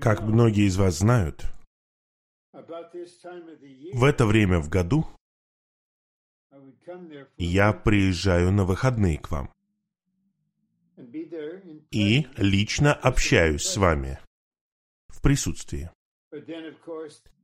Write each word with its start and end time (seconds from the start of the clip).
Как 0.00 0.20
многие 0.22 0.66
из 0.66 0.76
вас 0.76 0.98
знают, 0.98 1.44
в 2.52 4.04
это 4.04 4.26
время 4.26 4.60
в 4.60 4.68
году 4.68 5.06
я 7.38 7.72
приезжаю 7.72 8.52
на 8.52 8.64
выходные 8.64 9.18
к 9.18 9.30
вам 9.30 9.50
и 11.90 12.26
лично 12.36 12.92
общаюсь 12.92 13.62
с 13.62 13.76
вами 13.76 14.18
в 15.08 15.22
присутствии. 15.22 15.90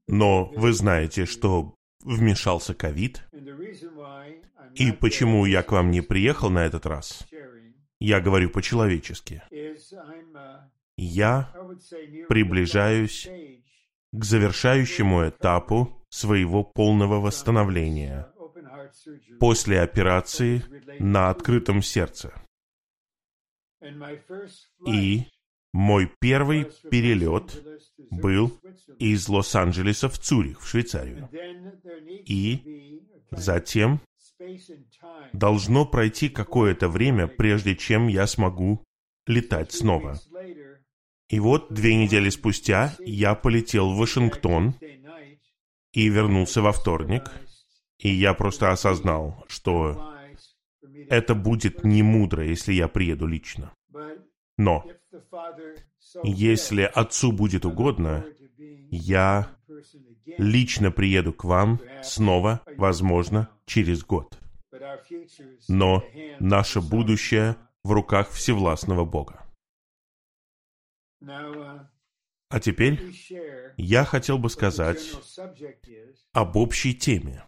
Но 0.07 0.45
вы 0.57 0.73
знаете, 0.73 1.25
что 1.25 1.75
вмешался 2.01 2.75
ковид, 2.75 3.23
и 4.75 4.93
почему 4.93 5.46
я 5.46 5.62
к 5.62 5.73
вам 5.73 5.91
не 5.91 6.03
приехал 6.03 6.51
на 6.51 6.67
этот 6.67 6.87
раз, 6.87 7.27
я 7.98 8.21
говорю 8.21 8.51
по-человечески. 8.51 9.43
Я 11.03 11.51
приближаюсь 12.29 13.27
к 14.13 14.22
завершающему 14.22 15.31
этапу 15.31 16.04
своего 16.11 16.63
полного 16.63 17.21
восстановления 17.21 18.31
после 19.39 19.81
операции 19.81 20.63
на 20.99 21.31
открытом 21.31 21.81
сердце. 21.81 22.35
И 24.86 25.25
мой 25.72 26.13
первый 26.21 26.64
перелет 26.91 27.64
был 28.11 28.61
из 28.99 29.27
Лос-Анджелеса 29.27 30.11
в 30.11 30.19
Цюрих, 30.19 30.61
в 30.61 30.69
Швейцарию. 30.69 31.30
И 32.27 33.00
затем 33.30 34.03
должно 35.33 35.86
пройти 35.86 36.28
какое-то 36.28 36.91
время, 36.91 37.27
прежде 37.27 37.75
чем 37.75 38.08
я 38.08 38.27
смогу 38.27 38.84
летать 39.27 39.72
снова. 39.72 40.19
И 41.30 41.39
вот 41.39 41.72
две 41.72 41.94
недели 41.94 42.28
спустя 42.28 42.92
я 42.98 43.36
полетел 43.36 43.92
в 43.92 43.98
Вашингтон 43.98 44.74
и 45.92 46.08
вернулся 46.08 46.60
во 46.60 46.72
вторник, 46.72 47.30
и 47.98 48.08
я 48.10 48.34
просто 48.34 48.72
осознал, 48.72 49.44
что 49.46 50.12
это 51.08 51.36
будет 51.36 51.84
не 51.84 52.02
мудро, 52.02 52.44
если 52.44 52.72
я 52.72 52.88
приеду 52.88 53.27
лично. 53.27 53.72
Но 54.58 54.84
если 56.24 56.82
Отцу 56.82 57.30
будет 57.30 57.64
угодно, 57.64 58.24
я 58.90 59.56
лично 60.36 60.90
приеду 60.90 61.33
к 61.33 61.44
вам 61.44 61.80
снова, 62.02 62.60
возможно, 62.77 63.48
через 63.66 64.05
год. 64.05 64.36
Но 65.68 66.02
наше 66.40 66.80
будущее 66.80 67.55
в 67.84 67.92
руках 67.92 68.30
Всевластного 68.30 69.05
Бога. 69.05 69.49
А 71.22 72.58
теперь 72.60 73.14
я 73.76 74.04
хотел 74.04 74.38
бы 74.38 74.50
сказать 74.50 74.98
об 76.32 76.56
общей 76.56 76.94
теме 76.94 77.46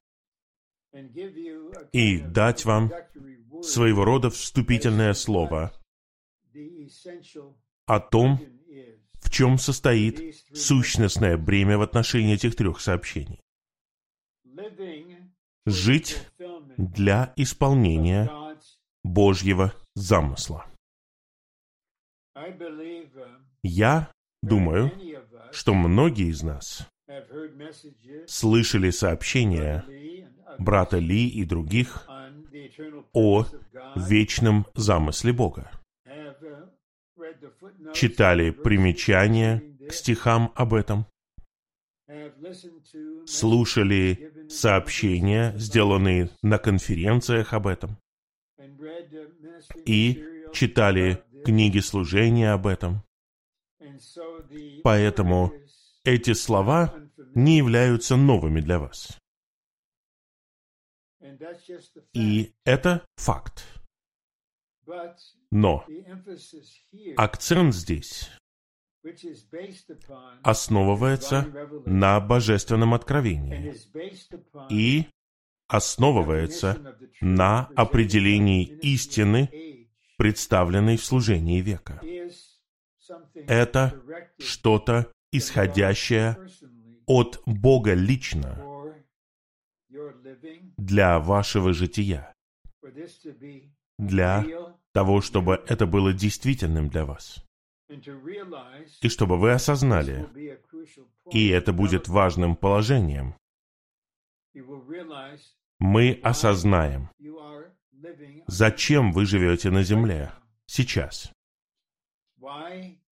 и 1.92 2.18
дать 2.18 2.64
вам 2.64 2.92
своего 3.62 4.04
рода 4.04 4.30
вступительное 4.30 5.14
слово 5.14 5.72
о 7.86 8.00
том, 8.00 8.38
в 9.14 9.30
чем 9.30 9.58
состоит 9.58 10.36
сущностное 10.54 11.38
бремя 11.38 11.78
в 11.78 11.82
отношении 11.82 12.34
этих 12.34 12.56
трех 12.56 12.80
сообщений. 12.80 13.40
Жить 15.64 16.28
для 16.76 17.32
исполнения 17.36 18.30
Божьего 19.02 19.72
замысла. 19.94 20.66
Я 23.62 24.10
думаю, 24.42 24.90
что 25.52 25.74
многие 25.74 26.28
из 26.30 26.42
нас 26.42 26.88
слышали 28.26 28.90
сообщения 28.90 29.84
брата 30.58 30.98
Ли 30.98 31.28
и 31.28 31.44
других 31.44 32.06
о 33.12 33.46
вечном 33.96 34.66
замысле 34.74 35.32
Бога. 35.32 35.70
Читали 37.94 38.50
примечания 38.50 39.62
к 39.88 39.92
стихам 39.92 40.52
об 40.54 40.74
этом. 40.74 41.06
Слушали 43.26 44.48
сообщения, 44.48 45.54
сделанные 45.56 46.30
на 46.42 46.58
конференциях 46.58 47.52
об 47.52 47.66
этом. 47.66 47.96
И 49.86 50.24
читали 50.52 51.22
книги 51.44 51.78
служения 51.78 52.52
об 52.52 52.66
этом. 52.66 53.02
Поэтому 54.82 55.52
эти 56.04 56.32
слова 56.32 56.94
не 57.34 57.58
являются 57.58 58.16
новыми 58.16 58.60
для 58.60 58.78
вас. 58.78 59.18
И 62.12 62.52
это 62.64 63.04
факт. 63.16 63.64
Но 65.50 65.84
акцент 67.16 67.74
здесь 67.74 68.30
основывается 70.42 71.46
на 71.86 72.20
божественном 72.20 72.94
откровении 72.94 73.74
и 74.70 75.06
основывается 75.68 76.96
на 77.20 77.66
определении 77.76 78.64
истины, 78.64 79.88
представленной 80.18 80.96
в 80.96 81.04
служении 81.04 81.60
века. 81.60 82.00
Это 83.46 84.00
что-то 84.38 85.12
исходящее 85.32 86.36
от 87.06 87.42
Бога 87.46 87.94
лично 87.94 88.62
для 90.76 91.18
вашего 91.18 91.72
жития, 91.72 92.34
для 93.98 94.44
того, 94.92 95.20
чтобы 95.20 95.64
это 95.68 95.86
было 95.86 96.12
действительным 96.12 96.88
для 96.88 97.04
вас. 97.04 97.44
И 99.02 99.08
чтобы 99.08 99.38
вы 99.38 99.52
осознали, 99.52 100.26
и 101.30 101.48
это 101.48 101.72
будет 101.72 102.08
важным 102.08 102.56
положением, 102.56 103.34
мы 105.78 106.20
осознаем, 106.22 107.10
зачем 108.46 109.12
вы 109.12 109.26
живете 109.26 109.70
на 109.70 109.82
земле 109.82 110.32
сейчас, 110.66 111.32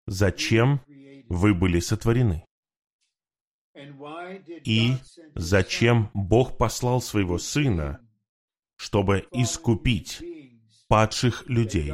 зачем 0.09 0.81
вы 1.29 1.53
были 1.53 1.79
сотворены, 1.79 2.45
и 4.63 4.93
зачем 5.35 6.09
Бог 6.13 6.57
послал 6.57 7.01
своего 7.01 7.37
Сына, 7.37 7.99
чтобы 8.75 9.27
искупить 9.31 10.21
падших 10.87 11.47
людей, 11.47 11.93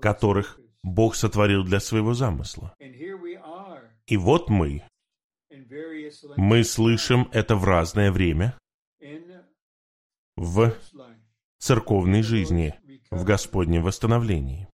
которых 0.00 0.60
Бог 0.82 1.14
сотворил 1.14 1.64
для 1.64 1.80
своего 1.80 2.14
замысла. 2.14 2.74
И 4.06 4.16
вот 4.16 4.50
мы, 4.50 4.82
мы 6.36 6.64
слышим 6.64 7.28
это 7.32 7.56
в 7.56 7.64
разное 7.64 8.12
время 8.12 8.58
в 10.36 10.74
церковной 11.58 12.22
жизни, 12.22 12.74
в 13.10 13.24
Господнем 13.24 13.82
восстановлении. 13.82 14.68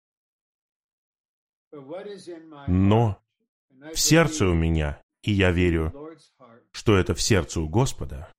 Но 2.66 3.22
в 3.92 3.98
сердце 3.98 4.46
у 4.46 4.54
меня, 4.54 5.02
и 5.22 5.32
я 5.32 5.50
верю, 5.50 5.92
что 6.72 6.96
это 6.96 7.14
в 7.14 7.20
сердце 7.20 7.60
у 7.60 7.68
Господа, 7.68 8.32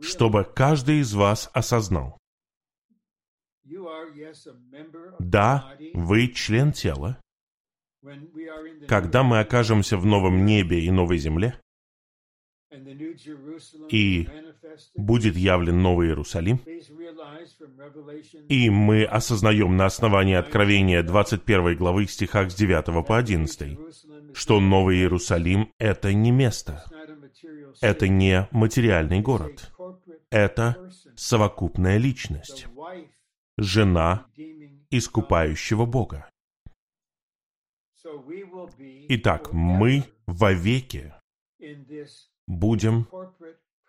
чтобы 0.00 0.44
каждый 0.44 1.00
из 1.00 1.14
вас 1.14 1.50
осознал, 1.52 2.18
да, 5.18 5.76
вы 5.92 6.28
член 6.28 6.72
тела. 6.72 7.20
Когда 8.86 9.22
мы 9.22 9.40
окажемся 9.40 9.96
в 9.98 10.06
новом 10.06 10.46
небе 10.46 10.80
и 10.80 10.90
новой 10.90 11.18
земле, 11.18 11.60
и 13.90 14.28
будет 14.94 15.36
явлен 15.36 15.82
Новый 15.82 16.08
Иерусалим, 16.08 16.60
и 18.48 18.70
мы 18.70 19.04
осознаем 19.04 19.76
на 19.76 19.86
основании 19.86 20.34
Откровения 20.34 21.02
21 21.02 21.76
главы 21.76 22.06
стихах 22.06 22.50
с 22.50 22.54
9 22.54 23.06
по 23.06 23.16
11, 23.16 23.78
что 24.34 24.60
Новый 24.60 24.98
Иерусалим— 24.98 25.72
это 25.78 26.12
не 26.12 26.30
место, 26.30 26.84
это 27.80 28.08
не 28.08 28.48
материальный 28.50 29.20
город, 29.20 29.72
это 30.30 30.90
совокупная 31.16 31.98
личность, 31.98 32.66
жена 33.56 34.26
искупающего 34.90 35.84
Бога. 35.86 36.28
Итак, 39.08 39.52
мы 39.52 40.04
вовеки 40.26 41.12
будем 42.46 43.06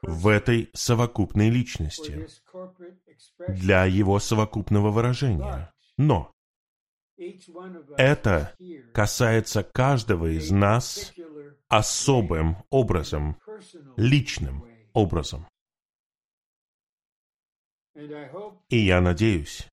в 0.02 0.28
этой 0.28 0.70
совокупной 0.74 1.50
личности 1.50 2.28
для 3.48 3.86
его 3.86 4.19
совокупного 4.19 4.89
выражения. 4.92 5.71
Но 5.98 6.31
Это 7.98 8.56
касается 8.94 9.63
каждого 9.63 10.27
из 10.27 10.51
нас 10.51 11.13
особым 11.68 12.57
образом, 12.69 13.38
личным 13.98 14.63
образом. 14.94 15.45
И 18.69 18.77
я 18.77 19.01
надеюсь, 19.01 19.68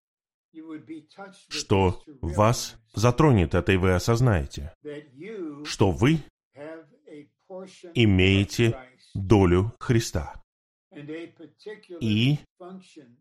что 1.49 2.03
вас 2.21 2.77
затронет 2.95 3.55
это, 3.55 3.73
и 3.73 3.77
вы 3.77 3.95
осознаете, 3.95 4.75
что 5.65 5.93
вы 5.93 6.21
имеете 7.95 8.77
долю 9.15 9.73
Христа 9.79 10.43
и 12.01 12.39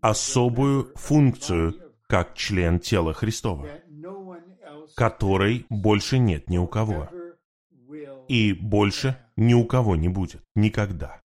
особую 0.01 0.93
функцию 0.95 1.95
как 2.07 2.35
член 2.35 2.79
тела 2.79 3.13
Христова, 3.13 3.69
которой 4.95 5.65
больше 5.69 6.17
нет 6.17 6.49
ни 6.49 6.57
у 6.57 6.67
кого, 6.67 7.09
и 8.27 8.53
больше 8.53 9.17
ни 9.35 9.53
у 9.53 9.65
кого 9.65 9.95
не 9.95 10.09
будет 10.09 10.43
никогда. 10.55 11.21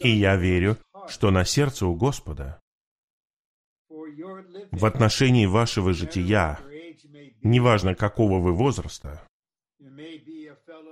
И 0.00 0.08
я 0.08 0.36
верю, 0.36 0.78
что 1.08 1.30
на 1.30 1.44
сердце 1.44 1.86
у 1.86 1.94
Господа 1.94 2.60
в 3.88 4.86
отношении 4.86 5.46
вашего 5.46 5.92
жития, 5.92 6.58
неважно 7.42 7.94
какого 7.94 8.38
вы 8.38 8.52
возраста, 8.52 9.22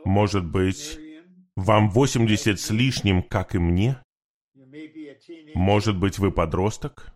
может 0.05 0.45
быть, 0.45 0.99
вам 1.61 1.91
80 1.91 2.59
с 2.59 2.71
лишним, 2.71 3.23
как 3.23 3.55
и 3.55 3.59
мне, 3.59 4.03
может 5.55 5.99
быть, 5.99 6.19
вы 6.19 6.33
подросток, 6.33 7.13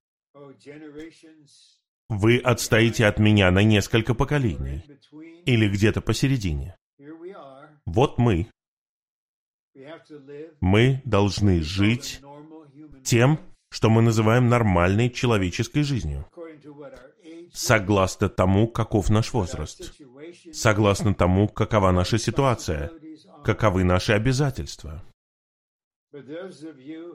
вы 2.08 2.38
отстоите 2.38 3.06
от 3.06 3.18
меня 3.18 3.50
на 3.50 3.62
несколько 3.62 4.14
поколений 4.14 4.84
или 5.46 5.68
где-то 5.68 6.00
посередине. 6.00 6.76
Вот 7.86 8.18
мы, 8.18 8.48
мы 10.60 11.02
должны 11.04 11.62
жить 11.62 12.20
тем, 13.02 13.40
что 13.70 13.90
мы 13.90 14.02
называем 14.02 14.48
нормальной 14.48 15.10
человеческой 15.10 15.82
жизнью, 15.82 16.26
согласно 17.52 18.28
тому, 18.28 18.68
каков 18.68 19.10
наш 19.10 19.32
возраст, 19.32 19.92
согласно 20.52 21.14
тому, 21.14 21.48
какова 21.48 21.90
наша 21.90 22.18
ситуация, 22.18 22.90
каковы 23.44 23.84
наши 23.84 24.12
обязательства. 24.12 25.02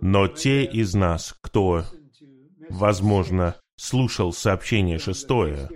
Но 0.02 0.28
те 0.28 0.66
из 0.66 0.94
нас, 0.94 1.36
кто, 1.42 1.84
возможно, 2.70 3.56
слушал 3.78 4.34
сообщение 4.34 5.00
шестое 5.00 5.70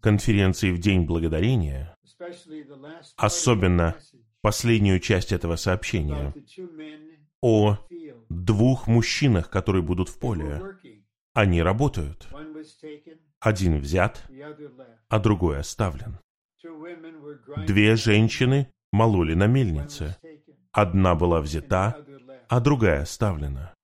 конференции 0.00 0.70
в 0.70 0.78
День 0.78 1.04
Благодарения, 1.04 1.96
особенно 3.16 3.96
последнюю 4.40 5.00
часть 5.00 5.32
этого 5.32 5.56
сообщения 5.56 6.32
о 7.42 7.78
двух 8.28 8.86
мужчинах, 8.86 9.50
которые 9.50 9.82
будут 9.82 10.08
в 10.08 10.18
поле. 10.18 10.62
Они 11.34 11.62
работают. 11.62 12.28
Один 13.40 13.78
взят, 13.78 14.24
а 15.08 15.18
другой 15.18 15.58
оставлен. 15.58 16.18
Две 17.66 17.96
женщины 17.96 18.70
мололи 18.92 19.34
на 19.34 19.46
мельнице. 19.46 20.16
Одна 20.72 21.14
была 21.14 21.40
взята, 21.40 22.04
а 22.48 22.60
другая 22.60 23.02
оставлена. 23.02 23.74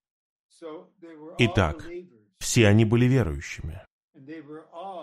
Итак, 1.38 1.84
все 2.38 2.68
они 2.68 2.84
были 2.84 3.06
верующими. 3.06 3.82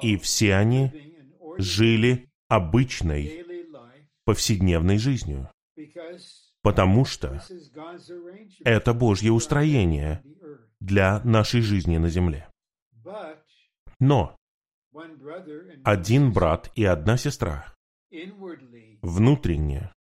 И 0.01 0.17
все 0.17 0.55
они 0.55 0.91
жили 1.57 2.29
обычной 2.47 3.45
повседневной 4.25 4.97
жизнью, 4.97 5.49
потому 6.61 7.05
что 7.05 7.41
это 8.63 8.93
Божье 8.93 9.31
устроение 9.31 10.23
для 10.79 11.21
нашей 11.23 11.61
жизни 11.61 11.97
на 11.97 12.09
земле. 12.09 12.47
Но 13.99 14.35
один 15.83 16.31
брат 16.31 16.71
и 16.75 16.83
одна 16.85 17.17
сестра 17.17 17.73
внутренне 19.01 19.91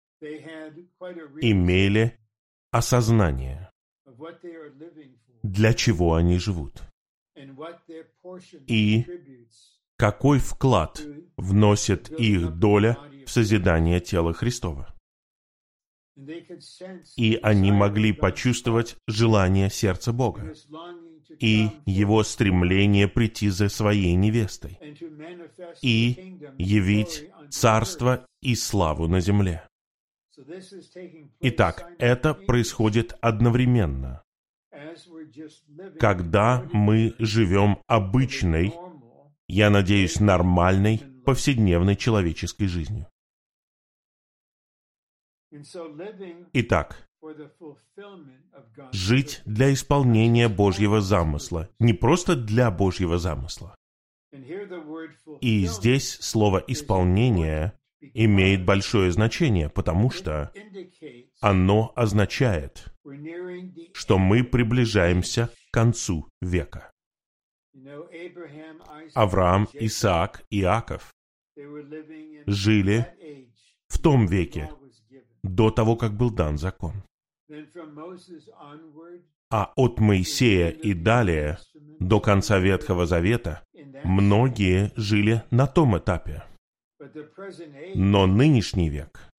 имели 1.40 2.18
осознание, 2.70 3.70
для 5.42 5.74
чего 5.74 6.14
они 6.14 6.38
живут 6.38 6.82
и 8.66 9.06
какой 9.96 10.38
вклад 10.38 11.02
вносит 11.36 12.10
их 12.10 12.58
доля 12.58 12.98
в 13.26 13.30
созидание 13.30 14.00
тела 14.00 14.32
Христова. 14.32 14.94
И 17.16 17.38
они 17.42 17.72
могли 17.72 18.12
почувствовать 18.12 18.96
желание 19.06 19.70
сердца 19.70 20.12
Бога 20.12 20.54
и 21.38 21.68
его 21.86 22.22
стремление 22.22 23.08
прийти 23.08 23.48
за 23.48 23.68
своей 23.68 24.14
невестой 24.14 24.78
и 25.80 26.38
явить 26.58 27.30
царство 27.50 28.26
и 28.40 28.54
славу 28.54 29.08
на 29.08 29.20
земле. 29.20 29.66
Итак, 31.40 31.86
это 31.98 32.34
происходит 32.34 33.16
одновременно, 33.20 34.22
когда 35.98 36.66
мы 36.72 37.14
живем 37.18 37.78
обычной, 37.86 38.74
я 39.48 39.70
надеюсь, 39.70 40.20
нормальной, 40.20 40.98
повседневной 41.24 41.96
человеческой 41.96 42.66
жизнью. 42.66 43.06
Итак, 46.52 47.08
жить 48.92 49.42
для 49.44 49.72
исполнения 49.72 50.48
Божьего 50.48 51.00
замысла, 51.00 51.68
не 51.78 51.92
просто 51.92 52.36
для 52.36 52.70
Божьего 52.70 53.18
замысла. 53.18 53.74
И 55.40 55.66
здесь 55.66 56.18
слово 56.20 56.62
«исполнение» 56.66 57.72
имеет 58.00 58.64
большое 58.64 59.10
значение, 59.10 59.68
потому 59.68 60.10
что 60.10 60.52
оно 61.40 61.92
означает, 61.96 62.86
что 63.92 64.18
мы 64.18 64.44
приближаемся 64.44 65.50
к 65.70 65.74
концу 65.74 66.28
века. 66.40 66.90
Авраам, 69.14 69.68
Исаак, 69.74 70.44
Иаков 70.50 71.12
жили 72.46 73.06
в 73.88 73.98
том 73.98 74.26
веке, 74.26 74.70
до 75.42 75.70
того, 75.70 75.96
как 75.96 76.16
был 76.16 76.30
дан 76.30 76.58
закон. 76.58 77.02
А 79.52 79.72
от 79.74 79.98
Моисея 79.98 80.70
и 80.70 80.94
далее, 80.94 81.58
до 81.98 82.20
конца 82.20 82.58
Ветхого 82.58 83.06
Завета, 83.06 83.64
многие 84.04 84.92
жили 84.96 85.42
на 85.50 85.66
том 85.66 85.96
этапе. 85.98 86.42
Но 87.94 88.26
нынешний 88.26 88.88
век 88.88 89.30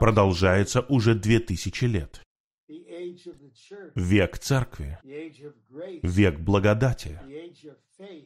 продолжается 0.00 0.80
уже 0.82 1.14
две 1.14 1.40
тысячи 1.40 1.84
лет. 1.84 2.22
Век 3.94 4.38
церкви, 4.38 4.98
век 6.02 6.40
благодати, 6.40 7.20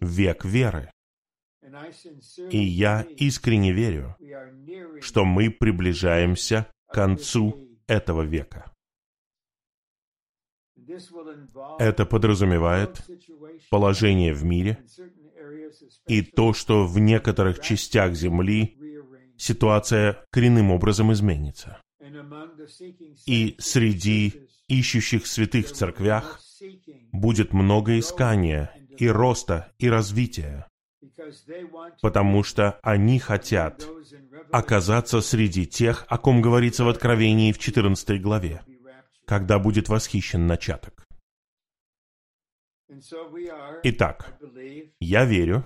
век 0.01 0.45
веры. 0.45 0.91
И 2.51 2.59
я 2.59 3.03
искренне 3.17 3.73
верю, 3.73 4.17
что 5.01 5.25
мы 5.25 5.51
приближаемся 5.51 6.67
к 6.87 6.95
концу 6.95 7.69
этого 7.87 8.23
века. 8.23 8.73
Это 11.79 12.07
подразумевает 12.07 13.05
положение 13.71 14.33
в 14.33 14.45
мире 14.45 14.79
и 16.07 16.23
то, 16.23 16.53
что 16.53 16.87
в 16.87 16.99
некоторых 16.99 17.61
частях 17.61 18.15
Земли 18.15 18.77
ситуация 19.37 20.25
коренным 20.31 20.71
образом 20.71 21.13
изменится. 21.13 21.81
И 23.27 23.57
среди 23.59 24.49
ищущих 24.69 25.27
святых 25.27 25.69
в 25.69 25.73
церквях 25.73 26.41
будет 27.13 27.53
много 27.53 27.99
искания 27.99 28.73
и 28.97 29.09
роста 29.09 29.73
и 29.79 29.89
развития, 29.89 30.67
потому 32.03 32.43
что 32.43 32.79
они 32.83 33.19
хотят 33.19 33.87
оказаться 34.51 35.21
среди 35.21 35.67
тех, 35.67 36.05
о 36.09 36.19
ком 36.19 36.43
говорится 36.43 36.85
в 36.85 36.89
Откровении 36.89 37.53
в 37.53 37.59
14 37.59 38.21
главе, 38.21 38.63
когда 39.25 39.59
будет 39.59 39.89
восхищен 39.89 40.47
начаток. 40.47 41.08
Итак, 43.83 44.39
я 45.01 45.25
верю, 45.25 45.65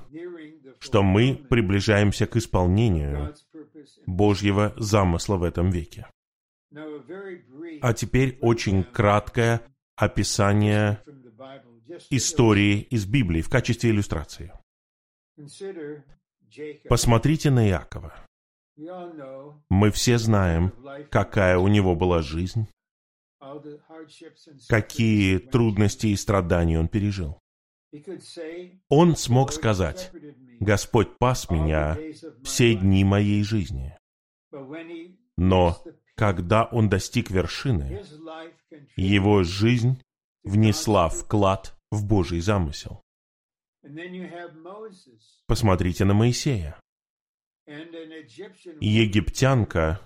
что 0.80 1.02
мы 1.02 1.34
приближаемся 1.34 2.26
к 2.26 2.36
исполнению 2.36 3.34
Божьего 4.06 4.74
замысла 4.76 5.36
в 5.36 5.44
этом 5.44 5.70
веке. 5.70 6.06
А 7.80 7.92
теперь 7.92 8.38
очень 8.40 8.82
краткое 8.82 9.60
описание 9.96 11.00
истории 12.10 12.80
из 12.90 13.06
Библии 13.06 13.42
в 13.42 13.48
качестве 13.48 13.90
иллюстрации. 13.90 14.52
Посмотрите 16.88 17.50
на 17.50 17.68
Иакова. 17.68 18.14
Мы 19.68 19.90
все 19.90 20.18
знаем, 20.18 20.72
какая 21.10 21.58
у 21.58 21.68
него 21.68 21.94
была 21.94 22.22
жизнь, 22.22 22.66
какие 24.68 25.38
трудности 25.38 26.08
и 26.08 26.16
страдания 26.16 26.78
он 26.78 26.88
пережил. 26.88 27.38
Он 28.88 29.16
смог 29.16 29.52
сказать, 29.52 30.10
«Господь 30.60 31.18
пас 31.18 31.50
меня 31.50 31.98
все 32.42 32.74
дни 32.74 33.04
моей 33.04 33.42
жизни». 33.42 33.96
Но 35.36 35.82
когда 36.14 36.64
он 36.64 36.88
достиг 36.88 37.30
вершины, 37.30 38.02
его 38.96 39.42
жизнь 39.42 40.00
внесла 40.44 41.08
вклад 41.08 41.74
в 41.90 42.06
Божий 42.06 42.40
замысел. 42.40 43.02
Посмотрите 45.46 46.04
на 46.04 46.14
Моисея. 46.14 46.78
Египтянка 48.80 50.00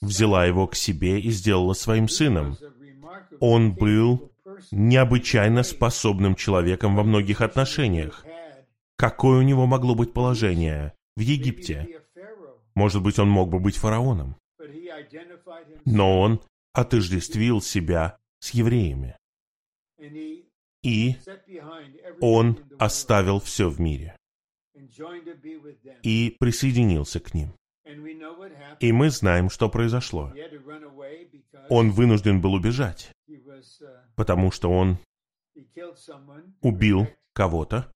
взяла 0.00 0.44
его 0.44 0.66
к 0.66 0.74
себе 0.74 1.20
и 1.20 1.30
сделала 1.30 1.72
своим 1.72 2.08
сыном. 2.08 2.56
Он 3.40 3.74
был 3.74 4.32
необычайно 4.70 5.62
способным 5.62 6.34
человеком 6.34 6.96
во 6.96 7.02
многих 7.02 7.40
отношениях. 7.40 8.24
Какое 8.96 9.38
у 9.38 9.42
него 9.42 9.66
могло 9.66 9.94
быть 9.94 10.12
положение 10.12 10.92
в 11.16 11.20
Египте? 11.20 12.02
Может 12.74 13.02
быть, 13.02 13.18
он 13.18 13.30
мог 13.30 13.48
бы 13.48 13.58
быть 13.60 13.76
фараоном. 13.76 14.36
Но 15.86 16.20
он 16.20 16.40
отождествил 16.72 17.62
себя 17.62 18.18
с 18.40 18.50
евреями. 18.50 19.16
И 20.82 21.16
он 22.20 22.58
оставил 22.78 23.40
все 23.40 23.68
в 23.68 23.80
мире 23.80 24.19
и 26.02 26.36
присоединился 26.38 27.20
к 27.20 27.34
ним. 27.34 27.52
И 28.80 28.92
мы 28.92 29.10
знаем, 29.10 29.50
что 29.50 29.68
произошло. 29.68 30.32
Он 31.68 31.90
вынужден 31.90 32.40
был 32.40 32.54
убежать, 32.54 33.10
потому 34.16 34.50
что 34.50 34.70
он 34.70 34.98
убил 36.62 37.08
кого-то, 37.32 37.92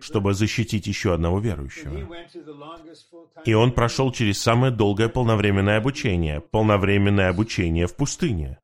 чтобы 0.00 0.34
защитить 0.34 0.86
еще 0.86 1.12
одного 1.12 1.38
верующего. 1.38 2.08
И 3.44 3.52
он 3.52 3.72
прошел 3.72 4.12
через 4.12 4.40
самое 4.40 4.72
долгое 4.72 5.08
полновременное 5.08 5.78
обучение, 5.78 6.40
полновременное 6.40 7.28
обучение 7.28 7.86
в 7.86 7.94
пустыне. 7.94 8.58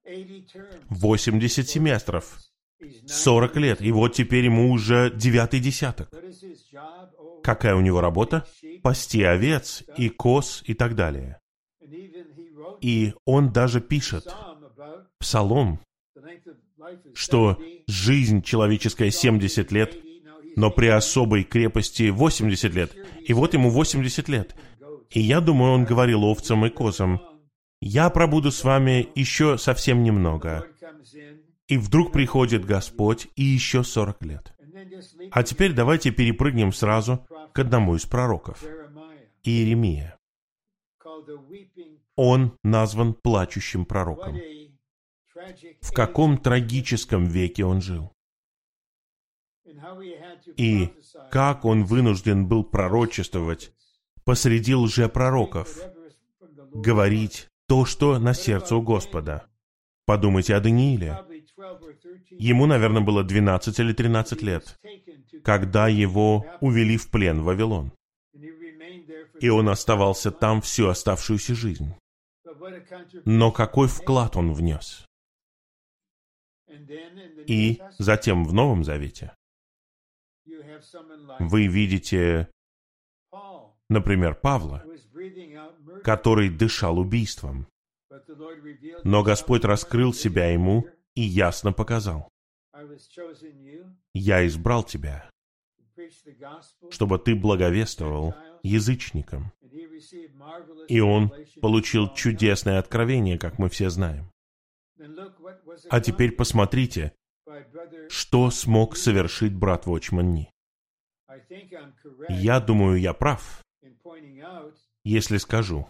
80 0.88 1.68
семестров, 1.68 2.38
40 3.06 3.56
лет, 3.56 3.82
и 3.82 3.92
вот 3.92 4.14
теперь 4.14 4.46
ему 4.46 4.70
уже 4.70 5.12
девятый 5.14 5.60
десяток. 5.60 6.08
Какая 7.42 7.74
у 7.74 7.80
него 7.80 8.00
работа? 8.00 8.46
Пасти 8.82 9.22
овец 9.22 9.82
и 9.96 10.08
коз 10.08 10.62
и 10.66 10.74
так 10.74 10.94
далее. 10.94 11.38
И 12.80 13.14
он 13.24 13.52
даже 13.52 13.80
пишет 13.80 14.24
псалом, 15.18 15.80
что 17.14 17.58
жизнь 17.86 18.42
человеческая 18.42 19.10
70 19.10 19.70
лет, 19.72 19.96
но 20.56 20.70
при 20.70 20.86
особой 20.86 21.44
крепости 21.44 22.10
80 22.10 22.74
лет. 22.74 22.96
И 23.26 23.32
вот 23.32 23.54
ему 23.54 23.70
80 23.70 24.28
лет. 24.28 24.56
И 25.10 25.20
я 25.20 25.40
думаю, 25.40 25.72
он 25.72 25.84
говорил 25.84 26.24
овцам 26.24 26.66
и 26.66 26.70
козам, 26.70 27.20
«Я 27.80 28.10
пробуду 28.10 28.50
с 28.50 28.62
вами 28.64 29.08
еще 29.14 29.58
совсем 29.58 30.02
немного». 30.02 30.66
И 31.68 31.78
вдруг 31.78 32.12
приходит 32.12 32.64
Господь 32.64 33.28
и 33.36 33.44
еще 33.44 33.84
40 33.84 34.24
лет. 34.24 34.52
А 35.30 35.42
теперь 35.42 35.72
давайте 35.72 36.10
перепрыгнем 36.10 36.72
сразу 36.72 37.26
к 37.52 37.58
одному 37.58 37.96
из 37.96 38.06
пророков. 38.06 38.62
Иеремия. 39.42 40.18
Он 42.16 42.58
назван 42.62 43.14
плачущим 43.14 43.84
пророком. 43.84 44.36
В 45.80 45.92
каком 45.92 46.38
трагическом 46.38 47.26
веке 47.26 47.64
он 47.64 47.80
жил? 47.80 48.12
И 50.56 50.92
как 51.30 51.64
он 51.64 51.84
вынужден 51.84 52.46
был 52.46 52.64
пророчествовать 52.64 53.72
посреди 54.24 54.74
лжепророков, 54.74 55.78
говорить 56.72 57.48
то, 57.66 57.84
что 57.84 58.18
на 58.18 58.34
сердце 58.34 58.76
у 58.76 58.82
Господа. 58.82 59.46
Подумайте 60.04 60.54
о 60.54 60.60
Данииле. 60.60 61.18
Ему, 62.38 62.66
наверное, 62.66 63.02
было 63.02 63.24
12 63.24 63.78
или 63.80 63.92
13 63.92 64.42
лет, 64.42 64.78
когда 65.44 65.88
его 65.88 66.46
увели 66.60 66.96
в 66.96 67.10
плен 67.10 67.40
в 67.40 67.44
Вавилон. 67.44 67.92
И 69.40 69.48
он 69.48 69.68
оставался 69.68 70.30
там 70.30 70.60
всю 70.60 70.88
оставшуюся 70.88 71.54
жизнь. 71.54 71.94
Но 73.24 73.52
какой 73.52 73.88
вклад 73.88 74.36
он 74.36 74.52
внес? 74.52 75.06
И 77.46 77.80
затем 77.98 78.44
в 78.44 78.52
Новом 78.52 78.84
Завете 78.84 79.32
вы 81.38 81.66
видите, 81.66 82.48
например, 83.88 84.34
Павла, 84.34 84.84
который 86.04 86.48
дышал 86.48 86.98
убийством. 86.98 87.66
Но 89.04 89.22
Господь 89.22 89.64
раскрыл 89.64 90.12
себя 90.12 90.50
ему 90.50 90.86
и 91.20 91.22
ясно 91.22 91.72
показал. 91.72 92.28
«Я 94.14 94.46
избрал 94.46 94.84
тебя, 94.84 95.30
чтобы 96.90 97.18
ты 97.18 97.34
благовествовал 97.34 98.34
язычникам». 98.62 99.52
И 100.88 101.00
он 101.00 101.30
получил 101.60 102.14
чудесное 102.14 102.78
откровение, 102.78 103.38
как 103.38 103.58
мы 103.58 103.68
все 103.68 103.90
знаем. 103.90 104.30
А 105.90 106.00
теперь 106.00 106.32
посмотрите, 106.32 107.12
что 108.08 108.50
смог 108.50 108.96
совершить 108.96 109.54
брат 109.54 109.84
Вочман 109.84 110.46
Я 112.28 112.60
думаю, 112.60 112.98
я 112.98 113.12
прав, 113.12 113.62
если 115.04 115.36
скажу, 115.36 115.86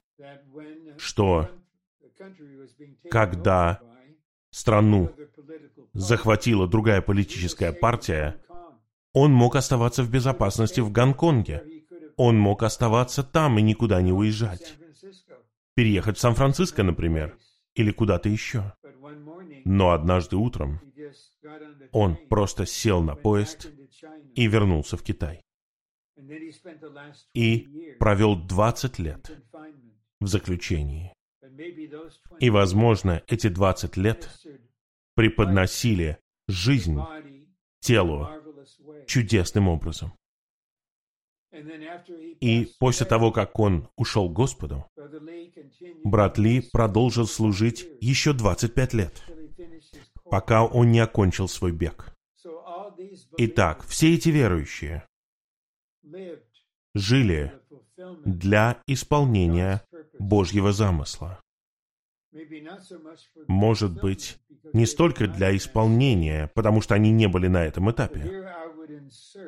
что 0.98 1.48
когда 3.10 3.80
страну 4.50 5.14
захватила 5.92 6.68
другая 6.68 7.02
политическая 7.02 7.72
партия, 7.72 8.36
он 9.12 9.32
мог 9.32 9.56
оставаться 9.56 10.02
в 10.02 10.10
безопасности 10.10 10.80
в 10.80 10.90
Гонконге. 10.92 11.64
Он 12.16 12.38
мог 12.38 12.62
оставаться 12.62 13.22
там 13.22 13.58
и 13.58 13.62
никуда 13.62 14.02
не 14.02 14.12
уезжать. 14.12 14.76
Переехать 15.74 16.18
в 16.18 16.20
Сан-Франциско, 16.20 16.82
например, 16.82 17.36
или 17.74 17.90
куда-то 17.90 18.28
еще. 18.28 18.74
Но 19.64 19.90
однажды 19.90 20.36
утром 20.36 20.80
он 21.92 22.16
просто 22.28 22.66
сел 22.66 23.02
на 23.02 23.14
поезд 23.14 23.70
и 24.34 24.46
вернулся 24.46 24.96
в 24.96 25.02
Китай. 25.02 25.42
И 27.34 27.96
провел 27.98 28.36
20 28.36 28.98
лет 28.98 29.30
в 30.20 30.26
заключении. 30.26 31.12
И, 32.38 32.50
возможно, 32.50 33.22
эти 33.26 33.48
20 33.48 33.96
лет 33.96 34.28
преподносили 35.20 36.16
жизнь 36.48 36.98
телу 37.80 38.26
чудесным 39.06 39.68
образом. 39.68 40.14
И 42.40 42.72
после 42.78 43.04
того, 43.04 43.30
как 43.30 43.58
он 43.58 43.90
ушел 43.96 44.30
к 44.30 44.32
Господу, 44.32 44.86
брат 46.04 46.38
Ли 46.38 46.62
продолжил 46.72 47.26
служить 47.26 47.86
еще 48.00 48.32
25 48.32 48.94
лет, 48.94 49.22
пока 50.24 50.64
он 50.64 50.90
не 50.90 51.00
окончил 51.00 51.48
свой 51.48 51.72
бег. 51.72 52.16
Итак, 53.36 53.84
все 53.84 54.14
эти 54.14 54.30
верующие 54.30 55.06
жили 56.94 57.52
для 58.24 58.82
исполнения 58.86 59.82
Божьего 60.18 60.72
замысла. 60.72 61.42
Может 63.48 64.00
быть, 64.00 64.38
не 64.72 64.86
столько 64.86 65.26
для 65.26 65.56
исполнения, 65.56 66.50
потому 66.54 66.80
что 66.80 66.94
они 66.94 67.10
не 67.10 67.26
были 67.26 67.48
на 67.48 67.64
этом 67.64 67.90
этапе. 67.90 68.46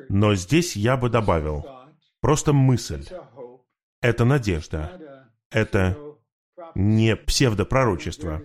Но 0.09 0.35
здесь 0.35 0.75
я 0.75 0.97
бы 0.97 1.09
добавил 1.09 1.65
просто 2.19 2.53
мысль. 2.53 3.05
Это 4.01 4.25
надежда. 4.25 5.29
Это 5.49 5.97
не 6.75 7.15
псевдопророчество. 7.15 8.41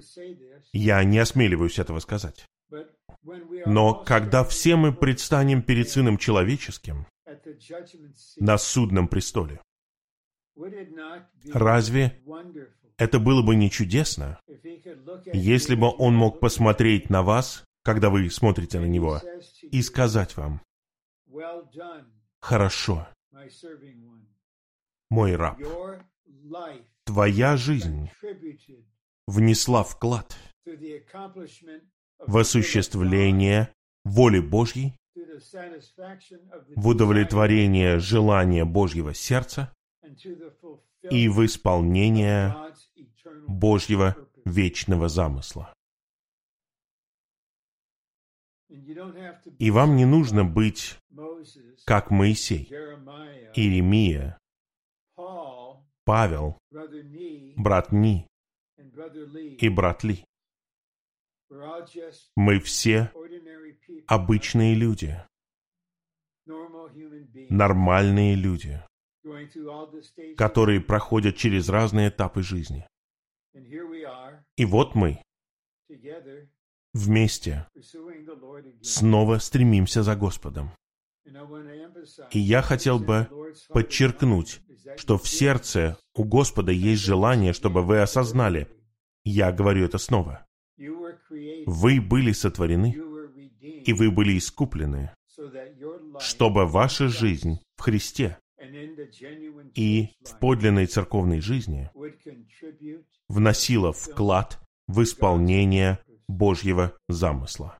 Я 0.73 1.03
не 1.03 1.19
осмеливаюсь 1.19 1.79
этого 1.79 1.99
сказать. 1.99 2.47
Но 3.67 3.95
когда 3.95 4.45
все 4.45 4.77
мы 4.77 4.93
предстанем 4.93 5.63
перед 5.63 5.89
Сыном 5.89 6.19
Человеческим 6.19 7.07
на 8.37 8.59
судном 8.59 9.09
престоле, 9.09 9.61
разве 11.53 12.21
это 12.99 13.21
было 13.21 13.43
бы 13.43 13.55
не 13.55 13.71
чудесно, 13.71 14.39
если 15.33 15.75
бы 15.77 15.95
Он 15.99 16.15
мог 16.15 16.41
посмотреть 16.41 17.09
на 17.09 17.23
вас, 17.23 17.65
когда 17.85 18.11
вы 18.11 18.29
смотрите 18.29 18.81
на 18.81 18.87
него, 18.87 19.23
и 19.63 19.81
сказать 19.83 20.37
вам, 20.37 20.61
«Хорошо, 22.41 23.09
мой 25.11 25.37
раб, 25.37 25.59
твоя 27.05 27.57
жизнь 27.57 28.11
внесла 29.27 29.85
вклад 29.85 30.37
в 32.19 32.37
осуществление 32.37 33.73
воли 34.05 34.41
Божьей, 34.41 34.95
в 36.75 36.89
удовлетворение 36.89 37.99
желания 37.99 38.65
Божьего 38.65 39.15
сердца 39.15 39.73
и 41.03 41.29
в 41.29 41.45
исполнение 41.45 42.55
Божьего 43.47 44.17
вечного 44.45 45.09
замысла. 45.09 45.73
И 49.59 49.71
вам 49.71 49.97
не 49.97 50.05
нужно 50.05 50.45
быть 50.45 50.99
как 51.87 52.11
Моисей, 52.11 52.69
Иеремия, 53.55 54.39
Павел, 56.05 56.59
брат 57.57 57.93
Ни 57.93 58.27
и 59.59 59.69
брат 59.69 60.05
Ли. 60.05 60.25
Мы 62.37 62.61
все 62.61 63.11
обычные 64.07 64.75
люди, 64.75 65.17
нормальные 67.51 68.35
люди, 68.35 68.83
которые 70.37 70.81
проходят 70.81 71.37
через 71.37 71.69
разные 71.69 72.09
этапы 72.09 72.43
жизни. 72.43 72.87
И 74.57 74.65
вот 74.65 74.95
мы 74.95 75.23
вместе 76.93 77.67
снова 78.83 79.39
стремимся 79.39 80.03
за 80.03 80.17
Господом. 80.17 80.71
И 82.31 82.39
я 82.39 82.63
хотел 82.63 82.99
бы 82.99 83.29
подчеркнуть, 83.69 84.61
что 84.97 85.19
в 85.19 85.29
сердце 85.29 85.99
у 86.15 86.25
Господа 86.25 86.73
есть 86.73 87.03
желание, 87.03 87.53
чтобы 87.53 87.83
вы 87.83 88.01
осознали, 88.01 88.69
я 89.25 89.53
говорю 89.53 89.85
это 89.85 89.99
снова, 89.99 90.47
вы 91.67 92.01
были 92.01 92.33
сотворены, 92.33 92.97
и 93.61 93.93
вы 93.93 94.11
были 94.11 94.39
искуплены, 94.39 95.13
чтобы 96.19 96.67
ваша 96.67 97.09
жизнь 97.09 97.61
в 97.77 97.83
Христе 97.83 98.39
и 99.75 100.09
в 100.25 100.39
подлинной 100.39 100.87
церковной 100.87 101.41
жизни 101.41 101.91
вносила 103.29 103.93
вклад 103.93 104.61
в 104.87 105.03
исполнение 105.03 105.99
Божьего 106.29 106.97
замысла. 107.09 107.79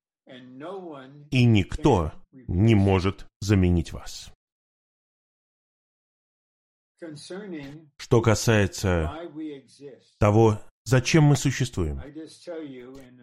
И 1.31 1.45
никто 1.45 2.13
не 2.33 2.75
может 2.75 3.27
заменить 3.41 3.93
вас. 3.93 4.33
Что 7.97 8.21
касается 8.21 9.13
того, 10.19 10.61
зачем 10.85 11.25
мы 11.25 11.37
существуем, 11.37 12.03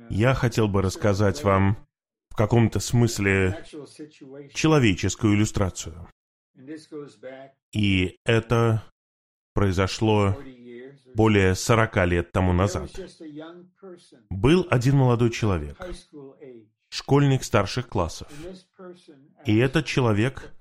я 0.09 0.33
хотел 0.33 0.67
бы 0.67 0.81
рассказать 0.81 1.43
вам 1.43 1.77
в 2.29 2.35
каком-то 2.35 2.79
смысле 2.79 3.65
человеческую 4.53 5.35
иллюстрацию. 5.35 6.07
И 7.71 8.17
это 8.23 8.83
произошло 9.53 10.37
более 11.13 11.55
сорока 11.55 12.05
лет 12.05 12.31
тому 12.31 12.53
назад. 12.53 12.89
Был 14.29 14.67
один 14.69 14.97
молодой 14.97 15.31
человек, 15.31 15.77
школьник 16.89 17.43
старших 17.43 17.87
классов. 17.87 18.31
И 19.45 19.57
этот 19.57 19.85
человек 19.85 20.53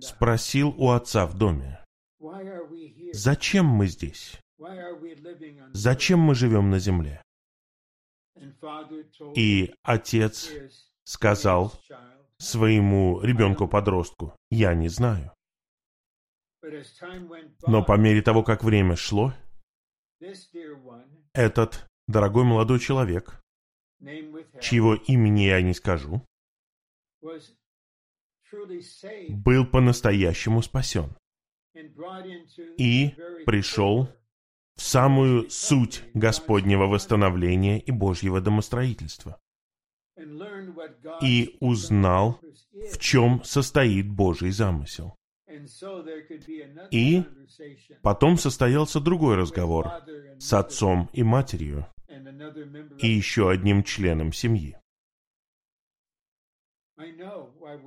спросил 0.00 0.74
у 0.76 0.90
отца 0.90 1.26
в 1.26 1.36
доме, 1.36 1.84
«Зачем 3.12 3.66
мы 3.66 3.86
здесь? 3.86 4.40
Зачем 5.72 6.20
мы 6.20 6.34
живем 6.34 6.70
на 6.70 6.78
земле?» 6.78 7.22
И 9.34 9.72
отец 9.82 10.50
сказал 11.04 11.72
своему 12.38 13.20
ребенку-подростку, 13.20 14.34
«Я 14.50 14.74
не 14.74 14.88
знаю». 14.88 15.32
Но 17.66 17.84
по 17.84 17.96
мере 17.96 18.22
того, 18.22 18.42
как 18.42 18.64
время 18.64 18.96
шло, 18.96 19.32
этот 21.32 21.86
дорогой 22.06 22.44
молодой 22.44 22.78
человек, 22.80 23.40
чьего 24.60 24.94
имени 24.94 25.42
я 25.42 25.62
не 25.62 25.74
скажу, 25.74 26.22
был 29.28 29.66
по-настоящему 29.66 30.62
спасен 30.62 31.16
и 32.76 33.14
пришел 33.46 34.08
в 34.76 34.82
самую 34.82 35.50
суть 35.50 36.02
Господнего 36.14 36.86
восстановления 36.86 37.80
и 37.80 37.90
Божьего 37.90 38.40
домостроительства 38.40 39.40
и 41.22 41.56
узнал, 41.60 42.40
в 42.92 42.98
чем 42.98 43.42
состоит 43.44 44.10
Божий 44.10 44.50
замысел. 44.50 45.14
И 46.90 47.22
потом 48.02 48.36
состоялся 48.36 49.00
другой 49.00 49.36
разговор 49.36 49.90
с 50.38 50.52
отцом 50.52 51.08
и 51.12 51.22
матерью 51.22 51.86
и 52.98 53.08
еще 53.08 53.50
одним 53.50 53.82
членом 53.82 54.32
семьи. 54.32 54.76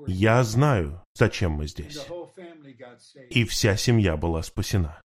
Я 0.07 0.43
знаю, 0.43 1.03
зачем 1.13 1.51
мы 1.51 1.67
здесь. 1.67 2.07
И 3.29 3.43
вся 3.45 3.75
семья 3.75 4.15
была 4.15 4.41
спасена. 4.41 5.01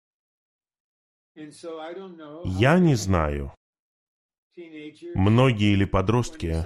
Я 1.34 2.78
не 2.78 2.94
знаю, 2.94 3.52
многие 5.14 5.72
или 5.72 5.84
подростки, 5.84 6.64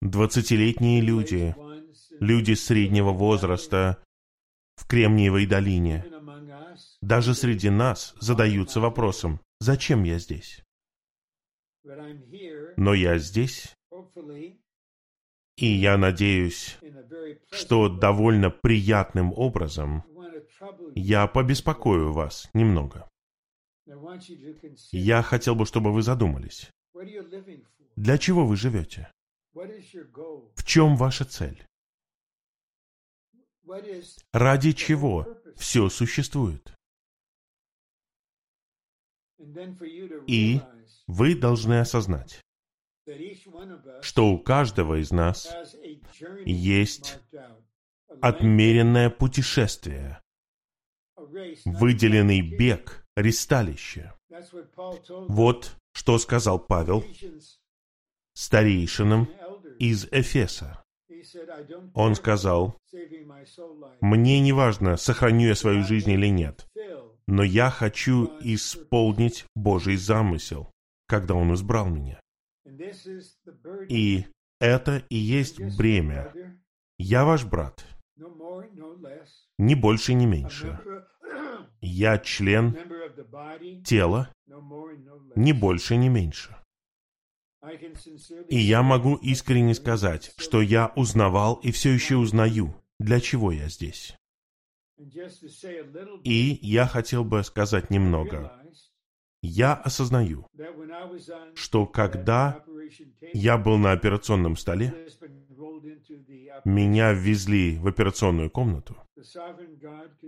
двадцатилетние 0.00 1.00
люди, 1.00 1.54
люди 2.20 2.54
среднего 2.54 3.10
возраста 3.10 4.02
в 4.76 4.86
Кремниевой 4.86 5.46
долине, 5.46 6.04
даже 7.02 7.34
среди 7.34 7.70
нас 7.70 8.14
задаются 8.20 8.80
вопросом, 8.80 9.40
зачем 9.60 10.04
я 10.04 10.18
здесь? 10.18 10.62
Но 12.76 12.94
я 12.94 13.18
здесь, 13.18 13.74
и 15.56 15.66
я 15.66 15.96
надеюсь, 15.98 16.78
что 17.50 17.88
довольно 17.88 18.50
приятным 18.50 19.32
образом 19.34 20.04
я 20.94 21.26
побеспокою 21.26 22.12
вас 22.12 22.48
немного. 22.54 23.08
Я 24.92 25.22
хотел 25.22 25.54
бы, 25.54 25.66
чтобы 25.66 25.92
вы 25.92 26.02
задумались. 26.02 26.70
Для 27.96 28.18
чего 28.18 28.46
вы 28.46 28.56
живете? 28.56 29.10
В 30.54 30.64
чем 30.64 30.96
ваша 30.96 31.24
цель? 31.24 31.62
Ради 34.32 34.72
чего 34.72 35.26
все 35.56 35.88
существует? 35.88 36.72
И 40.26 40.60
вы 41.06 41.34
должны 41.34 41.80
осознать, 41.80 42.40
что 44.02 44.28
у 44.28 44.38
каждого 44.38 45.00
из 45.00 45.10
нас 45.10 45.48
есть 46.44 47.18
отмеренное 48.20 49.10
путешествие, 49.10 50.20
выделенный 51.16 52.40
бег, 52.40 53.04
ристалище. 53.16 54.14
Вот 55.28 55.76
что 55.92 56.18
сказал 56.18 56.58
Павел 56.58 57.04
старейшинам 58.34 59.28
из 59.80 60.06
Эфеса. 60.12 60.84
Он 61.94 62.14
сказал, 62.14 62.78
«Мне 64.00 64.40
не 64.40 64.52
важно, 64.52 64.96
сохраню 64.96 65.48
я 65.48 65.54
свою 65.54 65.82
жизнь 65.82 66.10
или 66.10 66.28
нет, 66.28 66.68
но 67.26 67.42
я 67.42 67.70
хочу 67.70 68.30
исполнить 68.40 69.46
Божий 69.56 69.96
замысел, 69.96 70.70
когда 71.06 71.34
Он 71.34 71.54
избрал 71.54 71.88
меня. 71.88 72.20
И 73.88 74.26
это 74.60 75.02
и 75.08 75.16
есть 75.16 75.60
бремя. 75.76 76.32
Я 76.98 77.24
ваш 77.24 77.44
брат. 77.44 77.84
Ни 79.58 79.74
больше, 79.74 80.14
ни 80.14 80.26
меньше. 80.26 80.78
Я 81.80 82.18
член 82.18 82.76
тела, 83.84 84.30
ни 85.34 85.52
больше, 85.52 85.96
ни 85.96 86.08
меньше. 86.08 86.59
И 88.48 88.58
я 88.58 88.82
могу 88.82 89.16
искренне 89.16 89.74
сказать, 89.74 90.32
что 90.38 90.62
я 90.62 90.92
узнавал 90.96 91.54
и 91.56 91.70
все 91.72 91.92
еще 91.92 92.16
узнаю, 92.16 92.74
для 92.98 93.20
чего 93.20 93.52
я 93.52 93.68
здесь. 93.68 94.16
И 96.24 96.58
я 96.62 96.86
хотел 96.86 97.24
бы 97.24 97.42
сказать 97.44 97.90
немного. 97.90 98.52
Я 99.42 99.74
осознаю, 99.74 100.46
что 101.54 101.86
когда 101.86 102.62
я 103.32 103.56
был 103.56 103.78
на 103.78 103.92
операционном 103.92 104.56
столе, 104.56 105.08
меня 106.64 107.12
ввезли 107.12 107.78
в 107.78 107.86
операционную 107.86 108.50
комнату. 108.50 108.96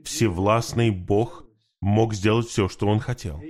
Всевластный 0.04 0.90
Бог 0.90 1.46
мог 1.80 2.14
сделать 2.14 2.46
все, 2.46 2.68
что 2.68 2.86
он 2.86 3.00
хотел. 3.00 3.42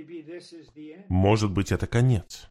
Может 1.07 1.51
быть, 1.51 1.71
это 1.71 1.87
конец. 1.87 2.49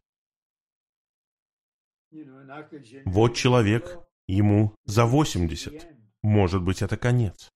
Вот 3.05 3.35
человек, 3.35 3.99
ему 4.27 4.75
за 4.85 5.05
80. 5.05 5.87
Может 6.21 6.63
быть, 6.63 6.81
это 6.81 6.97
конец. 6.97 7.49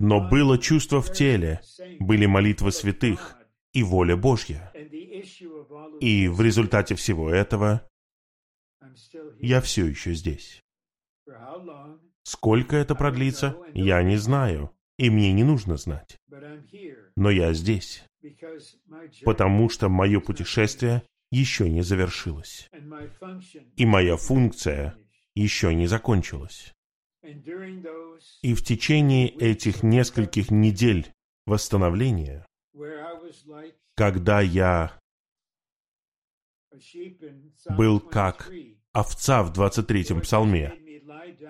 Но 0.00 0.28
было 0.28 0.58
чувство 0.58 1.00
в 1.00 1.12
теле, 1.12 1.60
были 2.00 2.26
молитвы 2.26 2.72
святых 2.72 3.36
и 3.72 3.82
воля 3.82 4.16
Божья. 4.16 4.72
И 6.00 6.28
в 6.28 6.40
результате 6.40 6.94
всего 6.94 7.30
этого 7.30 7.88
я 9.40 9.60
все 9.60 9.86
еще 9.86 10.14
здесь. 10.14 10.60
Сколько 12.22 12.76
это 12.76 12.94
продлится, 12.94 13.56
я 13.74 14.02
не 14.02 14.16
знаю, 14.16 14.74
и 14.98 15.10
мне 15.10 15.32
не 15.32 15.44
нужно 15.44 15.76
знать. 15.76 16.18
Но 17.16 17.30
я 17.30 17.52
здесь, 17.52 18.04
потому 19.24 19.68
что 19.68 19.88
мое 19.88 20.20
путешествие 20.20 21.02
еще 21.30 21.68
не 21.68 21.82
завершилось, 21.82 22.70
и 23.76 23.86
моя 23.86 24.16
функция 24.16 24.96
еще 25.34 25.74
не 25.74 25.86
закончилась. 25.86 26.72
И 28.42 28.54
в 28.54 28.62
течение 28.62 29.28
этих 29.28 29.82
нескольких 29.82 30.50
недель 30.50 31.12
восстановления, 31.46 32.46
когда 33.94 34.40
я 34.40 34.98
был 37.70 38.00
как 38.00 38.50
овца 38.92 39.42
в 39.42 39.52
23-м 39.52 40.20
псалме, 40.20 40.74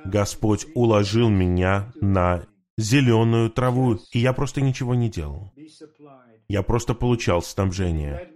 Господь 0.05 0.67
уложил 0.75 1.29
меня 1.29 1.93
на 2.01 2.47
зеленую 2.77 3.51
траву, 3.51 3.99
и 4.13 4.19
я 4.19 4.33
просто 4.33 4.61
ничего 4.61 4.95
не 4.95 5.09
делал. 5.09 5.53
Я 6.49 6.63
просто 6.63 6.95
получал 6.95 7.43
снабжение. 7.43 8.31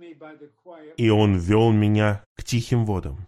И 0.99 1.09
Он 1.09 1.39
вел 1.39 1.73
меня 1.73 2.25
к 2.35 2.45
тихим 2.45 2.85
водам. 2.85 3.27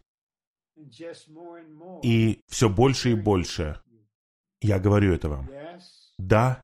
И 2.03 2.41
все 2.49 2.69
больше 2.69 3.13
и 3.13 3.15
больше 3.15 3.81
я 4.61 4.79
говорю 4.79 5.15
это 5.15 5.29
вам. 5.29 5.49
Да, 6.19 6.63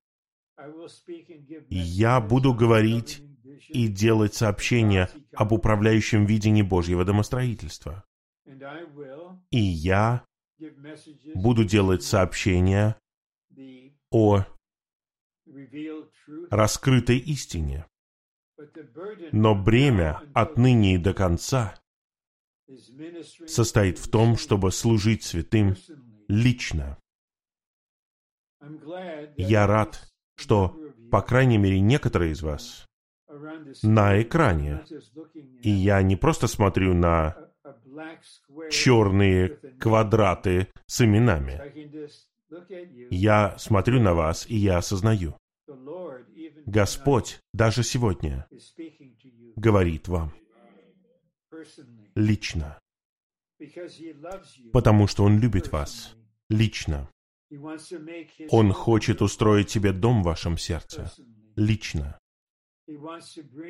я 1.71 2.21
буду 2.21 2.53
говорить 2.55 3.23
и 3.69 3.89
делать 3.89 4.35
сообщения 4.35 5.09
об 5.33 5.53
управляющем 5.53 6.27
видении 6.27 6.63
Божьего 6.63 7.05
домостроительства. 7.05 8.05
И 9.51 9.59
я 9.59 10.25
буду 11.35 11.65
делать 11.65 12.03
сообщения 12.03 12.97
о 14.11 14.45
раскрытой 16.51 17.19
истине. 17.19 17.87
Но 19.33 19.55
бремя 19.55 20.23
отныне 20.35 20.95
и 20.95 20.99
до 20.99 21.15
конца 21.15 21.75
состоит 23.47 23.99
в 23.99 24.11
том, 24.11 24.37
чтобы 24.37 24.73
служить 24.73 25.23
святым 25.23 25.77
лично. 26.29 26.99
Я 29.37 29.67
рад, 29.67 30.09
что, 30.37 30.77
по 31.11 31.23
крайней 31.23 31.59
мере, 31.59 31.81
некоторые 31.81 32.33
из 32.33 32.43
вас 32.43 32.87
на 33.83 34.21
экране. 34.21 34.85
И 35.63 35.71
я 35.71 36.03
не 36.03 36.17
просто 36.17 36.47
смотрю 36.47 36.95
на 36.95 37.37
черные 38.71 39.49
квадраты 39.79 40.69
с 40.87 41.01
именами. 41.01 41.61
Я 43.11 43.59
смотрю 43.59 44.01
на 44.01 44.15
вас, 44.15 44.47
и 44.49 44.57
я 44.57 44.79
осознаю. 44.79 45.37
Господь 46.67 47.41
даже 47.53 47.85
сегодня 47.85 48.49
говорит 49.55 50.09
вам 50.09 50.35
лично, 52.17 52.79
потому 54.73 55.07
что 55.07 55.23
Он 55.23 55.39
любит 55.39 55.71
вас 55.71 56.17
лично. 56.51 57.09
Он 58.51 58.73
хочет 58.73 59.23
устроить 59.23 59.71
себе 59.71 59.93
дом 59.93 60.23
в 60.23 60.27
вашем 60.27 60.59
сердце 60.59 61.13
лично. 61.55 62.19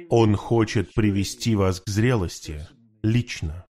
Он 0.08 0.34
хочет 0.34 0.94
привести 0.94 1.54
вас 1.54 1.82
к 1.82 1.88
зрелости 1.90 2.66
лично. 3.02 3.66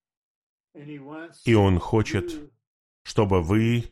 И 1.47 1.55
Он 1.55 1.79
хочет, 1.79 2.53
чтобы 3.05 3.43
вы 3.43 3.91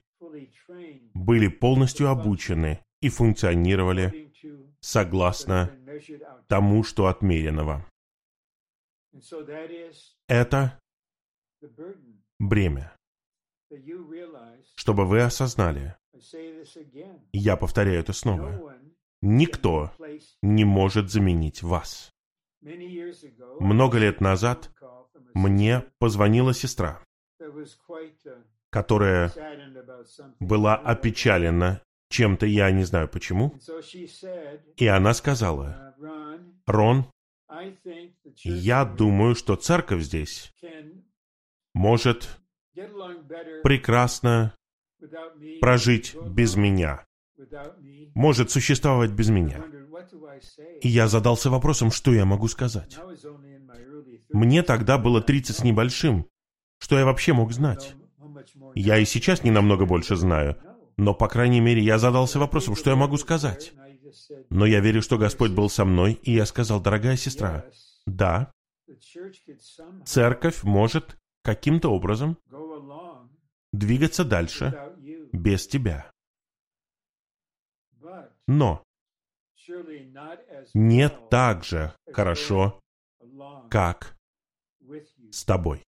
были 1.15 1.49
полностью 1.49 2.11
обучены 2.11 2.85
и 3.01 3.09
функционировали 3.09 4.32
согласно 4.83 5.71
тому, 6.49 6.83
что 6.83 7.07
отмерено 7.07 7.65
вам. 7.65 7.87
Это 10.29 10.79
бремя, 12.39 12.95
чтобы 14.75 15.07
вы 15.07 15.23
осознали, 15.23 15.97
я 17.33 17.57
повторяю 17.57 18.01
это 18.01 18.13
снова, 18.13 18.77
никто 19.23 19.93
не 20.43 20.65
может 20.65 21.11
заменить 21.11 21.63
вас. 21.63 22.11
Много 23.61 23.99
лет 23.99 24.21
назад 24.21 24.71
мне 25.35 25.85
позвонила 25.99 26.53
сестра, 26.53 27.03
которая 28.71 29.33
была 30.41 30.77
опечалена 30.77 31.83
чем-то, 32.13 32.47
я 32.47 32.71
не 32.71 32.85
знаю 32.85 33.09
почему. 33.09 33.59
И 34.77 34.87
она 34.87 35.15
сказала, 35.15 35.95
Рон, 36.67 37.07
я 38.45 38.85
думаю, 38.85 39.35
что 39.35 39.57
церковь 39.57 40.03
здесь 40.03 40.53
может 41.75 42.39
прекрасно 43.63 44.55
прожить 45.61 46.15
без 46.25 46.57
меня, 46.57 47.05
может 48.15 48.51
существовать 48.51 49.11
без 49.11 49.29
меня. 49.29 49.65
И 50.81 50.89
я 50.89 51.09
задался 51.09 51.51
вопросом, 51.51 51.91
что 51.91 52.13
я 52.13 52.25
могу 52.25 52.49
сказать. 52.49 52.99
Мне 54.31 54.63
тогда 54.63 54.99
было 54.99 55.21
30 55.21 55.57
с 55.57 55.65
небольшим. 55.65 56.27
Что 56.79 56.99
я 56.99 57.05
вообще 57.05 57.33
мог 57.33 57.53
знать? 57.53 57.95
Я 58.75 58.99
и 58.99 59.05
сейчас 59.05 59.45
не 59.45 59.51
намного 59.51 59.87
больше 59.87 60.17
знаю. 60.17 60.57
Но, 60.97 61.15
по 61.15 61.29
крайней 61.29 61.61
мере, 61.61 61.83
я 61.83 61.99
задался 61.99 62.39
вопросом, 62.39 62.77
что 62.77 62.91
я 62.91 62.97
могу 62.97 63.17
сказать. 63.17 63.73
Но 64.51 64.67
я 64.67 64.81
верю, 64.81 65.03
что 65.03 65.19
Господь 65.19 65.53
был 65.53 65.69
со 65.71 65.85
мной, 65.85 66.15
и 66.23 66.33
я 66.33 66.47
сказал, 66.47 66.81
дорогая 66.81 67.17
сестра, 67.17 67.65
да, 68.07 68.53
церковь 70.05 70.63
может 70.65 71.17
каким-то 71.43 71.89
образом 71.91 72.39
двигаться 73.73 74.25
дальше 74.25 74.95
без 75.33 75.67
тебя. 75.67 76.11
Но 78.47 78.83
не 80.75 81.09
так 81.09 81.65
же 81.65 81.95
хорошо, 82.13 82.81
как 83.71 84.17
с 85.31 85.45
тобой. 85.45 85.83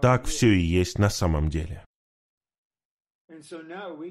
Так 0.00 0.24
все 0.24 0.48
и 0.48 0.60
есть 0.60 0.98
на 0.98 1.10
самом 1.10 1.48
деле. 1.50 1.84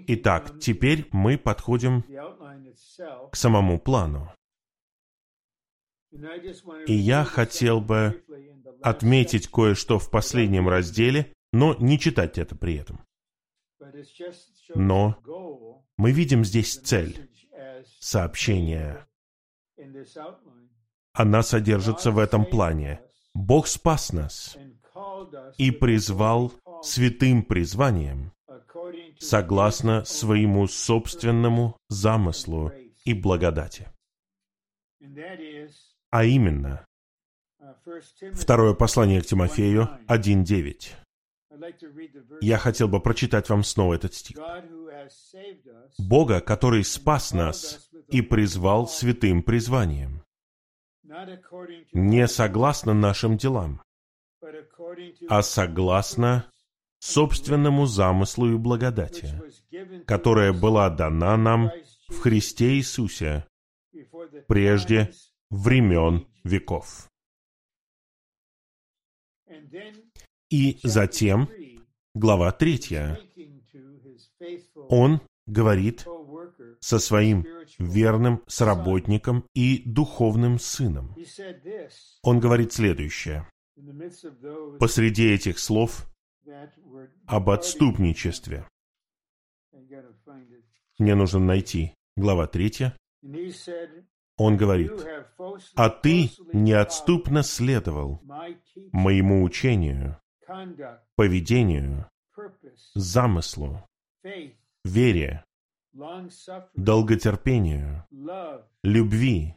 Итак, 0.07 0.59
теперь 0.59 1.07
мы 1.11 1.37
подходим 1.37 2.03
к 3.31 3.35
самому 3.35 3.79
плану. 3.79 4.31
И 6.87 6.93
я 6.93 7.23
хотел 7.23 7.81
бы 7.81 8.23
отметить 8.81 9.47
кое-что 9.47 9.99
в 9.99 10.09
последнем 10.09 10.67
разделе, 10.67 11.33
но 11.51 11.75
не 11.75 11.99
читать 11.99 12.37
это 12.37 12.55
при 12.55 12.75
этом. 12.75 13.05
Но 14.75 15.17
мы 15.97 16.11
видим 16.11 16.43
здесь 16.43 16.77
цель 16.77 17.29
сообщения. 17.99 19.07
Она 21.13 21.43
содержится 21.43 22.11
в 22.11 22.17
этом 22.17 22.45
плане. 22.45 23.01
Бог 23.33 23.67
спас 23.67 24.11
нас 24.11 24.57
и 25.57 25.71
призвал 25.71 26.51
святым 26.81 27.43
призванием 27.43 28.31
согласно 29.19 30.03
своему 30.05 30.67
собственному 30.67 31.77
замыслу 31.89 32.71
и 33.05 33.13
благодати. 33.13 33.87
А 36.11 36.23
именно, 36.23 36.85
второе 38.33 38.73
послание 38.73 39.21
к 39.21 39.25
Тимофею 39.25 39.89
1.9. 40.07 40.95
Я 42.41 42.57
хотел 42.57 42.87
бы 42.87 43.01
прочитать 43.01 43.49
вам 43.49 43.63
снова 43.63 43.95
этот 43.95 44.13
стих. 44.13 44.37
Бога, 45.97 46.41
который 46.41 46.83
спас 46.83 47.33
нас 47.33 47.89
и 48.07 48.21
призвал 48.21 48.87
святым 48.87 49.43
призванием. 49.43 50.23
не 51.91 52.27
согласно 52.27 52.93
нашим 52.93 53.37
делам, 53.37 53.81
а 55.27 55.41
согласно 55.41 56.48
собственному 56.99 57.85
замыслу 57.85 58.53
и 58.53 58.57
благодати, 58.57 59.41
которая 60.05 60.53
была 60.53 60.89
дана 60.89 61.37
нам 61.37 61.71
в 62.07 62.19
Христе 62.19 62.75
Иисусе 62.75 63.45
прежде 64.47 65.11
времен 65.49 66.27
веков. 66.43 67.09
И 70.49 70.79
затем, 70.83 71.49
глава 72.13 72.51
третья, 72.51 73.19
он 74.89 75.21
говорит 75.45 76.05
со 76.79 76.99
своим 76.99 77.45
верным 77.77 78.43
сработником 78.47 79.45
и 79.53 79.83
духовным 79.85 80.59
сыном. 80.59 81.15
Он 82.23 82.39
говорит 82.39 82.73
следующее. 82.73 83.47
Посреди 84.79 85.29
этих 85.29 85.59
слов 85.59 86.05
об 87.27 87.49
отступничестве. 87.49 88.67
Мне 90.97 91.15
нужно 91.15 91.39
найти 91.39 91.93
глава 92.15 92.47
третья. 92.47 92.97
Он 94.37 94.55
говорит, 94.55 94.91
«А 95.75 95.89
ты 95.89 96.29
неотступно 96.53 97.43
следовал 97.43 98.21
моему 98.91 99.43
учению, 99.43 100.19
поведению, 101.15 102.09
замыслу, 102.95 103.85
вере, 104.85 105.43
долготерпению, 106.75 108.05
любви, 108.83 109.55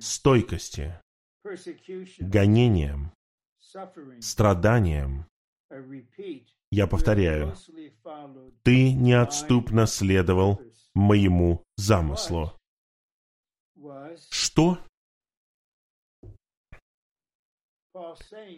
стойкости, 0.00 1.00
гонениям, 2.18 3.12
страданиям. 4.20 5.26
Я 6.70 6.86
повторяю, 6.86 7.54
ты 8.62 8.92
неотступно 8.92 9.86
следовал 9.86 10.60
моему 10.94 11.64
замыслу. 11.76 12.52
Что 14.30 14.78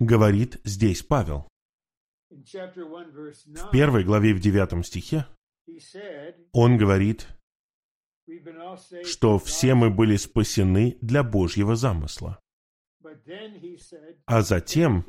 говорит 0.01 0.61
здесь 0.65 1.03
Павел? 1.03 1.49
В 2.31 3.71
первой 3.73 4.05
главе 4.05 4.35
в 4.35 4.41
девятом 4.41 4.85
стихе 4.85 5.27
он 6.53 6.77
говорит, 6.77 7.29
что 9.05 9.39
все 9.39 9.75
мы 9.75 9.91
были 9.91 10.17
спасены 10.17 10.99
для 11.01 11.23
Божьего 11.23 11.77
замысла. 11.77 12.39
А 14.27 14.43
затем 14.43 15.07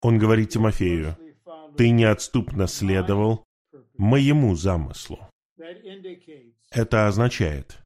он 0.00 0.18
говорит 0.18 0.50
Тимофею, 0.50 1.16
ты 1.76 1.90
неотступно 1.90 2.66
следовал 2.66 3.44
моему 3.96 4.54
замыслу. 4.54 5.28
Это 6.70 7.06
означает, 7.06 7.78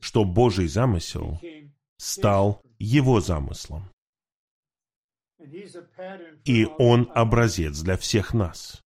что 0.00 0.24
Божий 0.24 0.68
замысел 0.68 1.40
стал 1.96 2.62
его 2.78 3.20
замыслом. 3.20 3.90
И 6.44 6.66
он 6.78 7.10
образец 7.14 7.80
для 7.80 7.96
всех 7.96 8.34
нас. 8.34 8.82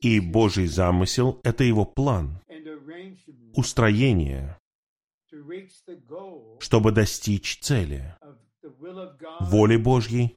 И 0.00 0.20
Божий 0.20 0.66
замысел— 0.66 1.40
это 1.44 1.64
его 1.64 1.84
план, 1.84 2.40
устроение, 3.54 4.58
чтобы 6.60 6.92
достичь 6.92 7.58
цели, 7.60 8.16
воли 9.40 9.76
Божьей 9.76 10.36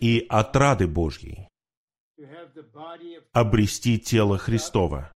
и 0.00 0.26
отрады 0.28 0.86
Божьей, 0.86 1.48
обрести 3.32 3.98
тело 3.98 4.38
Христова, 4.38 5.12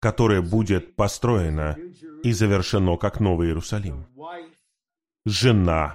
которое 0.00 0.42
будет 0.42 0.96
построено 0.96 1.76
и 2.22 2.32
завершено 2.32 2.96
как 2.96 3.20
Новый 3.20 3.48
Иерусалим. 3.48 4.06
Жена 5.24 5.94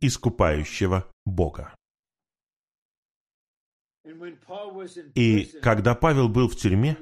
искупающего 0.00 1.06
Бога. 1.26 1.74
И 5.14 5.44
когда 5.62 5.94
Павел 5.94 6.28
был 6.28 6.48
в 6.48 6.56
тюрьме, 6.56 6.96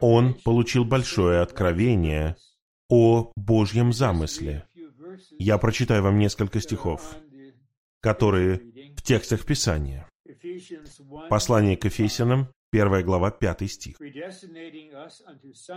он 0.00 0.34
получил 0.34 0.84
большое 0.84 1.40
откровение 1.40 2.36
о 2.88 3.32
Божьем 3.36 3.92
замысле. 3.92 4.66
Я 5.38 5.58
прочитаю 5.58 6.02
вам 6.02 6.18
несколько 6.18 6.60
стихов, 6.60 7.16
которые 8.00 8.60
в 8.96 9.02
текстах 9.02 9.44
Писания. 9.44 10.08
Послание 11.30 11.76
к 11.76 11.84
Ефесянам, 11.84 12.48
1 12.72 13.04
глава, 13.04 13.30
5 13.30 13.70
стих. 13.70 13.96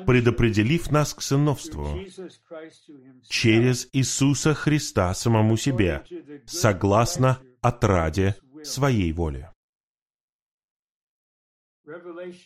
«Предопределив 0.05 0.91
нас 0.91 1.13
к 1.13 1.21
сыновству 1.21 1.87
через 3.29 3.87
Иисуса 3.93 4.53
Христа 4.53 5.13
самому 5.13 5.57
себе, 5.57 6.03
согласно 6.45 7.39
отраде 7.61 8.35
своей 8.63 9.13
воли». 9.13 9.49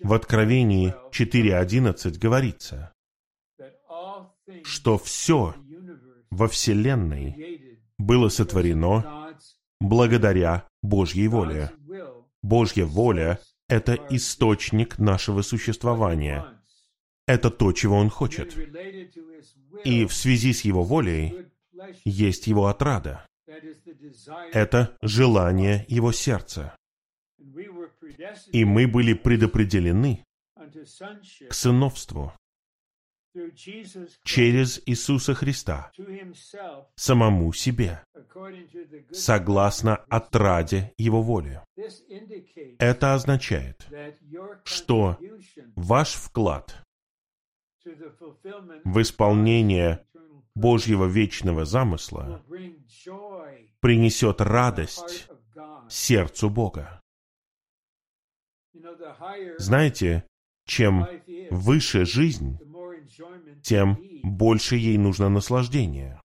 В 0.01 0.13
Откровении 0.13 0.93
4.11 1.11 2.17
говорится, 2.19 2.93
что 4.63 4.97
все 4.97 5.55
во 6.29 6.47
Вселенной 6.47 7.79
было 7.97 8.29
сотворено 8.29 9.24
благодаря 9.79 10.67
Божьей 10.81 11.27
воле. 11.27 11.71
Божья 12.41 12.85
воля— 12.85 13.39
это 13.69 13.95
источник 14.09 14.99
нашего 14.99 15.41
существования. 15.41 16.45
Это 17.27 17.49
то, 17.49 17.71
чего 17.73 17.97
Он 17.97 18.09
хочет. 18.09 18.55
И 19.83 20.05
в 20.05 20.13
связи 20.13 20.53
с 20.53 20.61
Его 20.61 20.83
волей 20.83 21.47
есть 22.03 22.47
Его 22.47 22.67
отрада. 22.67 23.25
Это 24.53 24.95
желание 25.01 25.85
Его 25.87 26.11
сердца. 26.11 26.75
И 28.51 28.65
мы 28.65 28.87
были 28.87 29.13
предопределены 29.13 30.23
к 31.49 31.53
сыновству 31.53 32.33
через 34.23 34.81
Иисуса 34.85 35.33
Христа, 35.33 35.91
самому 36.95 37.53
себе, 37.53 38.03
согласно 39.11 39.95
отраде 40.09 40.93
Его 40.97 41.21
воли. 41.21 41.61
Это 42.79 43.13
означает, 43.13 43.87
что 44.63 45.17
ваш 45.75 46.13
вклад 46.13 46.83
в 48.83 49.01
исполнение 49.01 50.05
Божьего 50.55 51.05
вечного 51.05 51.65
замысла 51.65 52.41
принесет 53.79 54.41
радость 54.41 55.27
сердцу 55.89 56.49
Бога. 56.49 57.01
Знаете, 59.57 60.25
чем 60.65 61.07
выше 61.51 62.05
жизнь, 62.05 62.57
тем 63.65 63.97
больше 64.23 64.75
ей 64.75 64.97
нужно 64.97 65.27
наслаждения. 65.29 66.21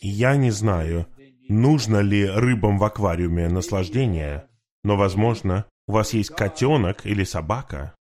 Я 0.00 0.36
не 0.36 0.50
знаю, 0.50 1.06
нужно 1.48 2.00
ли 2.00 2.24
рыбам 2.24 2.78
в 2.78 2.84
аквариуме 2.84 3.48
наслаждение, 3.48 4.48
но, 4.84 4.96
возможно, 4.96 5.66
у 5.88 5.92
вас 5.92 6.12
есть 6.12 6.30
котенок 6.30 7.04
или 7.04 7.24
собака. 7.24 7.94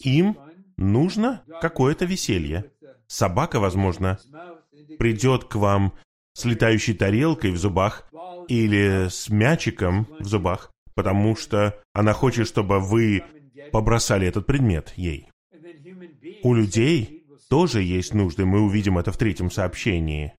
Им 0.00 0.36
нужно 0.76 1.42
какое-то 1.62 2.04
веселье. 2.04 2.70
Собака, 3.06 3.58
возможно, 3.58 4.18
придет 4.98 5.44
к 5.44 5.54
вам 5.54 5.94
с 6.34 6.44
летающей 6.44 6.94
тарелкой 6.94 7.52
в 7.52 7.56
зубах 7.56 8.10
или 8.48 9.08
с 9.08 9.30
мячиком 9.30 10.06
в 10.18 10.24
зубах, 10.24 10.70
потому 10.94 11.36
что 11.36 11.80
она 11.94 12.12
хочет, 12.12 12.46
чтобы 12.46 12.80
вы 12.80 13.24
побросали 13.72 14.26
этот 14.26 14.44
предмет 14.44 14.92
ей. 14.96 15.30
У 16.42 16.54
людей 16.54 17.26
тоже 17.48 17.82
есть 17.82 18.14
нужды, 18.14 18.44
мы 18.44 18.60
увидим 18.60 18.98
это 18.98 19.12
в 19.12 19.16
третьем 19.16 19.50
сообщении. 19.50 20.34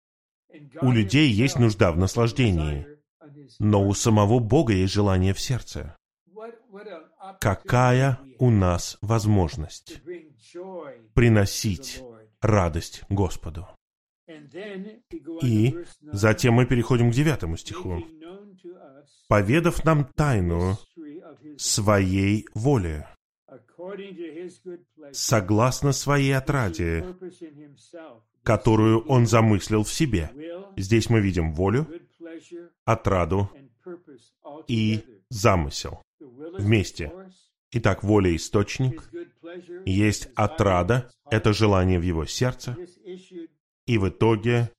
У 0.81 0.91
людей 0.91 1.31
есть 1.31 1.59
нужда 1.59 1.93
в 1.93 1.99
наслаждении, 1.99 2.87
но 3.59 3.87
у 3.87 3.95
самого 3.95 4.39
Бога 4.39 4.73
есть 4.73 4.93
желание 4.93 5.35
в 5.35 5.41
сердце. 5.41 5.97
Какая 7.41 8.19
у 8.39 8.51
нас 8.51 8.99
возможность 9.01 10.01
приносить 11.15 12.03
радость 12.41 13.03
Господу? 13.09 13.69
И 15.43 15.77
затем 16.01 16.55
мы 16.55 16.67
переходим 16.67 17.11
к 17.11 17.15
девятому 17.15 17.57
стиху. 17.57 18.03
«Поведав 19.29 19.85
нам 19.85 20.05
тайну 20.05 20.79
своей 21.57 22.47
воли, 22.55 23.07
согласно 25.13 25.93
своей 25.93 26.37
отраде, 26.37 27.05
которую 28.43 29.05
Он 29.07 29.27
замыслил 29.27 29.85
в 29.85 29.93
себе. 29.93 30.31
Здесь 30.77 31.11
мы 31.11 31.21
видим 31.21 31.53
волю, 31.53 31.87
отраду 32.85 33.51
и 34.69 35.05
замысел. 35.31 36.03
Вместе. 36.19 37.13
Итак, 37.73 38.03
воля– 38.05 38.35
источник, 38.37 39.11
есть 39.85 40.29
отрада– 40.35 41.11
это 41.31 41.53
желание 41.53 41.99
в 41.99 42.03
его 42.03 42.25
сердце, 42.25 42.77
и 43.87 43.99
в 43.99 44.09
итоге 44.09 44.71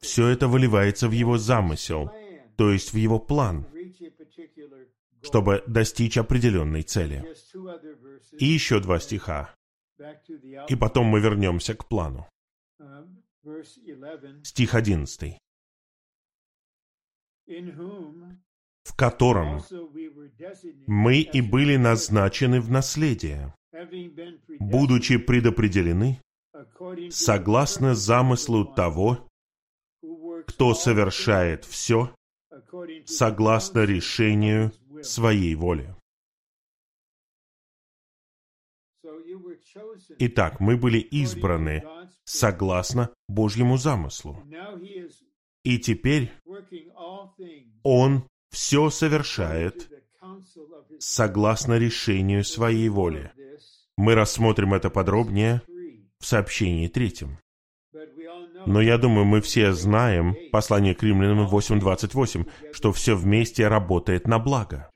все 0.00 0.28
это 0.28 0.48
выливается 0.48 1.08
в 1.08 1.12
его 1.12 1.38
замысел, 1.38 2.10
то 2.56 2.70
есть 2.70 2.92
в 2.92 2.96
его 2.96 3.18
план, 3.18 3.66
чтобы 5.22 5.62
достичь 5.66 6.18
определенной 6.18 6.82
цели. 6.82 7.24
И 8.38 8.44
еще 8.44 8.80
два 8.80 8.98
стиха. 9.00 9.54
И 10.68 10.76
потом 10.76 11.06
мы 11.06 11.20
вернемся 11.20 11.74
к 11.74 11.86
плану. 11.86 12.26
Стих 14.42 14.74
одиннадцатый. 14.74 15.38
в 18.84 18.96
котором 18.96 19.62
мы 20.86 21.20
и 21.20 21.40
были 21.40 21.76
назначены 21.76 22.60
в 22.60 22.70
наследие, 22.70 23.54
будучи 24.58 25.18
предопределены 25.18 26.20
согласно 27.10 27.94
замыслу 27.94 28.64
того, 28.64 29.28
кто 30.46 30.74
совершает 30.74 31.64
все 31.64 32.14
согласно 33.04 33.84
решению 33.84 34.72
своей 35.02 35.54
воли. 35.54 35.94
Итак, 40.18 40.60
мы 40.60 40.76
были 40.76 40.98
избраны 40.98 41.82
согласно 42.24 43.10
Божьему 43.28 43.76
замыслу. 43.76 44.42
И 45.64 45.78
теперь 45.78 46.32
Он 47.82 48.26
все 48.50 48.90
совершает 48.90 49.90
согласно 50.98 51.78
решению 51.78 52.44
своей 52.44 52.88
воли. 52.88 53.32
Мы 53.96 54.14
рассмотрим 54.14 54.74
это 54.74 54.90
подробнее 54.90 55.62
в 56.18 56.26
сообщении 56.26 56.88
третьем. 56.88 57.38
Но 58.66 58.80
я 58.80 58.98
думаю, 58.98 59.24
мы 59.24 59.40
все 59.40 59.72
знаем, 59.72 60.36
послание 60.52 60.94
к 60.94 61.02
римлянам 61.02 61.46
8.28, 61.48 62.48
что 62.72 62.92
все 62.92 63.14
вместе 63.14 63.68
работает 63.68 64.26
на 64.26 64.38
благо. 64.38 64.90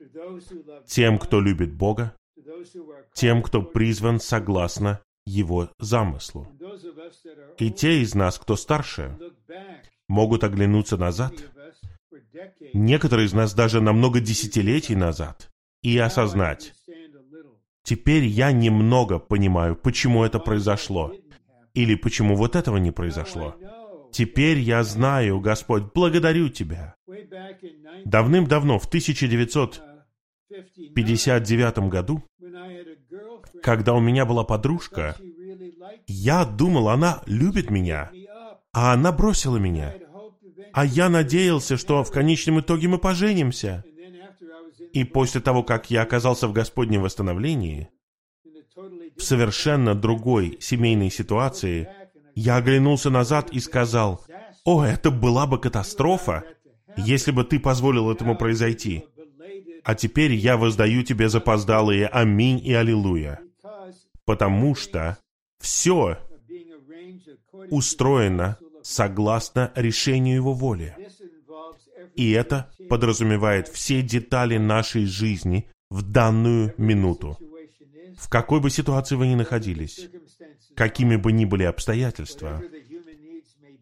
Тем, 0.85 1.17
кто 1.17 1.41
любит 1.41 1.73
Бога, 1.73 2.15
тем, 3.13 3.41
кто 3.41 3.61
призван 3.61 4.19
согласно 4.19 5.01
Его 5.25 5.69
замыслу. 5.79 6.47
И 7.57 7.71
те 7.71 8.01
из 8.01 8.13
нас, 8.13 8.37
кто 8.37 8.55
старше, 8.55 9.17
могут 10.07 10.43
оглянуться 10.43 10.97
назад, 10.97 11.33
некоторые 12.73 13.27
из 13.27 13.33
нас 13.33 13.53
даже 13.53 13.81
на 13.81 13.93
много 13.93 14.19
десятилетий 14.19 14.95
назад, 14.95 15.49
и 15.81 15.97
осознать, 15.97 16.73
теперь 17.83 18.25
я 18.25 18.51
немного 18.51 19.19
понимаю, 19.19 19.75
почему 19.75 20.23
это 20.23 20.39
произошло, 20.39 21.13
или 21.75 21.95
почему 21.95 22.35
вот 22.35 22.55
этого 22.55 22.77
не 22.77 22.91
произошло. 22.91 23.55
Теперь 24.11 24.59
я 24.59 24.83
знаю, 24.83 25.39
Господь, 25.41 25.83
благодарю 25.93 26.49
Тебя. 26.49 26.95
Давным-давно, 28.05 28.79
в 28.79 28.85
1959 28.85 31.77
году, 31.89 32.23
когда 33.61 33.93
у 33.93 33.99
меня 33.99 34.25
была 34.25 34.45
подружка, 34.45 35.17
я 36.07 36.45
думал, 36.45 36.89
она 36.89 37.21
любит 37.25 37.69
меня, 37.69 38.09
а 38.71 38.93
она 38.93 39.11
бросила 39.11 39.57
меня. 39.57 39.93
А 40.71 40.85
я 40.85 41.09
надеялся, 41.09 41.75
что 41.77 42.01
в 42.03 42.11
конечном 42.11 42.61
итоге 42.61 42.87
мы 42.87 42.99
поженимся. 42.99 43.83
И 44.93 45.03
после 45.03 45.41
того, 45.41 45.63
как 45.63 45.91
я 45.91 46.03
оказался 46.03 46.47
в 46.47 46.53
Господнем 46.53 47.01
восстановлении, 47.01 47.89
в 49.17 49.23
совершенно 49.23 49.95
другой 49.95 50.57
семейной 50.59 51.09
ситуации, 51.09 51.87
я 52.35 52.57
оглянулся 52.57 53.09
назад 53.09 53.49
и 53.51 53.59
сказал, 53.59 54.25
«О, 54.65 54.83
это 54.83 55.11
была 55.11 55.47
бы 55.47 55.59
катастрофа, 55.59 56.43
если 56.97 57.31
бы 57.31 57.43
ты 57.43 57.59
позволил 57.59 58.11
этому 58.11 58.37
произойти. 58.37 59.05
А 59.83 59.95
теперь 59.95 60.33
я 60.33 60.57
воздаю 60.57 61.03
тебе 61.03 61.29
запоздалые 61.29 62.07
аминь 62.07 62.59
и 62.65 62.73
аллилуйя, 62.73 63.39
потому 64.25 64.73
что 64.75 65.17
все 65.59 66.17
устроено 67.69 68.57
согласно 68.81 69.71
решению 69.75 70.35
Его 70.37 70.53
воли. 70.53 70.95
И 72.15 72.31
это 72.31 72.71
подразумевает 72.89 73.67
все 73.67 74.01
детали 74.01 74.57
нашей 74.57 75.05
жизни 75.05 75.69
в 75.89 76.01
данную 76.01 76.73
минуту. 76.77 77.37
В 78.17 78.29
какой 78.29 78.59
бы 78.59 78.69
ситуации 78.69 79.15
вы 79.15 79.27
ни 79.27 79.35
находились, 79.35 80.09
какими 80.75 81.15
бы 81.15 81.31
ни 81.31 81.45
были 81.45 81.63
обстоятельства, 81.63 82.61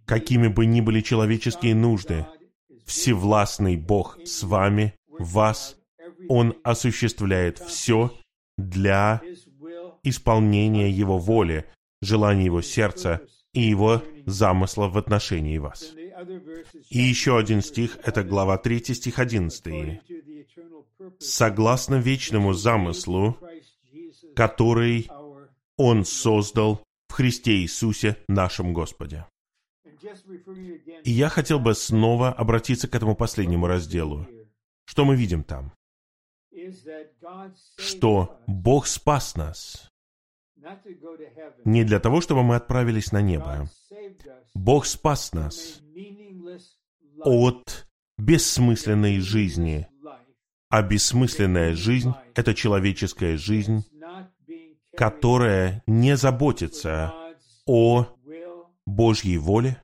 какими 0.06 0.48
бы 0.48 0.66
ни 0.66 0.82
были 0.82 1.02
человеческие 1.02 1.76
нужды, 1.76 2.26
Всевластный 2.86 3.78
Бог 3.78 4.20
с 4.26 4.44
вами, 4.44 4.94
вас, 5.08 5.78
Он 6.28 6.54
осуществляет 6.64 7.58
все 7.60 8.12
для 8.58 9.22
исполнения 10.04 10.90
Его 10.90 11.18
воли, 11.18 11.66
желания 12.02 12.46
Его 12.46 12.62
сердца 12.62 13.22
и 13.54 13.62
Его 13.62 14.04
замысла 14.26 14.90
в 14.90 14.98
отношении 14.98 15.58
вас. 15.58 15.94
И 16.90 17.00
еще 17.00 17.38
один 17.38 17.62
стих, 17.62 17.98
это 18.04 18.24
глава 18.24 18.58
3, 18.58 18.94
стих 18.94 19.20
11. 19.20 20.02
«Согласно 21.20 21.96
вечному 21.96 22.54
замыслу, 22.54 23.38
который 24.36 25.10
Он 25.78 26.06
создал 26.06 26.84
в 27.08 27.14
Христе 27.14 27.58
Иисусе, 27.58 28.18
нашем 28.28 28.74
Господе». 28.74 29.26
И 31.04 31.12
я 31.12 31.30
хотел 31.30 31.60
бы 31.60 31.74
снова 31.74 32.32
обратиться 32.32 32.88
к 32.88 32.96
этому 32.96 33.16
последнему 33.16 33.68
разделу. 33.68 34.28
Что 34.86 35.06
мы 35.06 35.16
видим 35.16 35.44
там? 35.44 35.72
Что 37.78 38.38
Бог 38.48 38.88
спас 38.88 39.36
нас 39.36 39.90
не 41.66 41.84
для 41.84 42.00
того, 42.00 42.22
чтобы 42.22 42.44
мы 42.44 42.56
отправились 42.56 43.12
на 43.12 43.22
небо. 43.22 43.70
Бог 44.54 44.86
спас 44.86 45.34
нас 45.34 45.82
от 47.20 47.88
бессмысленной 48.18 49.20
жизни. 49.20 49.88
А 50.70 50.82
бессмысленная 50.82 51.76
жизнь— 51.76 52.14
это 52.36 52.56
человеческая 52.56 53.38
жизнь, 53.38 53.86
которая 54.96 55.84
не 55.88 56.16
заботится 56.16 57.14
о 57.66 58.08
Божьей 58.86 59.38
воле, 59.38 59.82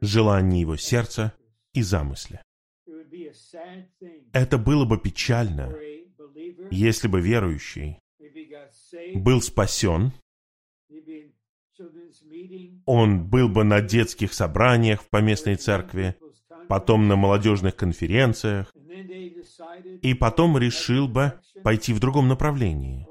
желании 0.00 0.60
его 0.60 0.76
сердца 0.76 1.34
и 1.72 1.82
замысле. 1.82 2.42
Это 4.32 4.58
было 4.58 4.84
бы 4.84 4.98
печально, 4.98 5.74
если 6.70 7.08
бы 7.08 7.20
верующий 7.20 7.98
был 9.14 9.42
спасен, 9.42 10.12
он 12.86 13.28
был 13.28 13.48
бы 13.48 13.64
на 13.64 13.80
детских 13.80 14.32
собраниях 14.32 15.02
в 15.02 15.08
поместной 15.08 15.56
церкви, 15.56 16.16
потом 16.68 17.08
на 17.08 17.16
молодежных 17.16 17.76
конференциях, 17.76 18.72
и 20.02 20.14
потом 20.14 20.58
решил 20.58 21.08
бы 21.08 21.40
пойти 21.62 21.92
в 21.92 22.00
другом 22.00 22.28
направлении. 22.28 23.06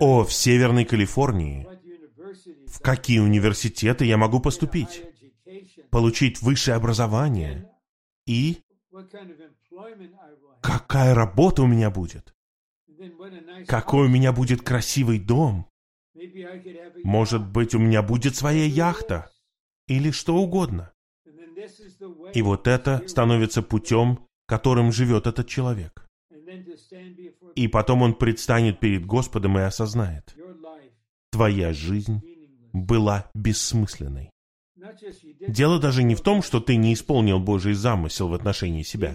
О, 0.00 0.24
в 0.24 0.32
Северной 0.32 0.84
Калифорнии, 0.84 1.66
в 2.66 2.80
какие 2.80 3.18
университеты 3.18 4.04
я 4.04 4.16
могу 4.16 4.40
поступить, 4.40 5.02
получить 5.90 6.40
высшее 6.40 6.76
образование? 6.76 7.70
И 8.26 8.58
какая 10.62 11.14
работа 11.14 11.62
у 11.62 11.66
меня 11.66 11.90
будет, 11.90 12.34
какой 13.66 14.06
у 14.06 14.10
меня 14.10 14.32
будет 14.32 14.62
красивый 14.62 15.18
дом, 15.18 15.66
может 17.02 17.46
быть, 17.46 17.74
у 17.74 17.78
меня 17.78 18.02
будет 18.02 18.36
своя 18.36 18.64
яхта? 18.64 19.30
Или 19.86 20.12
что 20.12 20.36
угодно. 20.36 20.92
И 22.32 22.42
вот 22.42 22.68
это 22.68 23.02
становится 23.08 23.62
путем, 23.62 24.26
которым 24.50 24.90
живет 24.90 25.28
этот 25.28 25.46
человек. 25.46 26.04
И 27.54 27.68
потом 27.68 28.02
он 28.02 28.14
предстанет 28.14 28.80
перед 28.80 29.06
Господом 29.06 29.56
и 29.58 29.62
осознает, 29.62 30.34
твоя 31.30 31.72
жизнь 31.72 32.20
была 32.72 33.30
бессмысленной. 33.32 34.30
Дело 35.46 35.78
даже 35.78 36.02
не 36.02 36.16
в 36.16 36.20
том, 36.20 36.42
что 36.42 36.58
ты 36.58 36.74
не 36.74 36.94
исполнил 36.94 37.38
Божий 37.38 37.74
замысел 37.74 38.28
в 38.28 38.34
отношении 38.34 38.82
себя. 38.82 39.14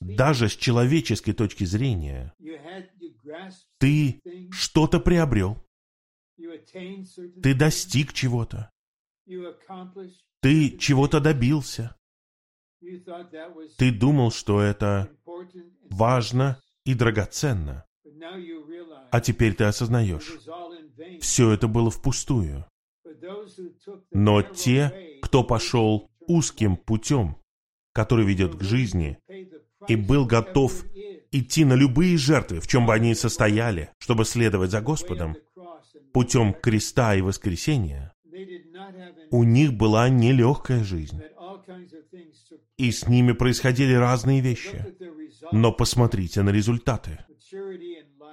Даже 0.00 0.48
с 0.48 0.56
человеческой 0.56 1.34
точки 1.34 1.62
зрения, 1.62 2.32
ты 3.78 4.20
что-то 4.50 4.98
приобрел, 4.98 5.56
Ты 7.42 7.54
достиг 7.54 8.12
чего-то. 8.12 8.70
Ты 10.40 10.76
чего-то 10.78 11.20
добился. 11.20 11.94
Ты 13.78 13.90
думал, 13.90 14.30
что 14.30 14.60
это 14.60 15.10
важно 15.90 16.60
и 16.84 16.94
драгоценно. 16.94 17.84
А 19.10 19.20
теперь 19.20 19.54
ты 19.54 19.64
осознаешь, 19.64 20.38
все 21.20 21.50
это 21.52 21.68
было 21.68 21.90
впустую. 21.90 22.64
Но 24.10 24.42
те, 24.42 25.18
кто 25.22 25.44
пошел 25.44 26.10
узким 26.26 26.76
путем, 26.76 27.36
который 27.92 28.24
ведет 28.24 28.54
к 28.56 28.62
жизни, 28.62 29.18
и 29.88 29.96
был 29.96 30.26
готов 30.26 30.84
идти 31.30 31.64
на 31.64 31.74
любые 31.74 32.16
жертвы, 32.16 32.60
в 32.60 32.66
чем 32.66 32.86
бы 32.86 32.94
они 32.94 33.10
ни 33.10 33.14
состояли, 33.14 33.90
чтобы 33.98 34.24
следовать 34.24 34.70
за 34.70 34.80
Господом, 34.80 35.36
путем 36.12 36.52
креста 36.52 37.14
и 37.14 37.22
воскресения, 37.22 38.12
у 39.30 39.44
них 39.44 39.72
была 39.74 40.08
нелегкая 40.08 40.84
жизнь. 40.84 41.22
И 42.82 42.90
с 42.90 43.06
ними 43.06 43.30
происходили 43.30 43.94
разные 43.94 44.40
вещи. 44.40 44.84
Но 45.52 45.70
посмотрите 45.70 46.42
на 46.42 46.50
результаты. 46.50 47.24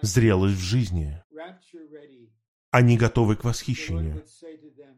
Зрелость 0.01 0.55
в 0.55 0.63
жизни. 0.63 1.21
Они 2.71 2.97
готовы 2.97 3.35
к 3.35 3.43
восхищению. 3.43 4.23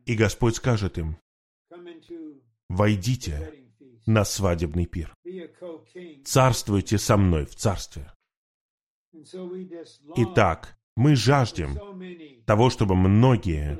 И 0.05 0.15
Господь 0.15 0.55
скажет 0.55 0.97
им, 0.97 1.17
«Войдите 2.69 3.51
на 4.05 4.23
свадебный 4.23 4.85
пир. 4.85 5.13
Царствуйте 6.23 6.97
со 6.97 7.17
мной 7.17 7.45
в 7.45 7.53
царстве». 7.53 8.09
Итак, 10.15 10.77
мы 10.95 11.17
жаждем 11.17 11.77
того, 12.45 12.69
чтобы 12.69 12.95
многие 12.95 13.77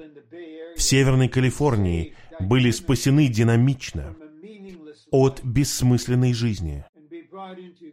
в 0.75 0.81
Северной 0.81 1.29
Калифорнии 1.29 2.13
были 2.41 2.71
спасены 2.71 3.29
динамично 3.29 4.17
от 5.11 5.43
бессмысленной 5.43 6.33
жизни 6.33 6.85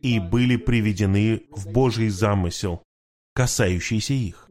и 0.00 0.20
были 0.20 0.56
приведены 0.56 1.42
в 1.50 1.70
Божий 1.70 2.08
замысел, 2.08 2.82
касающийся 3.34 4.14
их. 4.14 4.48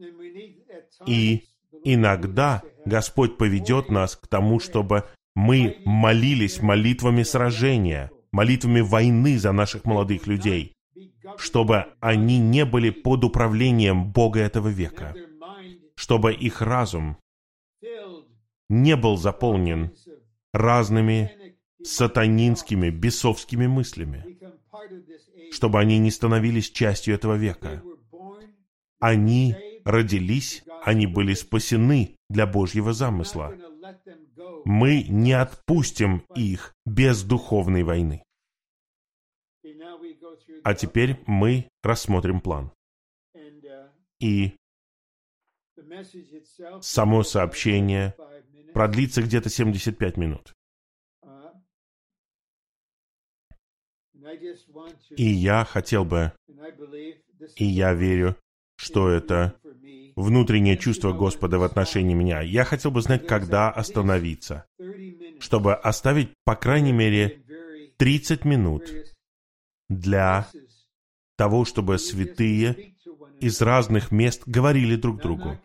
И 1.06 1.44
иногда 1.84 2.62
Господь 2.84 3.36
поведет 3.38 3.90
нас 3.90 4.16
к 4.16 4.26
тому, 4.26 4.60
чтобы 4.60 5.04
мы 5.34 5.80
молились 5.84 6.60
молитвами 6.60 7.22
сражения, 7.22 8.10
молитвами 8.32 8.80
войны 8.80 9.38
за 9.38 9.52
наших 9.52 9.84
молодых 9.84 10.26
людей, 10.26 10.74
чтобы 11.36 11.86
они 12.00 12.38
не 12.38 12.64
были 12.64 12.90
под 12.90 13.24
управлением 13.24 14.12
Бога 14.12 14.40
этого 14.40 14.68
века, 14.68 15.14
чтобы 15.94 16.34
их 16.34 16.60
разум 16.60 17.16
не 18.68 18.96
был 18.96 19.16
заполнен 19.16 19.92
разными 20.52 21.37
сатанинскими, 21.82 22.90
бесовскими 22.90 23.66
мыслями, 23.66 24.38
чтобы 25.52 25.80
они 25.80 25.98
не 25.98 26.10
становились 26.10 26.70
частью 26.70 27.14
этого 27.14 27.34
века. 27.36 27.82
Они 29.00 29.54
родились, 29.84 30.64
они 30.82 31.06
были 31.06 31.34
спасены 31.34 32.16
для 32.28 32.46
Божьего 32.46 32.92
замысла. 32.92 33.54
Мы 34.64 35.04
не 35.04 35.32
отпустим 35.32 36.24
их 36.34 36.74
без 36.84 37.22
духовной 37.22 37.84
войны. 37.84 38.22
А 40.64 40.74
теперь 40.74 41.18
мы 41.26 41.68
рассмотрим 41.82 42.40
план. 42.40 42.72
И 44.20 44.56
само 46.80 47.22
сообщение 47.22 48.14
продлится 48.74 49.22
где-то 49.22 49.48
75 49.48 50.16
минут. 50.16 50.52
И 55.16 55.24
я 55.24 55.64
хотел 55.64 56.04
бы, 56.04 56.32
и 57.56 57.64
я 57.64 57.94
верю, 57.94 58.36
что 58.76 59.08
это 59.08 59.54
внутреннее 60.16 60.76
чувство 60.76 61.12
Господа 61.12 61.58
в 61.58 61.62
отношении 61.62 62.14
меня. 62.14 62.40
Я 62.40 62.64
хотел 62.64 62.90
бы 62.90 63.00
знать, 63.02 63.26
когда 63.26 63.70
остановиться, 63.70 64.66
чтобы 65.38 65.74
оставить, 65.74 66.30
по 66.44 66.56
крайней 66.56 66.92
мере, 66.92 67.42
30 67.98 68.44
минут 68.44 68.82
для 69.88 70.48
того, 71.36 71.64
чтобы 71.64 71.98
святые 71.98 72.94
из 73.40 73.60
разных 73.60 74.10
мест 74.10 74.42
говорили 74.46 74.96
друг 74.96 75.22
другу. 75.22 75.58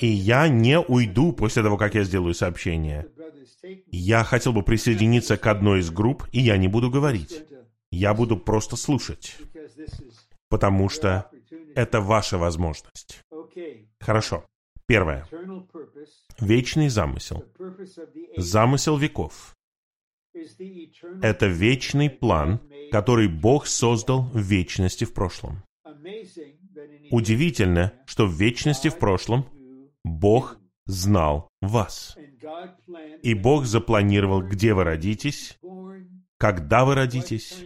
И 0.00 0.06
я 0.06 0.48
не 0.48 0.80
уйду 0.80 1.32
после 1.32 1.62
того, 1.62 1.76
как 1.76 1.94
я 1.94 2.02
сделаю 2.02 2.34
сообщение. 2.34 3.06
Я 3.86 4.24
хотел 4.24 4.52
бы 4.52 4.62
присоединиться 4.62 5.36
к 5.36 5.46
одной 5.46 5.80
из 5.80 5.90
групп, 5.90 6.26
и 6.32 6.40
я 6.40 6.56
не 6.56 6.68
буду 6.68 6.90
говорить. 6.90 7.44
Я 7.90 8.14
буду 8.14 8.36
просто 8.36 8.76
слушать, 8.76 9.36
потому 10.48 10.88
что 10.88 11.30
это 11.74 12.00
ваша 12.00 12.38
возможность. 12.38 13.20
Хорошо. 14.00 14.44
Первое. 14.86 15.26
Вечный 16.40 16.88
замысел. 16.88 17.44
Замысел 18.36 18.98
веков. 18.98 19.54
Это 21.22 21.46
вечный 21.46 22.10
план, 22.10 22.60
который 22.90 23.28
Бог 23.28 23.66
создал 23.66 24.22
в 24.22 24.40
вечности 24.40 25.04
в 25.04 25.14
прошлом. 25.14 25.62
Удивительно, 27.10 27.92
что 28.06 28.26
в 28.26 28.32
вечности 28.32 28.88
в 28.88 28.98
прошлом 28.98 29.46
Бог 30.02 30.58
знал 30.86 31.48
вас. 31.60 32.16
И 33.22 33.34
Бог 33.34 33.64
запланировал, 33.64 34.42
где 34.42 34.74
вы 34.74 34.84
родитесь, 34.84 35.58
когда 36.38 36.84
вы 36.84 36.94
родитесь, 36.94 37.56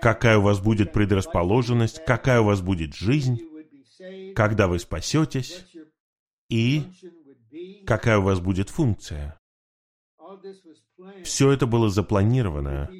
какая 0.00 0.38
у 0.38 0.42
вас 0.42 0.60
будет 0.60 0.92
предрасположенность, 0.92 2.04
какая 2.04 2.40
у 2.40 2.44
вас 2.44 2.60
будет 2.60 2.94
жизнь, 2.94 3.40
когда 4.34 4.68
вы 4.68 4.78
спасетесь 4.78 5.66
и 6.48 6.84
какая 7.86 8.18
у 8.18 8.22
вас 8.22 8.40
будет 8.40 8.70
функция. 8.70 9.38
Все 11.24 11.50
это 11.50 11.66
было 11.66 11.88
запланировано 11.88 12.90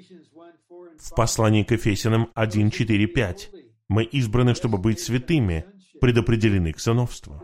в 0.98 1.14
послании 1.14 1.62
к 1.62 1.70
Ефесянам 1.72 2.30
1, 2.34 2.70
4, 2.70 3.06
5. 3.06 3.50
Мы 3.88 4.04
избраны, 4.04 4.54
чтобы 4.54 4.78
быть 4.78 5.00
святыми, 5.00 5.64
предопределены 6.00 6.72
к 6.72 6.80
сыновству. 6.80 7.42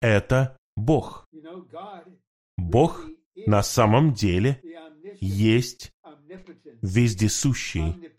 Это 0.00 0.56
Бог. 0.76 1.26
Бог 2.56 3.06
на 3.46 3.62
самом 3.62 4.12
деле 4.12 4.62
есть 5.20 5.92
вездесущий, 6.82 8.12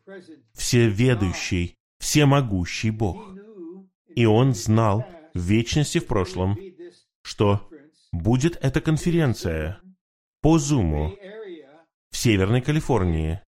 всеведущий, 0.54 1.76
всемогущий 2.00 2.92
Бог. 2.92 3.18
И 4.16 4.26
Он 4.26 4.54
знал 4.54 5.06
в 5.34 5.40
вечности 5.40 6.00
в 6.00 6.08
прошлом, 6.08 6.58
что 7.22 7.70
будет 8.12 8.58
эта 8.62 8.82
конференция 8.82 9.82
по 10.42 10.58
Зуму 10.58 11.16
в 12.10 12.18
Северной 12.18 12.62
Калифорнии, 12.62 13.42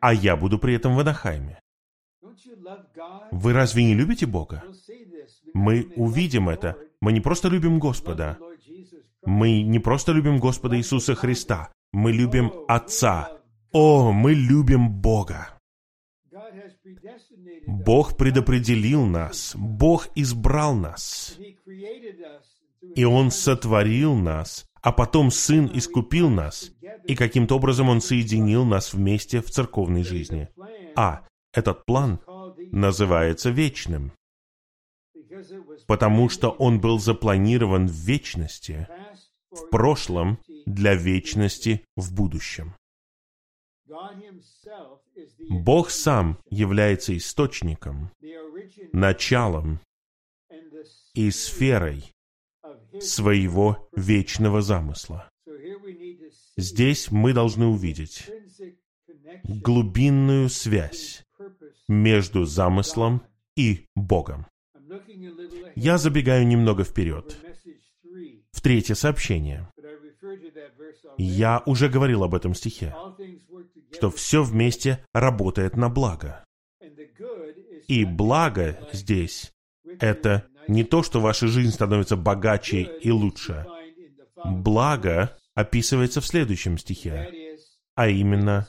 а 0.00 0.14
я 0.14 0.36
буду 0.36 0.58
при 0.58 0.74
этом 0.74 0.96
в 0.96 1.00
Анахайме. 1.00 1.60
Вы 3.30 3.52
разве 3.52 3.84
не 3.84 3.94
любите 3.94 4.26
Бога? 4.26 4.64
Мы 5.54 5.92
увидим 5.96 6.48
это. 6.48 6.76
Мы 7.02 7.12
не 7.12 7.20
просто 7.20 7.48
любим 7.48 7.80
Господа. 7.80 8.38
Мы 9.26 9.62
не 9.62 9.80
просто 9.80 10.12
любим 10.12 10.38
Господа 10.38 10.76
Иисуса 10.76 11.16
Христа. 11.16 11.72
Мы 11.92 12.12
любим 12.12 12.52
Отца. 12.68 13.28
О, 13.72 14.12
мы 14.12 14.34
любим 14.34 14.88
Бога. 14.88 15.58
Бог 17.66 18.16
предопределил 18.16 19.04
нас. 19.04 19.52
Бог 19.56 20.10
избрал 20.14 20.76
нас. 20.76 21.36
И 22.94 23.04
Он 23.04 23.32
сотворил 23.32 24.14
нас, 24.14 24.66
а 24.80 24.92
потом 24.92 25.32
Сын 25.32 25.68
искупил 25.74 26.30
нас, 26.30 26.70
и 27.08 27.16
каким-то 27.16 27.56
образом 27.56 27.88
Он 27.88 28.00
соединил 28.00 28.64
нас 28.64 28.94
вместе 28.94 29.40
в 29.40 29.50
церковной 29.50 30.04
жизни. 30.04 30.48
А 30.94 31.26
этот 31.52 31.84
план 31.84 32.20
называется 32.70 33.50
вечным, 33.50 34.12
потому 35.86 36.28
что 36.28 36.50
он 36.50 36.80
был 36.80 36.98
запланирован 36.98 37.86
в 37.86 37.92
вечности, 37.92 38.88
в 39.50 39.68
прошлом 39.70 40.38
для 40.66 40.94
вечности 40.94 41.84
в 41.96 42.14
будущем. 42.14 42.74
Бог 45.50 45.90
сам 45.90 46.38
является 46.48 47.16
источником, 47.16 48.10
началом 48.92 49.80
и 51.14 51.30
сферой 51.30 52.12
своего 53.00 53.88
вечного 53.92 54.62
замысла. 54.62 55.28
Здесь 56.56 57.10
мы 57.10 57.32
должны 57.32 57.66
увидеть 57.66 58.28
глубинную 59.44 60.48
связь 60.48 61.24
между 61.88 62.44
замыслом 62.44 63.22
и 63.56 63.86
Богом. 63.94 64.46
Я 65.74 65.98
забегаю 65.98 66.46
немного 66.46 66.84
вперед. 66.84 67.36
В 68.52 68.60
третье 68.60 68.94
сообщение. 68.94 69.68
Я 71.18 71.62
уже 71.66 71.88
говорил 71.88 72.24
об 72.24 72.34
этом 72.34 72.54
стихе, 72.54 72.94
что 73.92 74.10
все 74.10 74.42
вместе 74.42 75.04
работает 75.12 75.76
на 75.76 75.88
благо. 75.88 76.44
И 77.88 78.04
благо 78.04 78.78
здесь— 78.92 79.52
это 80.00 80.46
не 80.68 80.84
то, 80.84 81.02
что 81.02 81.20
ваша 81.20 81.48
жизнь 81.48 81.72
становится 81.72 82.16
богаче 82.16 82.82
и 82.82 83.10
лучше. 83.10 83.66
Благо 84.44 85.36
описывается 85.54 86.20
в 86.20 86.26
следующем 86.26 86.78
стихе, 86.78 87.58
а 87.94 88.08
именно 88.08 88.68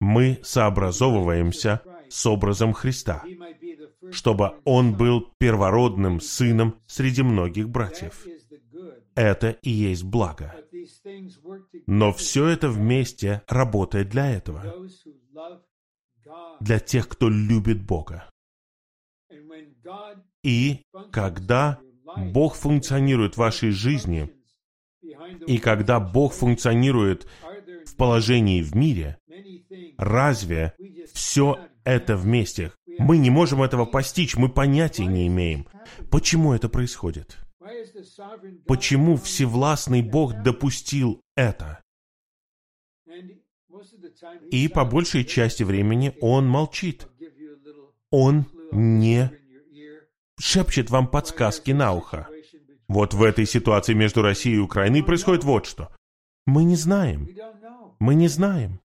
мы 0.00 0.38
сообразовываемся 0.42 1.82
с 2.08 2.26
образом 2.26 2.72
Христа, 2.72 3.24
чтобы 4.12 4.54
Он 4.64 4.94
был 4.96 5.28
первородным 5.38 6.20
сыном 6.20 6.78
среди 6.86 7.22
многих 7.22 7.68
братьев. 7.68 8.24
Это 9.14 9.50
и 9.62 9.70
есть 9.70 10.04
благо. 10.04 10.54
Но 11.86 12.12
все 12.12 12.46
это 12.46 12.68
вместе 12.68 13.42
работает 13.48 14.08
для 14.08 14.30
этого. 14.30 14.74
Для 16.60 16.78
тех, 16.78 17.08
кто 17.08 17.28
любит 17.28 17.82
Бога. 17.82 18.30
И 20.42 20.82
когда 21.10 21.78
Бог 22.16 22.54
функционирует 22.54 23.34
в 23.34 23.38
вашей 23.38 23.70
жизни, 23.70 24.30
и 25.46 25.58
когда 25.58 26.00
Бог 26.00 26.32
функционирует 26.32 27.26
в 27.86 27.96
положении 27.96 28.62
в 28.62 28.74
мире, 28.74 29.18
разве 29.98 30.74
все 31.12 31.58
это 31.84 32.16
вместе? 32.16 32.72
Мы 33.02 33.18
не 33.18 33.30
можем 33.30 33.62
этого 33.62 33.84
постичь, 33.84 34.36
мы 34.36 34.48
понятия 34.48 35.06
не 35.06 35.26
имеем. 35.26 35.66
Почему 36.10 36.52
это 36.52 36.68
происходит? 36.68 37.38
Почему 38.66 39.16
Всевластный 39.16 40.02
Бог 40.02 40.42
допустил 40.42 41.20
это? 41.36 41.82
И 44.50 44.68
по 44.68 44.84
большей 44.84 45.24
части 45.24 45.62
времени 45.62 46.16
Он 46.20 46.48
молчит. 46.48 47.08
Он 48.10 48.46
не 48.70 49.30
шепчет 50.38 50.90
вам 50.90 51.08
подсказки 51.08 51.72
на 51.72 51.92
ухо. 51.92 52.28
Вот 52.88 53.14
в 53.14 53.22
этой 53.22 53.46
ситуации 53.46 53.94
между 53.94 54.22
Россией 54.22 54.56
и 54.56 54.60
Украиной 54.60 55.02
происходит 55.02 55.44
вот 55.44 55.66
что. 55.66 55.94
Мы 56.46 56.64
не 56.64 56.76
знаем. 56.76 57.28
Мы 57.98 58.14
не 58.14 58.28
знаем. 58.28 58.80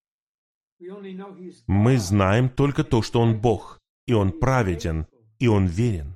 Мы 1.67 1.97
знаем 1.97 2.49
только 2.49 2.83
то, 2.83 3.01
что 3.01 3.19
Он 3.19 3.39
Бог, 3.39 3.76
и 4.07 4.13
Он 4.13 4.31
праведен, 4.31 5.05
и 5.37 5.47
Он 5.47 5.67
верен. 5.67 6.15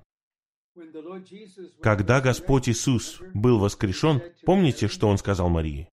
Когда 1.81 2.21
Господь 2.21 2.69
Иисус 2.69 3.19
был 3.33 3.59
воскрешен, 3.59 4.21
помните, 4.45 4.87
что 4.87 5.07
Он 5.09 5.17
сказал 5.17 5.49
Марии? 5.49 5.89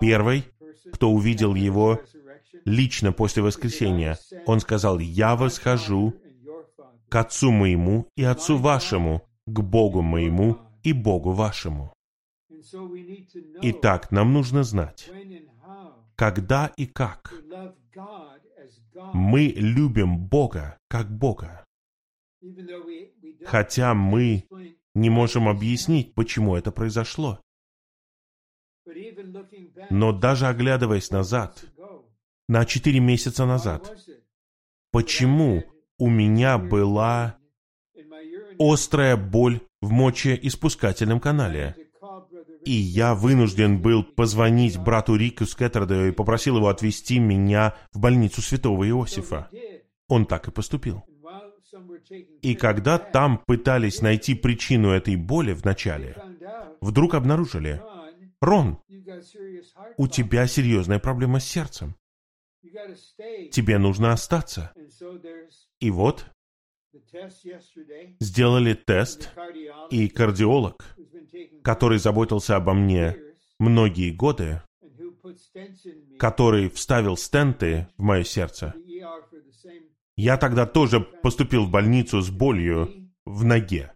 Первый, 0.00 0.44
кто 0.92 1.10
увидел 1.10 1.54
Его 1.54 2.00
лично 2.64 3.12
после 3.12 3.42
воскресения, 3.42 4.18
Он 4.46 4.60
сказал, 4.60 4.98
«Я 4.98 5.36
восхожу 5.36 6.14
к 7.08 7.14
Отцу 7.14 7.52
моему 7.52 8.08
и 8.16 8.24
Отцу 8.24 8.56
вашему, 8.56 9.22
к 9.46 9.60
Богу 9.60 10.02
моему 10.02 10.58
и 10.82 10.92
Богу 10.92 11.32
вашему». 11.32 11.92
Итак, 13.62 14.10
нам 14.10 14.32
нужно 14.32 14.64
знать, 14.64 15.10
когда 16.16 16.72
и 16.76 16.86
как 16.86 17.32
мы 19.12 19.46
любим 19.56 20.18
Бога 20.18 20.78
как 20.88 21.10
Бога. 21.10 21.64
Хотя 23.44 23.94
мы 23.94 24.46
не 24.94 25.10
можем 25.10 25.48
объяснить, 25.48 26.14
почему 26.14 26.56
это 26.56 26.72
произошло. 26.72 27.40
Но 29.90 30.12
даже 30.12 30.46
оглядываясь 30.46 31.10
назад, 31.10 31.64
на 32.48 32.64
четыре 32.64 33.00
месяца 33.00 33.44
назад, 33.44 33.94
почему 34.90 35.64
у 35.98 36.08
меня 36.08 36.58
была 36.58 37.38
острая 38.58 39.16
боль 39.16 39.60
в 39.80 39.90
мочеиспускательном 39.90 41.20
канале? 41.20 41.87
И 42.68 42.72
я 42.72 43.14
вынужден 43.14 43.80
был 43.80 44.04
позвонить 44.04 44.76
брату 44.76 45.16
Рику 45.16 45.46
Скеттердею 45.46 46.08
и 46.08 46.12
попросил 46.12 46.58
его 46.58 46.68
отвезти 46.68 47.18
меня 47.18 47.74
в 47.94 47.98
больницу 47.98 48.42
святого 48.42 48.86
Иосифа. 48.86 49.48
Он 50.06 50.26
так 50.26 50.48
и 50.48 50.50
поступил. 50.50 51.02
И 52.42 52.54
когда 52.54 52.98
там 52.98 53.38
пытались 53.46 54.02
найти 54.02 54.34
причину 54.34 54.90
этой 54.90 55.16
боли 55.16 55.54
вначале, 55.54 56.14
вдруг 56.82 57.14
обнаружили, 57.14 57.80
Рон, 58.42 58.78
у 59.96 60.06
тебя 60.06 60.46
серьезная 60.46 60.98
проблема 60.98 61.40
с 61.40 61.46
сердцем. 61.46 61.96
Тебе 63.50 63.78
нужно 63.78 64.12
остаться. 64.12 64.74
И 65.80 65.90
вот, 65.90 66.26
сделали 68.20 68.74
тест, 68.74 69.30
и 69.90 70.08
кардиолог, 70.10 70.84
который 71.62 71.98
заботился 71.98 72.56
обо 72.56 72.74
мне 72.74 73.16
многие 73.58 74.10
годы, 74.10 74.62
который 76.18 76.68
вставил 76.70 77.16
стенты 77.16 77.88
в 77.96 78.02
мое 78.02 78.24
сердце, 78.24 78.74
я 80.16 80.36
тогда 80.36 80.66
тоже 80.66 81.00
поступил 81.00 81.64
в 81.64 81.70
больницу 81.70 82.20
с 82.20 82.30
болью 82.30 83.10
в 83.24 83.44
ноге. 83.44 83.92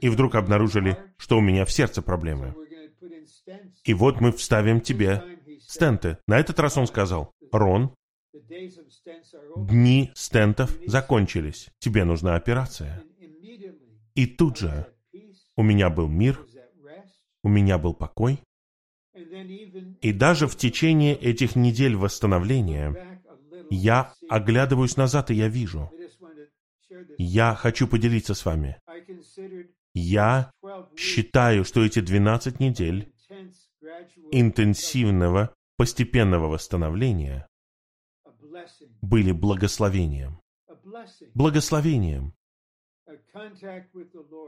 И 0.00 0.08
вдруг 0.08 0.34
обнаружили, 0.34 0.98
что 1.16 1.38
у 1.38 1.40
меня 1.40 1.64
в 1.64 1.72
сердце 1.72 2.02
проблемы. 2.02 2.54
И 3.84 3.94
вот 3.94 4.20
мы 4.20 4.32
вставим 4.32 4.80
тебе 4.80 5.22
стенты. 5.60 6.18
На 6.26 6.38
этот 6.38 6.58
раз 6.58 6.76
он 6.76 6.86
сказал, 6.86 7.30
Рон, 7.52 7.94
дни 9.56 10.10
стентов 10.14 10.76
закончились. 10.86 11.68
Тебе 11.78 12.04
нужна 12.04 12.34
операция. 12.34 13.02
И 14.14 14.26
тут 14.26 14.58
же 14.58 14.86
у 15.56 15.62
меня 15.62 15.90
был 15.90 16.08
мир, 16.08 16.46
у 17.42 17.48
меня 17.48 17.78
был 17.78 17.94
покой. 17.94 18.40
И 20.00 20.12
даже 20.12 20.46
в 20.46 20.56
течение 20.56 21.16
этих 21.16 21.56
недель 21.56 21.96
восстановления 21.96 23.20
я 23.70 24.14
оглядываюсь 24.28 24.96
назад, 24.96 25.30
и 25.30 25.34
я 25.34 25.48
вижу. 25.48 25.90
Я 27.18 27.54
хочу 27.54 27.88
поделиться 27.88 28.34
с 28.34 28.44
вами. 28.44 28.80
Я 29.94 30.50
считаю, 30.96 31.64
что 31.64 31.84
эти 31.84 32.00
12 32.00 32.60
недель 32.60 33.12
интенсивного, 34.30 35.54
постепенного 35.76 36.48
восстановления 36.48 37.48
были 39.00 39.32
благословением. 39.32 40.40
Благословением. 41.34 42.34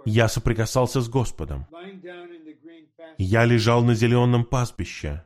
Я 0.04 0.28
соприкасался 0.28 1.00
с 1.00 1.08
Господом. 1.08 1.66
Я 3.18 3.44
лежал 3.44 3.84
на 3.84 3.94
зеленом 3.94 4.44
пастбище. 4.44 5.24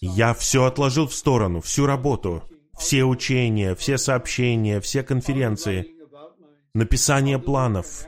Я 0.00 0.34
все 0.34 0.64
отложил 0.64 1.06
в 1.06 1.14
сторону, 1.14 1.60
всю 1.60 1.86
работу, 1.86 2.42
все 2.78 3.04
учения, 3.04 3.74
все 3.74 3.98
сообщения, 3.98 4.80
все 4.80 5.02
конференции, 5.02 5.94
написание 6.74 7.38
планов, 7.38 8.06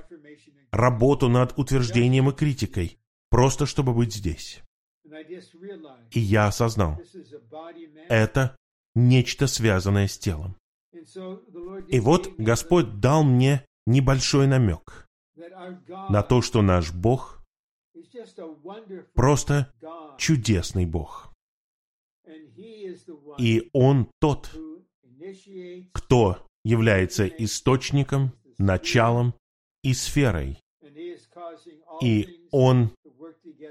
работу 0.70 1.28
над 1.28 1.58
утверждением 1.58 2.30
и 2.30 2.34
критикой, 2.34 2.98
просто 3.30 3.66
чтобы 3.66 3.94
быть 3.94 4.14
здесь. 4.14 4.60
И 6.10 6.20
я 6.20 6.48
осознал, 6.48 7.00
это 8.08 8.56
нечто 8.94 9.46
связанное 9.46 10.08
с 10.08 10.18
телом. 10.18 10.56
И 11.88 12.00
вот 12.00 12.30
Господь 12.38 13.00
дал 13.00 13.24
мне 13.24 13.64
небольшой 13.86 14.46
намек 14.46 15.08
на 16.08 16.22
то, 16.22 16.42
что 16.42 16.62
наш 16.62 16.92
Бог 16.92 17.44
просто 19.14 19.72
чудесный 20.18 20.86
Бог. 20.86 21.32
И 23.38 23.70
Он 23.72 24.08
тот, 24.20 24.50
кто 25.92 26.46
является 26.64 27.26
источником, 27.26 28.32
началом 28.58 29.34
и 29.82 29.92
сферой. 29.92 30.60
И 32.02 32.46
Он 32.50 32.90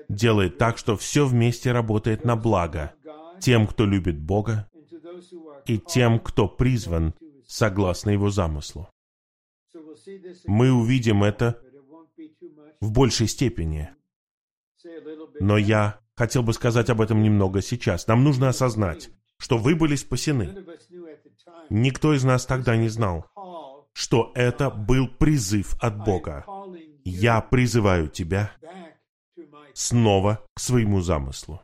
делает 0.09 0.57
так, 0.57 0.78
что 0.78 0.95
все 0.97 1.26
вместе 1.26 1.72
работает 1.72 2.26
на 2.26 2.36
благо 2.36 2.93
тем, 3.39 3.68
кто 3.68 3.86
любит 3.86 4.20
Бога, 4.20 4.70
и 5.66 5.78
тем, 5.78 6.20
кто 6.20 6.47
призван 6.47 7.14
согласно 7.47 8.11
Его 8.11 8.30
замыслу. 8.30 8.89
Мы 10.45 10.72
увидим 10.72 11.24
это 11.24 11.62
в 12.82 12.91
большей 12.91 13.28
степени. 13.28 13.89
Но 15.39 15.58
я 15.58 15.99
хотел 16.16 16.43
бы 16.43 16.54
сказать 16.54 16.89
об 16.89 17.01
этом 17.01 17.24
немного 17.24 17.62
сейчас. 17.62 18.08
Нам 18.08 18.24
нужно 18.24 18.49
осознать, 18.49 19.10
что 19.38 19.58
вы 19.58 19.76
были 19.76 19.95
спасены. 19.95 20.56
Никто 21.70 22.14
из 22.14 22.24
нас 22.24 22.45
тогда 22.45 22.76
не 22.76 22.89
знал, 22.89 23.26
что 23.93 24.32
это 24.36 24.70
был 24.70 25.08
призыв 25.08 25.76
от 25.82 26.04
Бога. 26.04 26.45
Я 27.04 27.41
призываю 27.41 28.10
тебя 28.10 28.51
снова 29.74 30.45
к 30.54 30.60
своему 30.60 31.01
замыслу. 31.01 31.62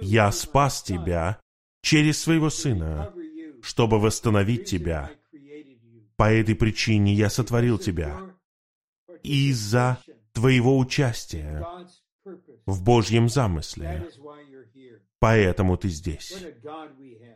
Я 0.00 0.30
спас 0.32 0.82
тебя 0.82 1.40
через 1.82 2.20
своего 2.20 2.50
Сына, 2.50 3.12
чтобы 3.62 3.98
восстановить 3.98 4.66
тебя. 4.66 5.10
По 6.20 6.30
этой 6.30 6.54
причине 6.54 7.14
я 7.14 7.30
сотворил 7.30 7.78
тебя. 7.78 8.20
Из-за 9.22 9.96
твоего 10.34 10.76
участия 10.76 11.66
в 12.66 12.84
Божьем 12.84 13.30
замысле. 13.30 14.06
Поэтому 15.18 15.78
ты 15.78 15.88
здесь. 15.88 16.34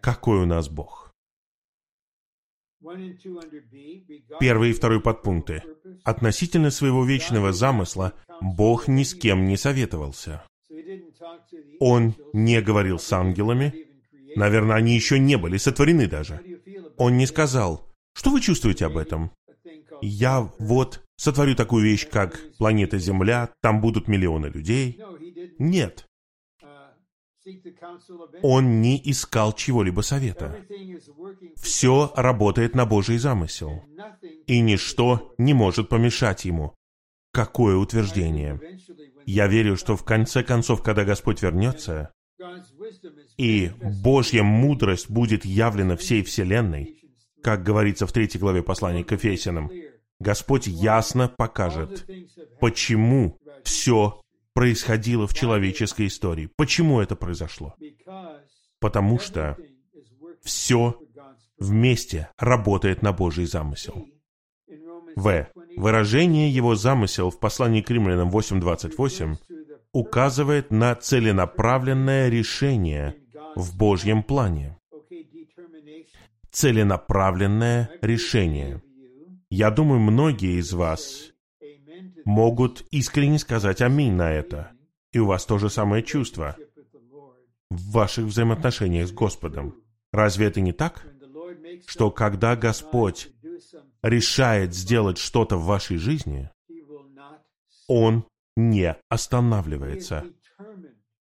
Какой 0.02 0.42
у 0.42 0.44
нас 0.44 0.68
Бог? 0.68 1.14
Первый 4.38 4.70
и 4.72 4.74
второй 4.74 5.00
подпункты. 5.00 5.62
Относительно 6.04 6.70
своего 6.70 7.06
вечного 7.06 7.54
замысла 7.54 8.12
Бог 8.42 8.86
ни 8.86 9.04
с 9.04 9.14
кем 9.14 9.46
не 9.46 9.56
советовался. 9.56 10.44
Он 11.80 12.14
не 12.34 12.60
говорил 12.60 12.98
с 12.98 13.10
ангелами. 13.14 13.86
Наверное, 14.36 14.76
они 14.76 14.94
еще 14.94 15.18
не 15.18 15.38
были 15.38 15.56
сотворены 15.56 16.06
даже. 16.06 16.38
Он 16.98 17.16
не 17.16 17.26
сказал, 17.26 17.93
что 18.14 18.30
вы 18.30 18.40
чувствуете 18.40 18.86
об 18.86 18.96
этом? 18.96 19.30
Я 20.00 20.40
вот 20.58 21.02
сотворю 21.16 21.56
такую 21.56 21.84
вещь, 21.84 22.08
как 22.08 22.40
планета 22.58 22.98
Земля, 22.98 23.50
там 23.60 23.80
будут 23.80 24.08
миллионы 24.08 24.46
людей. 24.46 25.00
Нет. 25.58 26.06
Он 28.42 28.80
не 28.80 29.00
искал 29.04 29.52
чего-либо 29.52 30.00
совета. 30.00 30.64
Все 31.56 32.12
работает 32.16 32.74
на 32.74 32.86
Божий 32.86 33.18
замысел. 33.18 33.82
И 34.46 34.60
ничто 34.60 35.34
не 35.38 35.52
может 35.52 35.88
помешать 35.88 36.44
ему. 36.44 36.74
Какое 37.32 37.76
утверждение! 37.76 38.60
Я 39.26 39.46
верю, 39.46 39.76
что 39.76 39.96
в 39.96 40.04
конце 40.04 40.42
концов, 40.42 40.82
когда 40.82 41.04
Господь 41.04 41.42
вернется, 41.42 42.12
и 43.36 43.70
Божья 44.02 44.42
мудрость 44.42 45.10
будет 45.10 45.44
явлена 45.44 45.96
всей 45.96 46.22
Вселенной, 46.22 47.03
как 47.44 47.62
говорится 47.62 48.06
в 48.06 48.12
третьей 48.12 48.40
главе 48.40 48.62
послания 48.62 49.04
к 49.04 49.12
Ефесянам, 49.12 49.70
Господь 50.18 50.66
ясно 50.66 51.28
покажет, 51.28 52.08
почему 52.58 53.38
все 53.62 54.22
происходило 54.54 55.26
в 55.26 55.34
человеческой 55.34 56.06
истории. 56.06 56.48
Почему 56.56 57.02
это 57.02 57.16
произошло? 57.16 57.74
Потому 58.80 59.18
что 59.18 59.58
все 60.42 60.98
вместе 61.58 62.30
работает 62.38 63.02
на 63.02 63.12
Божий 63.12 63.44
замысел. 63.44 64.06
В. 65.14 65.46
Выражение 65.76 66.50
его 66.50 66.74
замысел 66.74 67.30
в 67.30 67.38
послании 67.38 67.82
к 67.82 67.90
римлянам 67.90 68.30
8.28 68.30 69.36
указывает 69.92 70.70
на 70.70 70.94
целенаправленное 70.94 72.28
решение 72.30 73.16
в 73.54 73.76
Божьем 73.76 74.22
плане. 74.22 74.78
Целенаправленное 76.54 77.90
решение. 78.00 78.80
Я 79.50 79.72
думаю, 79.72 79.98
многие 79.98 80.60
из 80.60 80.72
вас 80.72 81.32
могут 82.24 82.86
искренне 82.92 83.40
сказать 83.40 83.82
«Аминь» 83.82 84.12
на 84.12 84.30
это. 84.30 84.70
И 85.12 85.18
у 85.18 85.26
вас 85.26 85.46
то 85.46 85.58
же 85.58 85.68
самое 85.68 86.04
чувство 86.04 86.56
в 87.70 87.90
ваших 87.90 88.26
взаимоотношениях 88.26 89.08
с 89.08 89.10
Господом. 89.10 89.82
Разве 90.12 90.46
это 90.46 90.60
не 90.60 90.72
так? 90.72 91.04
Что 91.86 92.12
когда 92.12 92.54
Господь 92.54 93.30
решает 94.02 94.74
сделать 94.74 95.18
что-то 95.18 95.56
в 95.56 95.64
вашей 95.64 95.96
жизни, 95.96 96.50
Он 97.88 98.24
не 98.56 98.96
останавливается. 99.08 100.24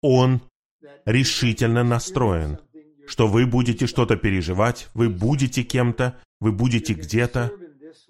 Он 0.03 0.41
решительно 1.05 1.85
настроен, 1.85 2.59
что 3.11 3.27
вы 3.27 3.45
будете 3.45 3.89
что-то 3.89 4.17
переживать, 4.17 4.89
вы 4.95 5.09
будете 5.09 5.65
кем-то, 5.65 6.21
вы 6.39 6.53
будете 6.53 6.95
где-то, 6.95 7.51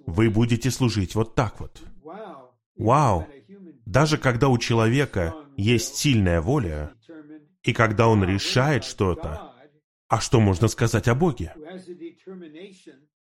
вы 0.07 0.29
будете 0.29 0.71
служить 0.71 1.15
вот 1.15 1.35
так 1.35 1.59
вот. 1.59 1.81
Вау! 2.77 3.27
Даже 3.87 4.19
когда 4.19 4.49
у 4.49 4.59
человека 4.59 5.35
есть 5.57 5.97
сильная 5.97 6.43
воля, 6.43 6.93
и 7.63 7.73
когда 7.73 8.09
он 8.09 8.25
решает 8.25 8.85
что-то, 8.85 9.55
а 10.09 10.21
что 10.21 10.39
можно 10.39 10.69
сказать 10.69 11.09
о 11.09 11.15
Боге? 11.15 11.55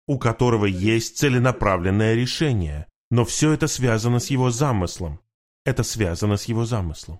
У 0.07 0.17
которого 0.17 0.67
есть 0.67 1.17
целенаправленное 1.17 2.15
решение, 2.15 2.88
но 3.11 3.26
все 3.26 3.51
это 3.51 3.67
связано 3.67 4.19
с 4.19 4.28
его 4.28 4.49
замыслом. 4.49 5.19
Это 5.65 5.84
связано 5.84 6.38
с 6.38 6.45
его 6.45 6.63
замыслом. 6.63 7.19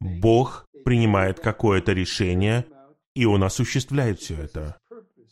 Бог 0.00 0.66
принимает 0.84 1.40
какое-то 1.40 1.92
решение, 1.92 2.66
и 3.14 3.24
Он 3.26 3.44
осуществляет 3.44 4.20
все 4.20 4.34
это, 4.34 4.76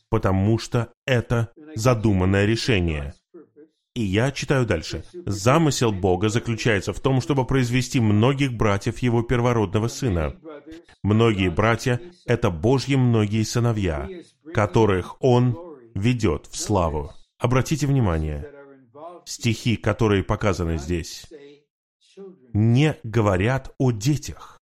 потому 0.09 0.59
что 0.59 0.93
это 1.07 1.53
задуманное 1.75 2.47
решение. 2.47 3.15
И 3.95 4.03
я 4.03 4.31
читаю 4.31 4.65
дальше. 4.65 5.05
Замысел 5.27 5.93
Бога 5.93 6.31
заключается 6.31 6.95
в 6.95 7.01
том, 7.01 7.21
чтобы 7.21 7.45
произвести 7.45 8.01
многих 8.01 8.55
братьев 8.55 9.01
Его 9.01 9.23
первородного 9.23 9.89
Сына. 9.89 10.35
Многие 11.03 11.51
братья— 11.51 12.01
это 12.27 12.51
Божьи 12.51 12.95
многие 12.95 13.43
сыновья, 13.43 14.09
которых 14.55 15.17
Он 15.21 15.59
ведет 15.95 16.47
в 16.47 16.57
славу. 16.57 17.13
Обратите 17.39 17.87
внимание, 17.87 18.49
стихи, 19.27 19.77
которые 19.77 20.23
показаны 20.23 20.79
здесь, 20.79 21.27
не 22.55 22.97
говорят 23.03 23.75
о 23.79 23.91
детях. 23.91 24.59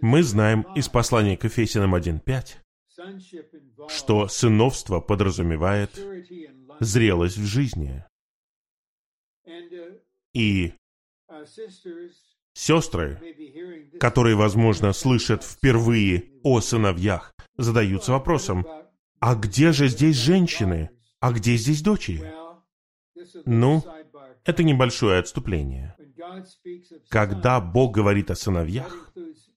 Мы 0.00 0.22
знаем 0.22 0.66
из 0.74 0.88
послания 0.88 1.36
к 1.36 1.44
Ефесянам 1.44 1.94
1.5, 1.94 3.88
что 3.88 4.28
сыновство 4.28 5.00
подразумевает 5.00 5.98
зрелость 6.80 7.38
в 7.38 7.44
жизни. 7.44 8.04
И 10.32 10.72
сестры, 12.54 13.20
которые, 14.00 14.36
возможно, 14.36 14.92
слышат 14.92 15.44
впервые 15.44 16.30
о 16.42 16.60
сыновьях, 16.60 17.32
задаются 17.56 18.12
вопросом, 18.12 18.66
а 19.20 19.34
где 19.34 19.72
же 19.72 19.88
здесь 19.88 20.16
женщины? 20.16 20.90
А 21.20 21.32
где 21.32 21.56
здесь 21.56 21.82
дочери? 21.82 22.32
Ну, 23.46 23.82
это 24.44 24.62
небольшое 24.62 25.20
отступление. 25.20 25.96
Когда 27.08 27.60
Бог 27.60 27.94
говорит 27.94 28.30
о 28.30 28.34
сыновьях, 28.34 29.12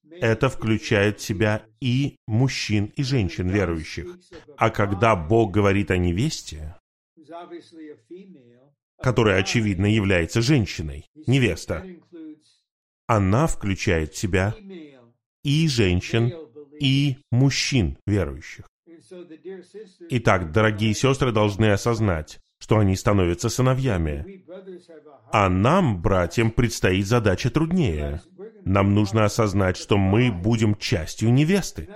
это 0.10 0.50
включает 0.50 1.20
в 1.20 1.24
себя 1.24 1.66
и 1.80 2.18
мужчин, 2.28 2.86
и 2.96 3.04
женщин 3.04 3.50
верующих. 3.50 4.18
А 4.58 4.70
когда 4.70 5.16
Бог 5.16 5.52
говорит 5.52 5.92
о 5.92 5.98
невесте, 5.98 6.76
которая, 9.02 9.40
очевидно, 9.40 9.86
является 9.86 10.42
женщиной, 10.42 11.06
невеста, 11.28 11.86
она 13.06 13.48
включает 13.48 14.14
в 14.14 14.18
себя 14.18 14.56
и 15.44 15.68
женщин, 15.68 16.34
и 16.80 17.18
мужчин 17.32 17.98
верующих. 18.06 18.68
Итак, 20.10 20.52
дорогие 20.52 20.94
сестры 20.94 21.32
должны 21.32 21.72
осознать, 21.72 22.40
что 22.60 22.80
они 22.80 22.96
становятся 22.96 23.50
сыновьями. 23.50 24.44
А 25.32 25.50
нам, 25.50 26.02
братьям, 26.02 26.52
предстоит 26.52 27.06
задача 27.06 27.50
труднее. 27.50 28.22
Нам 28.66 28.94
нужно 28.94 29.26
осознать, 29.26 29.78
что 29.78 29.98
мы 29.98 30.32
будем 30.32 30.76
частью 30.76 31.32
невесты. 31.32 31.88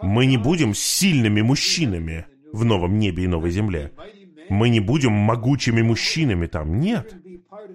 Мы 0.00 0.26
не 0.26 0.36
будем 0.36 0.74
сильными 0.74 1.40
мужчинами 1.40 2.26
в 2.52 2.64
новом 2.64 2.98
небе 2.98 3.24
и 3.24 3.28
новой 3.28 3.50
земле. 3.50 3.92
Мы 4.48 4.68
не 4.68 4.80
будем 4.80 5.12
могучими 5.12 5.82
мужчинами 5.82 6.46
там. 6.46 6.80
Нет. 6.80 7.14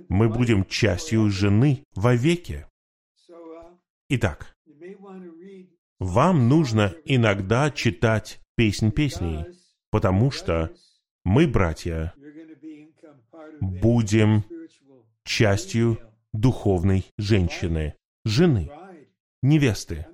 Мы 0.10 0.30
будем 0.30 0.66
частью 0.66 1.30
жены 1.30 1.84
вовеки. 1.95 2.66
Итак, 4.10 4.56
вам 5.99 6.49
нужно 6.49 6.93
иногда 7.06 7.72
читать 7.72 8.39
песнь 8.56 8.91
песней, 8.91 9.45
потому 9.89 10.32
что 10.32 10.72
мы, 11.26 11.47
братья, 11.47 12.13
будем 13.59 14.45
частью 15.23 15.99
духовной 16.32 17.05
женщины, 17.17 17.95
жены, 18.23 18.71
невесты. 19.41 20.07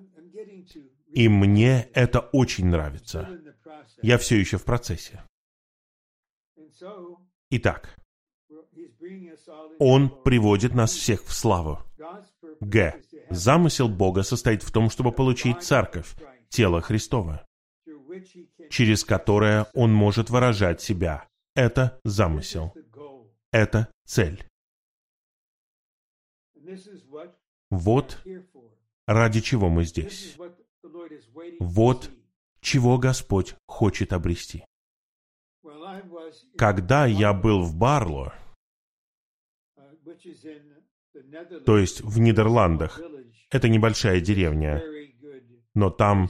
И 1.13 1.27
мне 1.27 1.89
это 1.93 2.21
очень 2.21 2.67
нравится. 2.67 3.29
Я 4.01 4.17
все 4.17 4.39
еще 4.39 4.57
в 4.57 4.63
процессе. 4.63 5.21
Итак, 7.49 7.97
Он 9.79 10.23
приводит 10.23 10.73
нас 10.73 10.93
всех 10.93 11.25
в 11.25 11.33
славу. 11.33 11.79
Г. 12.61 13.01
Замысел 13.29 13.89
Бога 13.89 14.23
состоит 14.23 14.63
в 14.63 14.71
том, 14.71 14.89
чтобы 14.89 15.11
получить 15.11 15.61
церковь, 15.61 16.15
тело 16.49 16.81
Христова. 16.81 17.45
Через 18.71 19.03
которое 19.03 19.67
он 19.73 19.93
может 19.93 20.29
выражать 20.29 20.81
себя. 20.81 21.27
Это 21.55 21.99
замысел. 22.03 22.73
Это 23.51 23.91
цель. 24.05 24.43
Вот 27.69 28.17
ради 29.05 29.41
чего 29.41 29.69
мы 29.69 29.83
здесь. 29.83 30.35
Вот 31.59 32.09
чего 32.61 32.97
Господь 32.97 33.55
хочет 33.67 34.13
обрести. 34.13 34.63
Когда 36.57 37.05
я 37.05 37.33
был 37.33 37.63
в 37.63 37.75
Барло, 37.75 38.33
то 41.65 41.77
есть 41.77 42.01
в 42.01 42.19
Нидерландах, 42.19 42.99
это 43.49 43.67
небольшая 43.67 44.21
деревня, 44.21 44.81
но 45.75 45.89
там 45.89 46.29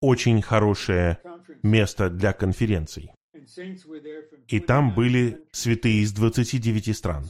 очень 0.00 0.40
хорошее 0.40 1.18
место 1.64 2.10
для 2.10 2.32
конференций. 2.32 3.10
И 4.48 4.60
там 4.60 4.94
были 4.94 5.44
святые 5.52 6.02
из 6.02 6.12
29 6.12 6.96
стран. 6.96 7.24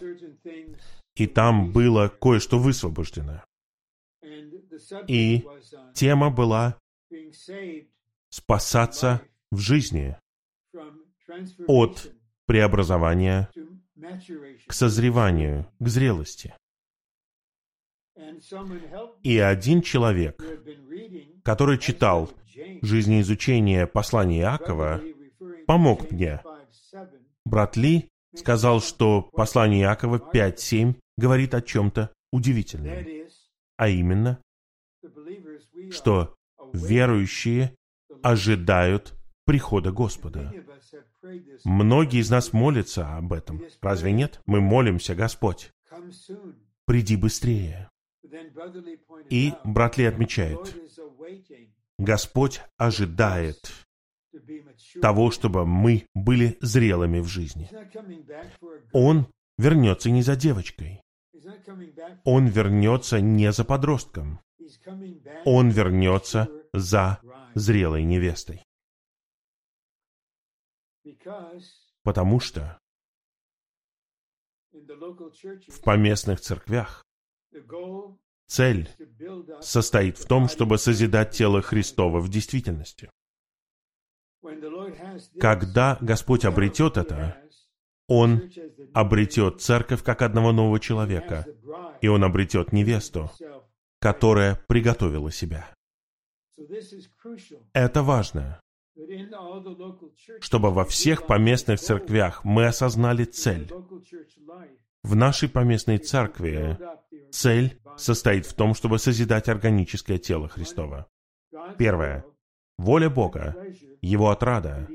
И 1.16 1.26
там 1.26 1.72
было 1.72 2.09
кое-что 2.09 2.59
высвобождено. 2.59 3.43
И 5.07 5.45
тема 5.95 6.30
была 6.30 6.76
спасаться 8.30 9.22
в 9.51 9.59
жизни 9.59 10.16
от 11.68 12.12
преобразования 12.47 13.49
к 14.66 14.72
созреванию, 14.72 15.66
к 15.78 15.89
зрелости. 15.89 16.55
И 19.22 19.39
один 19.39 19.82
человек, 19.82 20.43
который 21.43 21.78
читал 21.78 22.30
жизнеизучение 22.83 23.87
послания 23.87 24.41
Иакова, 24.43 25.01
помог 25.67 26.11
мне. 26.11 26.41
Брат 27.45 27.77
Ли 27.77 28.09
сказал, 28.35 28.81
что 28.81 29.23
послание 29.33 29.83
Иакова 29.83 30.19
5.7 30.19 30.97
говорит 31.17 31.55
о 31.55 31.63
чем-то 31.63 32.13
удивительном, 32.33 33.07
а 33.77 33.89
именно, 33.89 34.41
что 35.91 36.35
верующие 36.73 37.75
ожидают 38.23 39.15
прихода 39.45 39.93
Господа. 39.93 40.53
Многие 41.65 42.21
из 42.21 42.31
нас 42.31 42.53
молятся 42.53 43.17
об 43.17 43.33
этом. 43.33 43.63
Разве 43.81 44.13
нет? 44.13 44.41
Мы 44.47 44.61
молимся, 44.61 45.15
Господь, 45.15 45.71
приди 46.87 47.17
быстрее. 47.17 47.89
И 49.31 49.53
брат 49.65 49.97
Ли 49.97 50.07
отмечает, 50.07 50.75
Господь 51.99 52.61
ожидает 52.77 53.73
того, 55.01 55.31
чтобы 55.31 55.65
мы 55.65 56.07
были 56.15 56.59
зрелыми 56.61 57.21
в 57.21 57.27
жизни. 57.27 57.69
Он 58.93 59.29
вернется 59.59 60.11
не 60.11 60.23
за 60.23 60.37
девочкой. 60.37 61.01
Он 62.25 62.47
вернется 62.47 63.21
не 63.21 63.53
за 63.53 63.65
подростком. 63.65 64.41
Он 65.45 65.71
вернется 65.71 66.49
за 66.73 67.21
зрелой 67.55 68.03
невестой. 68.05 68.63
Потому 72.03 72.41
что 72.41 72.79
в 74.73 75.81
поместных 75.83 76.41
церквях 76.41 77.05
цель 78.47 78.89
состоит 79.61 80.19
в 80.19 80.27
том, 80.27 80.49
чтобы 80.49 80.79
созидать 80.79 81.31
тело 81.33 81.63
Христова 81.63 82.21
в 82.21 82.29
действительности. 82.29 83.11
Когда 85.41 85.99
Господь 86.01 86.45
обретет 86.45 86.97
это, 86.97 87.37
Он 88.09 88.51
обретет 88.93 89.61
церковь 89.61 90.03
как 90.03 90.23
одного 90.23 90.53
нового 90.53 90.79
человека, 90.79 91.47
и 92.01 92.09
Он 92.09 92.25
обретет 92.25 92.73
невесту, 92.73 93.31
которая 94.01 94.63
приготовила 94.69 95.33
себя. 95.33 95.75
Это 97.73 98.03
важно, 98.03 98.61
чтобы 100.41 100.71
во 100.71 100.85
всех 100.85 101.27
поместных 101.27 101.81
церквях 101.81 102.45
мы 102.45 102.67
осознали 102.67 103.25
цель. 103.25 103.71
В 105.03 105.17
нашей 105.17 105.49
поместной 105.49 105.99
церкви 105.99 106.79
цель 107.35 107.80
состоит 107.97 108.47
в 108.47 108.55
том, 108.55 108.74
чтобы 108.74 108.99
созидать 108.99 109.49
органическое 109.49 110.18
тело 110.18 110.49
Христова. 110.49 111.09
Первое. 111.78 112.24
Воля 112.78 113.11
Бога, 113.11 113.57
Его 114.01 114.30
отрада 114.30 114.89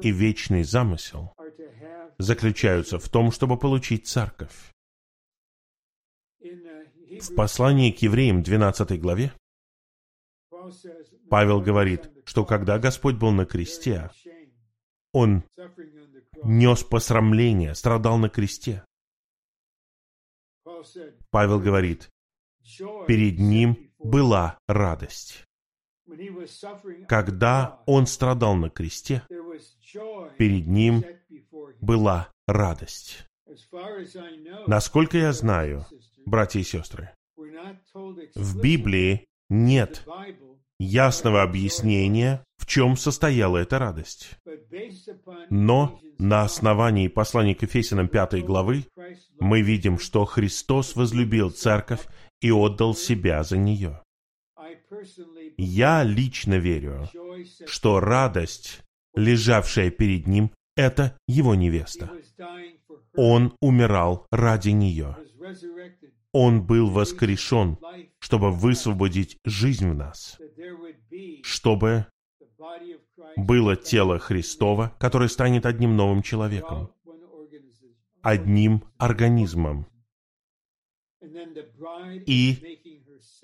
и 0.00 0.10
вечный 0.10 0.64
замысел 0.64 1.34
заключаются 2.18 2.98
в 2.98 3.08
том, 3.08 3.32
чтобы 3.32 3.58
получить 3.58 4.06
церковь. 4.06 4.72
В 6.40 7.34
послании 7.34 7.90
к 7.90 7.98
евреям 7.98 8.42
12 8.42 9.00
главе 9.00 9.32
Павел 11.28 11.60
говорит, 11.60 12.10
что 12.24 12.44
когда 12.44 12.78
Господь 12.78 13.16
был 13.16 13.32
на 13.32 13.46
кресте, 13.46 14.10
Он 15.12 15.44
нес 16.44 16.82
посрамление, 16.84 17.74
страдал 17.74 18.18
на 18.18 18.28
кресте. 18.28 18.84
Павел 21.32 21.58
говорит, 21.58 22.10
перед 23.08 23.38
ним 23.38 23.90
была 23.98 24.58
радость. 24.68 25.44
Когда 27.08 27.82
он 27.86 28.06
страдал 28.06 28.54
на 28.54 28.68
кресте, 28.68 29.22
перед 30.36 30.66
ним 30.66 31.02
была 31.80 32.28
радость. 32.46 33.26
Насколько 34.66 35.18
я 35.18 35.32
знаю, 35.32 35.86
братья 36.26 36.60
и 36.60 36.64
сестры, 36.64 37.14
в 38.34 38.60
Библии 38.60 39.26
нет 39.48 40.06
ясного 40.78 41.42
объяснения, 41.42 42.44
в 42.62 42.66
чем 42.66 42.96
состояла 42.96 43.58
эта 43.58 43.80
радость. 43.80 44.38
Но 45.50 46.00
на 46.18 46.42
основании 46.42 47.08
послания 47.08 47.56
к 47.56 47.62
Ефесянам 47.62 48.06
5 48.06 48.44
главы 48.44 48.86
мы 49.40 49.62
видим, 49.62 49.98
что 49.98 50.24
Христос 50.24 50.94
возлюбил 50.94 51.50
церковь 51.50 52.06
и 52.40 52.52
отдал 52.52 52.94
себя 52.94 53.42
за 53.42 53.56
нее. 53.56 54.00
Я 55.58 56.04
лично 56.04 56.54
верю, 56.54 57.08
что 57.66 57.98
радость, 57.98 58.82
лежавшая 59.16 59.90
перед 59.90 60.28
ним, 60.28 60.52
это 60.76 61.18
его 61.26 61.56
невеста. 61.56 62.12
Он 63.16 63.56
умирал 63.60 64.24
ради 64.30 64.70
нее. 64.70 65.16
Он 66.32 66.64
был 66.64 66.90
воскрешен, 66.90 67.76
чтобы 68.20 68.52
высвободить 68.52 69.36
жизнь 69.44 69.90
в 69.90 69.96
нас, 69.96 70.38
чтобы 71.42 72.06
было 73.36 73.76
тело 73.76 74.18
Христова, 74.18 74.94
которое 74.98 75.28
станет 75.28 75.66
одним 75.66 75.96
новым 75.96 76.22
человеком, 76.22 76.92
одним 78.22 78.84
организмом. 78.98 79.86
И 82.26 82.80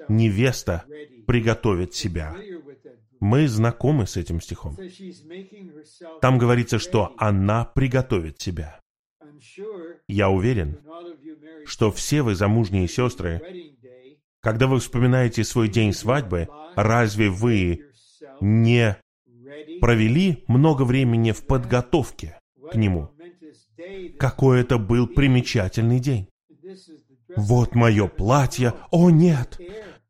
невеста 0.08 0.84
приготовит 1.26 1.94
себя. 1.94 2.36
Мы 3.20 3.48
знакомы 3.48 4.06
с 4.06 4.16
этим 4.16 4.40
стихом. 4.40 4.76
Там 6.20 6.38
говорится, 6.38 6.78
что 6.78 7.14
она 7.16 7.64
приготовит 7.64 8.40
себя. 8.40 8.80
Я 10.06 10.30
уверен, 10.30 10.80
что 11.66 11.90
все 11.90 12.22
вы 12.22 12.34
замужние 12.34 12.88
сестры, 12.88 13.40
когда 14.40 14.66
вы 14.66 14.78
вспоминаете 14.78 15.44
свой 15.44 15.68
день 15.68 15.92
свадьбы, 15.92 16.48
разве 16.76 17.28
вы 17.28 17.84
не 18.40 18.96
провели 19.80 20.44
много 20.46 20.82
времени 20.82 21.32
в 21.32 21.46
подготовке 21.46 22.38
к 22.70 22.74
нему? 22.74 23.10
Какой 24.18 24.60
это 24.60 24.78
был 24.78 25.06
примечательный 25.06 26.00
день. 26.00 26.28
Вот 27.36 27.74
мое 27.74 28.08
платье. 28.08 28.74
О, 28.90 29.10
нет! 29.10 29.58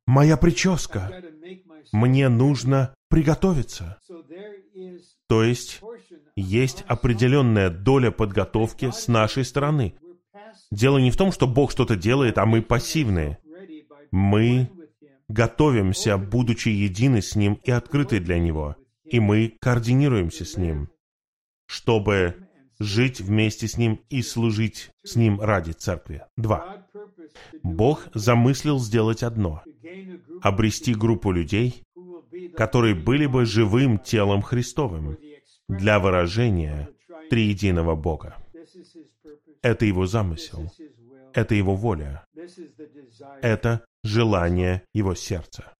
Моя 0.07 0.37
прическа. 0.37 1.13
Мне 1.93 2.29
нужно 2.29 2.95
приготовиться. 3.09 3.99
То 5.27 5.43
есть, 5.43 5.81
есть 6.37 6.85
определенная 6.87 7.71
доля 7.71 8.11
подготовки 8.11 8.91
с 8.91 9.09
нашей 9.09 9.45
стороны. 9.45 9.95
Дело 10.71 10.99
не 10.99 11.11
в 11.11 11.17
том, 11.17 11.33
что 11.33 11.47
Бог 11.47 11.71
что-то 11.71 11.97
делает, 11.97 12.39
а 12.39 12.47
мы 12.47 12.63
пассивные. 12.63 13.39
Мы 14.11 14.71
готовимся, 15.29 16.17
будучи 16.17 16.69
едины 16.69 17.21
с 17.21 17.37
Ним 17.37 17.61
и 17.63 17.71
открыты 17.71 18.21
для 18.21 18.39
Него. 18.39 18.77
И 19.11 19.21
мы 19.21 19.57
координируемся 19.61 20.45
с 20.45 20.57
Ним, 20.57 20.91
чтобы 21.67 22.49
жить 22.79 23.21
вместе 23.21 23.67
с 23.67 23.77
Ним 23.77 24.01
и 24.09 24.23
служить 24.23 24.91
с 25.03 25.17
Ним 25.17 25.41
ради 25.41 25.73
Церкви. 25.73 26.25
Два. 26.37 26.87
Бог 27.63 28.09
замыслил 28.15 28.79
сделать 28.79 29.23
одно— 29.23 29.63
обрести 30.43 30.95
группу 30.95 31.33
людей, 31.33 31.83
которые 32.57 32.95
были 32.95 33.27
бы 33.27 33.45
живым 33.45 33.99
телом 33.99 34.43
Христовым 34.43 35.19
для 35.69 35.99
выражения 35.99 36.89
триединого 37.31 37.95
Бога. 37.95 38.37
Это 39.63 39.85
его 39.85 40.07
замысел, 40.07 40.73
это 41.35 41.55
его 41.55 41.75
воля, 41.75 42.25
это 43.43 43.85
желание 44.05 44.83
его 44.95 45.15
сердца. 45.15 45.73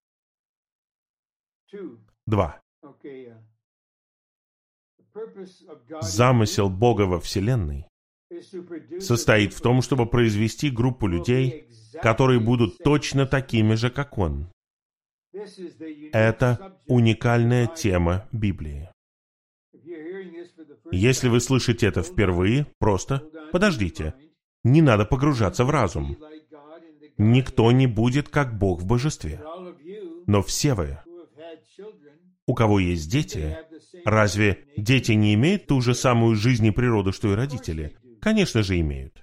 Два. 2.27 2.61
Замысел 6.01 6.69
Бога 6.69 7.03
во 7.03 7.21
Вселенной 7.21 7.87
состоит 9.01 9.55
в 9.55 9.61
том, 9.61 9.83
чтобы 9.83 10.07
произвести 10.07 10.71
группу 10.71 11.07
людей, 11.07 11.69
которые 12.03 12.41
будут 12.41 12.79
точно 12.79 13.27
такими 13.27 13.75
же, 13.75 13.91
как 13.91 14.19
Он. 14.19 14.51
Это 16.13 16.79
уникальная 16.87 17.67
тема 17.67 18.29
Библии. 18.33 18.91
Если 20.91 21.29
вы 21.29 21.41
слышите 21.41 21.87
это 21.87 22.03
впервые, 22.03 22.67
просто 22.79 23.23
подождите. 23.53 24.15
Не 24.65 24.83
надо 24.83 25.05
погружаться 25.05 25.65
в 25.65 25.71
разум. 25.71 26.17
Никто 27.17 27.71
не 27.73 27.87
будет 27.87 28.29
как 28.29 28.59
Бог 28.59 28.81
в 28.81 28.87
божестве. 28.87 29.43
Но 30.27 30.43
все 30.43 30.75
вы, 30.75 30.99
у 32.49 32.55
кого 32.55 32.81
есть 32.81 33.11
дети, 33.11 33.59
разве 34.07 34.65
дети 34.77 35.13
не 35.13 35.35
имеют 35.35 35.67
ту 35.67 35.83
же 35.83 35.95
самую 35.95 36.35
жизнь 36.35 36.65
и 36.65 36.71
природу, 36.71 37.13
что 37.13 37.31
и 37.31 37.37
родители? 37.37 37.97
Конечно 38.23 38.63
же, 38.63 38.81
имеют. 38.81 39.23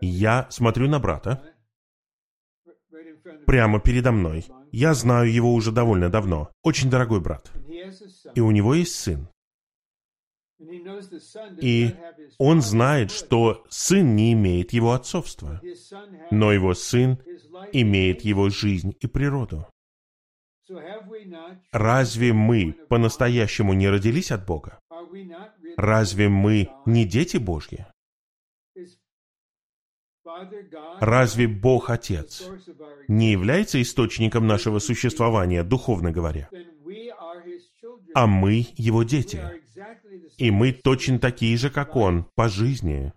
Я 0.00 0.46
смотрю 0.50 0.88
на 0.88 0.98
брата, 0.98 1.54
прямо 3.44 3.78
передо 3.78 4.10
мной. 4.10 4.46
Я 4.72 4.94
знаю 4.94 5.30
его 5.30 5.52
уже 5.52 5.70
довольно 5.70 6.08
давно. 6.08 6.50
Очень 6.62 6.88
дорогой 6.88 7.20
брат. 7.20 7.52
И 8.34 8.40
у 8.40 8.50
него 8.50 8.74
есть 8.74 8.94
сын. 8.94 9.28
И 11.60 11.94
он 12.38 12.62
знает, 12.62 13.10
что 13.10 13.66
сын 13.68 14.16
не 14.16 14.32
имеет 14.32 14.72
его 14.72 14.92
отцовства, 14.92 15.60
но 16.30 16.52
его 16.52 16.72
сын 16.72 17.18
имеет 17.72 18.22
его 18.22 18.48
жизнь 18.48 18.96
и 18.98 19.06
природу. 19.06 19.66
Разве 21.72 22.32
мы 22.32 22.72
по-настоящему 22.88 23.72
не 23.74 23.88
родились 23.88 24.30
от 24.30 24.46
Бога? 24.46 24.78
Разве 25.76 26.28
мы 26.28 26.68
не 26.86 27.04
дети 27.04 27.36
Божьи? 27.36 27.86
Разве 31.00 31.46
Бог 31.46 31.90
Отец 31.90 32.48
не 33.08 33.32
является 33.32 33.80
источником 33.80 34.46
нашего 34.46 34.80
существования, 34.80 35.62
духовно 35.62 36.10
говоря? 36.10 36.48
А 38.14 38.26
мы 38.26 38.66
Его 38.76 39.02
дети. 39.04 39.40
И 40.38 40.50
мы 40.50 40.72
точно 40.72 41.18
такие 41.18 41.56
же, 41.56 41.70
как 41.70 41.96
Он, 41.96 42.26
по 42.34 42.48
жизни, 42.48 43.12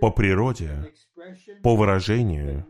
по 0.00 0.10
природе, 0.10 0.92
по 1.62 1.76
выражению. 1.76 2.66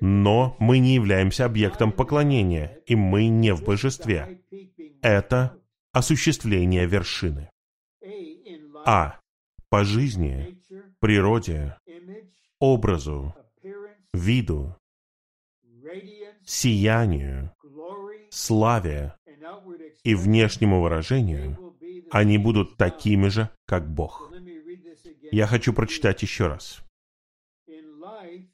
Но 0.00 0.56
мы 0.58 0.78
не 0.78 0.94
являемся 0.94 1.44
объектом 1.44 1.92
поклонения, 1.92 2.78
и 2.86 2.94
мы 2.94 3.28
не 3.28 3.54
в 3.54 3.64
божестве. 3.64 4.40
Это 5.02 5.58
осуществление 5.92 6.86
вершины. 6.86 7.50
А. 8.84 9.20
По 9.68 9.82
жизни, 9.82 10.60
природе, 11.00 11.76
образу, 12.60 13.34
виду, 14.12 14.76
сиянию, 16.44 17.52
славе 18.30 19.14
и 20.04 20.14
внешнему 20.14 20.80
выражению, 20.80 21.76
они 22.10 22.38
будут 22.38 22.76
такими 22.76 23.28
же, 23.28 23.50
как 23.66 23.92
Бог. 23.92 24.32
Я 25.32 25.46
хочу 25.46 25.72
прочитать 25.72 26.22
еще 26.22 26.46
раз. 26.46 26.80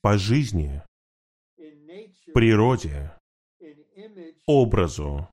По 0.01 0.17
жизни, 0.17 0.83
природе, 2.33 3.13
образу, 4.47 5.29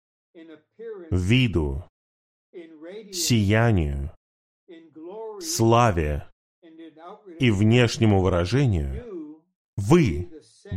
виду, 1.11 1.83
сиянию, 3.11 4.11
славе 5.39 6.29
и 7.39 7.51
внешнему 7.51 8.21
выражению, 8.21 9.41
вы 9.77 10.29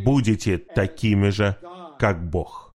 будете 0.05 0.59
такими 0.59 1.29
же, 1.31 1.59
как 1.99 2.29
Бог. 2.31 2.73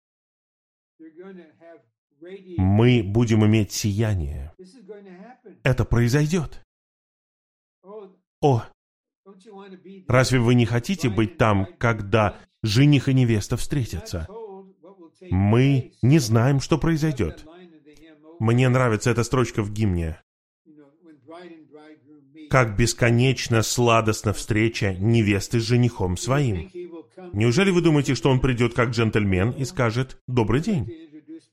Мы 2.57 3.03
будем 3.05 3.45
иметь 3.45 3.73
сияние. 3.73 4.53
Это 5.63 5.85
произойдет. 5.85 6.63
О, 8.41 8.63
разве 10.09 10.39
вы 10.39 10.55
не 10.55 10.67
хотите 10.67 11.09
быть 11.09 11.37
там, 11.39 11.67
когда 11.79 12.39
жених 12.65 13.09
и 13.09 13.15
невеста 13.15 13.57
встретятся? 13.57 14.27
Мы 15.31 15.93
не 16.03 16.19
знаем, 16.19 16.61
что 16.61 16.79
произойдет. 16.79 17.45
Мне 18.41 18.69
нравится 18.69 19.11
эта 19.11 19.23
строчка 19.23 19.63
в 19.63 19.73
гимне 19.73 20.19
как 22.55 22.77
бесконечно 22.77 23.63
сладостна 23.63 24.33
встреча 24.33 24.95
невесты 24.95 25.59
с 25.59 25.65
женихом 25.65 26.17
своим. 26.17 26.71
Неужели 27.33 27.71
вы 27.71 27.81
думаете, 27.81 28.15
что 28.15 28.31
он 28.31 28.39
придет 28.39 28.75
как 28.75 28.91
джентльмен 28.91 29.51
и 29.51 29.65
скажет 29.65 30.19
«Добрый 30.29 30.61
день»? 30.61 30.89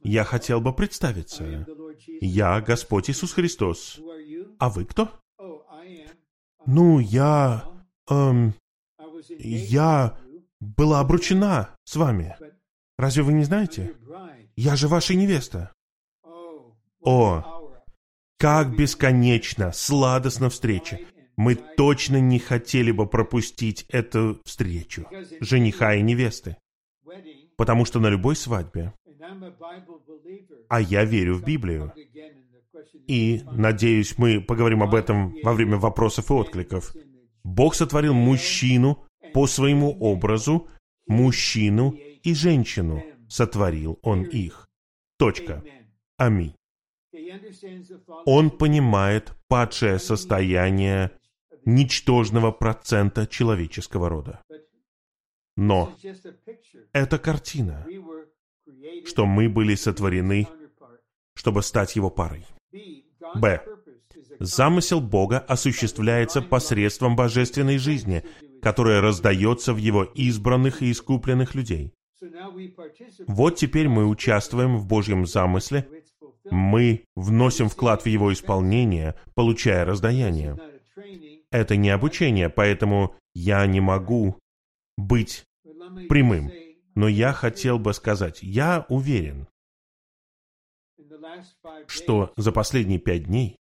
Я 0.04 0.24
хотел 0.24 0.62
бы 0.62 0.74
представиться. 0.74 1.66
Я 2.22 2.62
Господь 2.62 3.10
Иисус 3.10 3.34
Христос. 3.34 4.00
А 4.60 4.70
вы 4.70 4.86
кто? 4.86 5.10
Ну, 6.68 7.00
я... 7.00 7.66
Эм, 8.08 8.54
я 9.40 10.20
была 10.62 11.00
обручена 11.00 11.76
с 11.84 11.96
вами. 11.98 12.38
Разве 12.98 13.24
вы 13.24 13.34
не 13.34 13.44
знаете? 13.44 13.96
Я 14.56 14.76
же 14.76 14.88
ваша 14.88 15.16
невеста. 15.16 15.74
О, 17.04 17.74
как 18.38 18.76
бесконечно, 18.78 19.72
сладостна 19.74 20.50
встреча. 20.50 21.00
Мы 21.36 21.56
точно 21.56 22.20
не 22.20 22.38
хотели 22.38 22.92
бы 22.92 23.08
пропустить 23.08 23.86
эту 23.90 24.40
встречу 24.46 25.08
жениха 25.40 25.96
и 25.96 26.02
невесты. 26.02 26.58
Потому 27.58 27.86
что 27.86 28.00
на 28.00 28.08
любой 28.08 28.36
свадьбе, 28.36 28.94
а 30.70 30.80
я 30.80 31.04
верю 31.04 31.36
в 31.36 31.44
Библию, 31.44 31.92
и, 33.08 33.42
надеюсь, 33.52 34.18
мы 34.18 34.42
поговорим 34.42 34.84
об 34.84 34.94
этом 34.94 35.36
во 35.44 35.54
время 35.54 35.78
вопросов 35.78 36.30
и 36.30 36.34
откликов, 36.34 36.94
Бог 37.44 37.74
сотворил 37.74 38.14
мужчину 38.14 39.04
по 39.34 39.48
своему 39.48 39.98
образу, 40.00 40.68
мужчину 41.08 41.92
и 41.92 42.34
женщину 42.34 43.04
сотворил 43.30 44.00
Он 44.02 44.24
их. 44.24 44.70
Точка. 45.18 45.64
Аминь. 46.18 46.56
Он 48.26 48.50
понимает 48.50 49.34
падшее 49.48 50.00
состояние 50.00 51.12
ничтожного 51.66 52.52
процента 52.52 53.28
человеческого 53.28 54.10
рода. 54.10 54.42
Но 55.58 55.96
это 56.94 57.20
картина, 57.20 57.86
что 59.06 59.26
мы 59.26 59.50
были 59.50 59.76
сотворены, 59.76 60.48
чтобы 61.36 61.62
стать 61.62 61.96
его 61.96 62.10
парой. 62.10 62.46
Б. 63.36 63.64
Замысел 64.40 65.02
Бога 65.02 65.40
осуществляется 65.40 66.42
посредством 66.42 67.16
божественной 67.16 67.78
жизни, 67.78 68.24
которая 68.62 69.02
раздается 69.02 69.74
в 69.74 69.78
его 69.78 70.04
избранных 70.04 70.82
и 70.82 70.92
искупленных 70.92 71.56
людей. 71.56 71.94
Вот 73.28 73.56
теперь 73.56 73.88
мы 73.88 74.08
участвуем 74.08 74.78
в 74.78 74.88
Божьем 74.88 75.26
замысле, 75.26 75.88
мы 76.50 77.06
вносим 77.16 77.70
вклад 77.70 78.04
в 78.04 78.08
его 78.08 78.32
исполнение, 78.32 79.16
получая 79.36 79.86
раздаяние. 79.86 80.58
Это 81.52 81.76
не 81.76 81.90
обучение, 81.90 82.50
поэтому 82.50 83.16
я 83.34 83.66
не 83.66 83.80
могу 83.80 84.38
быть 84.98 85.44
прямым. 86.10 86.52
Но 86.96 87.08
я 87.08 87.34
хотел 87.34 87.80
бы 87.80 87.94
сказать, 87.94 88.40
я 88.42 88.86
уверен, 88.90 89.48
что 91.88 92.34
за 92.38 92.52
последние 92.52 93.00
пять 93.00 93.26
дней 93.26 93.56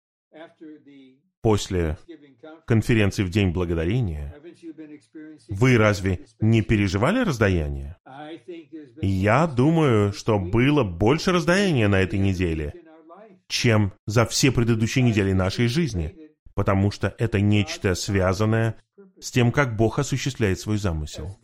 после 1.41 1.97
конференции 2.65 3.23
в 3.23 3.29
День 3.29 3.51
Благодарения 3.51 4.35
вы 5.49 5.77
разве 5.77 6.25
не 6.39 6.61
переживали 6.61 7.19
раздаяние? 7.19 7.97
Я 9.01 9.47
думаю, 9.47 10.13
что 10.13 10.39
было 10.39 10.83
больше 10.83 11.31
раздаяния 11.31 11.87
на 11.87 12.01
этой 12.01 12.19
неделе, 12.19 12.73
чем 13.47 13.93
за 14.05 14.25
все 14.25 14.51
предыдущие 14.51 15.03
недели 15.03 15.33
нашей 15.33 15.67
жизни, 15.67 16.15
потому 16.53 16.91
что 16.91 17.13
это 17.17 17.41
нечто 17.41 17.95
связанное 17.95 18.75
с 19.19 19.31
тем, 19.31 19.51
как 19.51 19.75
Бог 19.75 19.99
осуществляет 19.99 20.59
свой 20.59 20.77
замысел. 20.77 21.37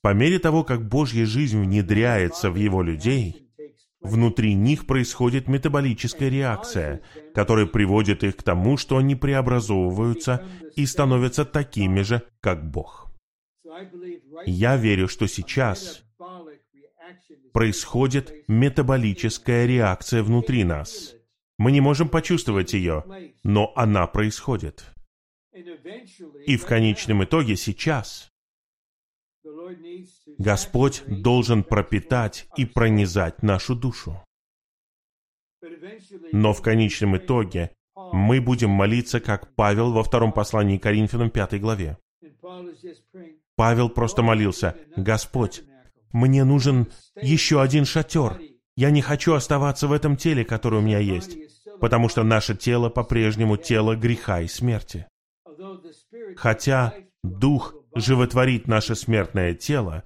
По 0.00 0.14
мере 0.14 0.38
того, 0.38 0.64
как 0.64 0.88
Божья 0.88 1.26
жизнь 1.26 1.60
внедряется 1.60 2.50
в 2.50 2.56
его 2.56 2.82
людей, 2.82 3.47
внутри 4.00 4.54
них 4.54 4.86
происходит 4.86 5.48
метаболическая 5.48 6.28
реакция, 6.28 7.02
которая 7.34 7.66
приводит 7.66 8.24
их 8.24 8.36
к 8.36 8.42
тому, 8.42 8.76
что 8.76 8.96
они 8.96 9.14
преобразовываются 9.16 10.46
и 10.76 10.86
становятся 10.86 11.44
такими 11.44 12.02
же, 12.02 12.22
как 12.40 12.70
Бог. 12.70 13.10
Я 14.46 14.76
верю, 14.76 15.08
что 15.08 15.26
сейчас 15.26 16.02
происходит 17.52 18.44
метаболическая 18.48 19.66
реакция 19.66 20.22
внутри 20.22 20.64
нас. 20.64 21.14
Мы 21.58 21.72
не 21.72 21.80
можем 21.80 22.08
почувствовать 22.08 22.72
ее, 22.72 23.04
но 23.42 23.72
она 23.74 24.06
происходит. 24.06 24.84
И 26.46 26.56
в 26.56 26.64
конечном 26.66 27.24
итоге 27.24 27.56
сейчас 27.56 28.30
Господь 30.36 31.02
должен 31.06 31.64
пропитать 31.64 32.46
и 32.56 32.66
пронизать 32.66 33.42
нашу 33.42 33.74
душу. 33.74 34.22
Но 36.32 36.52
в 36.52 36.62
конечном 36.62 37.16
итоге 37.16 37.72
мы 38.12 38.40
будем 38.40 38.70
молиться, 38.70 39.20
как 39.20 39.54
Павел 39.54 39.92
во 39.92 40.02
втором 40.02 40.32
послании 40.32 40.78
к 40.78 40.82
Коринфянам 40.82 41.30
5 41.30 41.60
главе. 41.60 41.98
Павел 43.56 43.88
просто 43.88 44.22
молился, 44.22 44.76
«Господь, 44.96 45.62
мне 46.12 46.44
нужен 46.44 46.86
еще 47.20 47.60
один 47.60 47.84
шатер. 47.84 48.40
Я 48.76 48.90
не 48.90 49.02
хочу 49.02 49.34
оставаться 49.34 49.88
в 49.88 49.92
этом 49.92 50.16
теле, 50.16 50.44
которое 50.44 50.76
у 50.76 50.84
меня 50.84 51.00
есть, 51.00 51.36
потому 51.80 52.08
что 52.08 52.22
наше 52.22 52.54
тело 52.54 52.88
по-прежнему 52.88 53.56
тело 53.56 53.96
греха 53.96 54.40
и 54.40 54.46
смерти. 54.46 55.06
Хотя 56.36 56.94
Дух 57.24 57.74
животворит 57.94 58.68
наше 58.68 58.94
смертное 58.94 59.54
тело, 59.54 60.04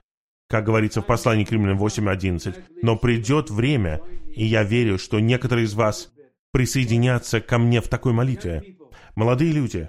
как 0.52 0.66
говорится 0.66 1.00
в 1.00 1.06
послании 1.06 1.44
к 1.46 1.50
Римлянам 1.50 1.82
8.11, 1.82 2.62
но 2.82 2.94
придет 2.98 3.48
время, 3.48 4.02
и 4.36 4.44
я 4.44 4.64
верю, 4.64 4.98
что 4.98 5.18
некоторые 5.18 5.64
из 5.64 5.72
вас 5.72 6.12
присоединятся 6.50 7.40
ко 7.40 7.56
мне 7.56 7.80
в 7.80 7.88
такой 7.88 8.12
молитве. 8.12 8.76
Молодые 9.16 9.50
люди, 9.50 9.88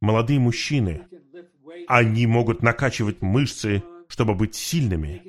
молодые 0.00 0.40
мужчины, 0.40 1.02
они 1.88 2.26
могут 2.26 2.62
накачивать 2.62 3.20
мышцы, 3.20 3.82
чтобы 4.08 4.34
быть 4.34 4.54
сильными, 4.54 5.22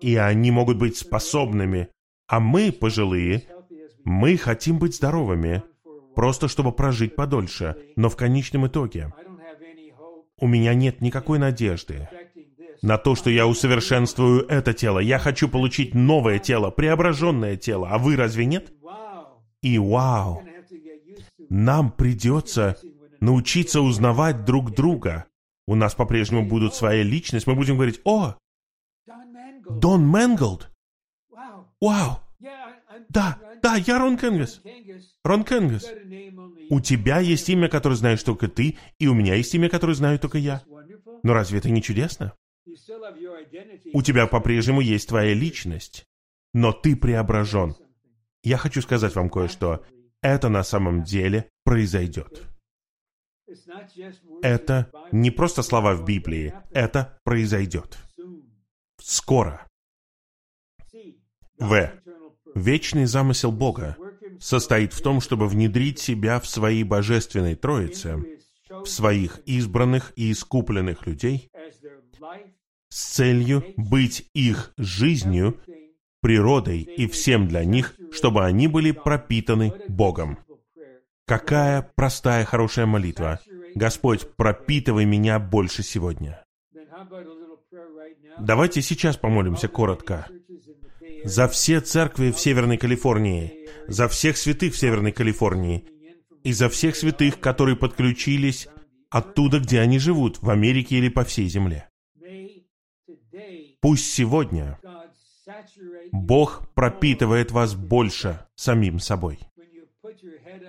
и 0.00 0.16
они 0.16 0.50
могут 0.50 0.78
быть 0.78 0.96
способными, 0.96 1.88
а 2.28 2.40
мы, 2.40 2.72
пожилые, 2.72 3.44
мы 4.04 4.38
хотим 4.38 4.78
быть 4.78 4.94
здоровыми, 4.94 5.62
просто 6.14 6.48
чтобы 6.48 6.72
прожить 6.72 7.14
подольше, 7.14 7.76
но 7.94 8.08
в 8.08 8.16
конечном 8.16 8.68
итоге 8.68 9.12
у 10.38 10.46
меня 10.46 10.72
нет 10.72 11.02
никакой 11.02 11.38
надежды 11.38 12.08
на 12.82 12.98
то, 12.98 13.14
что 13.14 13.30
я 13.30 13.46
усовершенствую 13.46 14.46
это 14.46 14.72
тело. 14.72 14.98
Я 14.98 15.18
хочу 15.18 15.48
получить 15.48 15.94
новое 15.94 16.38
тело, 16.38 16.70
преображенное 16.70 17.56
тело. 17.56 17.88
А 17.90 17.98
вы 17.98 18.16
разве 18.16 18.46
нет? 18.46 18.72
И 19.62 19.78
вау! 19.78 20.42
Нам 21.48 21.90
придется 21.90 22.76
научиться 23.20 23.80
узнавать 23.80 24.44
друг 24.44 24.72
друга. 24.72 25.26
У 25.66 25.74
нас 25.74 25.94
по-прежнему 25.94 26.46
будут 26.46 26.74
своя 26.74 27.02
личность. 27.02 27.46
Мы 27.46 27.54
будем 27.54 27.74
говорить, 27.74 28.00
о, 28.04 28.36
Дон 29.68 30.06
Мэнголд. 30.06 30.70
Вау! 31.80 32.20
Да, 33.08 33.38
да, 33.62 33.76
я 33.76 33.98
Рон 33.98 34.16
Кенгас. 34.16 34.60
Рон 35.24 35.44
Кенгас. 35.44 35.86
У 36.70 36.80
тебя 36.80 37.18
есть 37.18 37.48
имя, 37.48 37.68
которое 37.68 37.96
знаешь 37.96 38.22
только 38.22 38.48
ты, 38.48 38.78
и 38.98 39.06
у 39.06 39.14
меня 39.14 39.34
есть 39.34 39.54
имя, 39.54 39.68
которое 39.68 39.94
знаю 39.94 40.18
только 40.18 40.38
я. 40.38 40.62
Но 41.22 41.34
разве 41.34 41.58
это 41.58 41.70
не 41.70 41.82
чудесно? 41.82 42.32
У 43.92 44.02
тебя 44.02 44.26
по-прежнему 44.26 44.80
есть 44.80 45.08
твоя 45.08 45.34
личность, 45.34 46.04
но 46.52 46.72
ты 46.72 46.96
преображен. 46.96 47.74
Я 48.42 48.56
хочу 48.56 48.82
сказать 48.82 49.14
вам 49.14 49.28
кое-что. 49.28 49.84
Это 50.22 50.48
на 50.48 50.62
самом 50.62 51.02
деле 51.02 51.48
произойдет. 51.64 52.42
Это 54.42 54.90
не 55.12 55.30
просто 55.30 55.62
слова 55.62 55.94
в 55.94 56.04
Библии, 56.04 56.54
это 56.70 57.18
произойдет. 57.24 57.98
Скоро. 59.00 59.66
В. 61.58 61.92
Вечный 62.54 63.04
замысел 63.04 63.52
Бога 63.52 63.96
состоит 64.40 64.92
в 64.92 65.02
том, 65.02 65.20
чтобы 65.20 65.46
внедрить 65.46 65.98
себя 65.98 66.40
в 66.40 66.46
свои 66.46 66.82
божественные 66.84 67.56
троицы, 67.56 68.16
в 68.68 68.86
своих 68.86 69.40
избранных 69.46 70.12
и 70.16 70.32
искупленных 70.32 71.06
людей, 71.06 71.50
с 72.90 73.14
целью 73.14 73.64
быть 73.76 74.28
их 74.34 74.72
жизнью, 74.76 75.58
природой 76.20 76.80
и 76.80 77.06
всем 77.06 77.48
для 77.48 77.64
них, 77.64 77.94
чтобы 78.12 78.44
они 78.44 78.68
были 78.68 78.90
пропитаны 78.90 79.72
Богом. 79.88 80.38
Какая 81.26 81.90
простая 81.94 82.44
хорошая 82.44 82.86
молитва. 82.86 83.40
Господь, 83.74 84.26
пропитывай 84.36 85.04
меня 85.04 85.38
больше 85.38 85.82
сегодня. 85.82 86.44
Давайте 88.38 88.82
сейчас 88.82 89.16
помолимся 89.16 89.68
коротко. 89.68 90.26
За 91.24 91.46
все 91.48 91.80
церкви 91.80 92.32
в 92.32 92.40
Северной 92.40 92.78
Калифорнии, 92.78 93.68
за 93.86 94.08
всех 94.08 94.36
святых 94.36 94.74
в 94.74 94.78
Северной 94.78 95.12
Калифорнии 95.12 95.84
и 96.42 96.52
за 96.52 96.68
всех 96.68 96.96
святых, 96.96 97.38
которые 97.38 97.76
подключились 97.76 98.68
оттуда, 99.10 99.60
где 99.60 99.80
они 99.80 99.98
живут, 99.98 100.42
в 100.42 100.50
Америке 100.50 100.96
или 100.96 101.08
по 101.08 101.24
всей 101.24 101.48
земле. 101.48 101.89
Пусть 103.80 104.12
сегодня 104.12 104.78
Бог 106.12 106.68
пропитывает 106.74 107.50
вас 107.50 107.74
больше 107.74 108.46
самим 108.54 108.98
собой. 108.98 109.38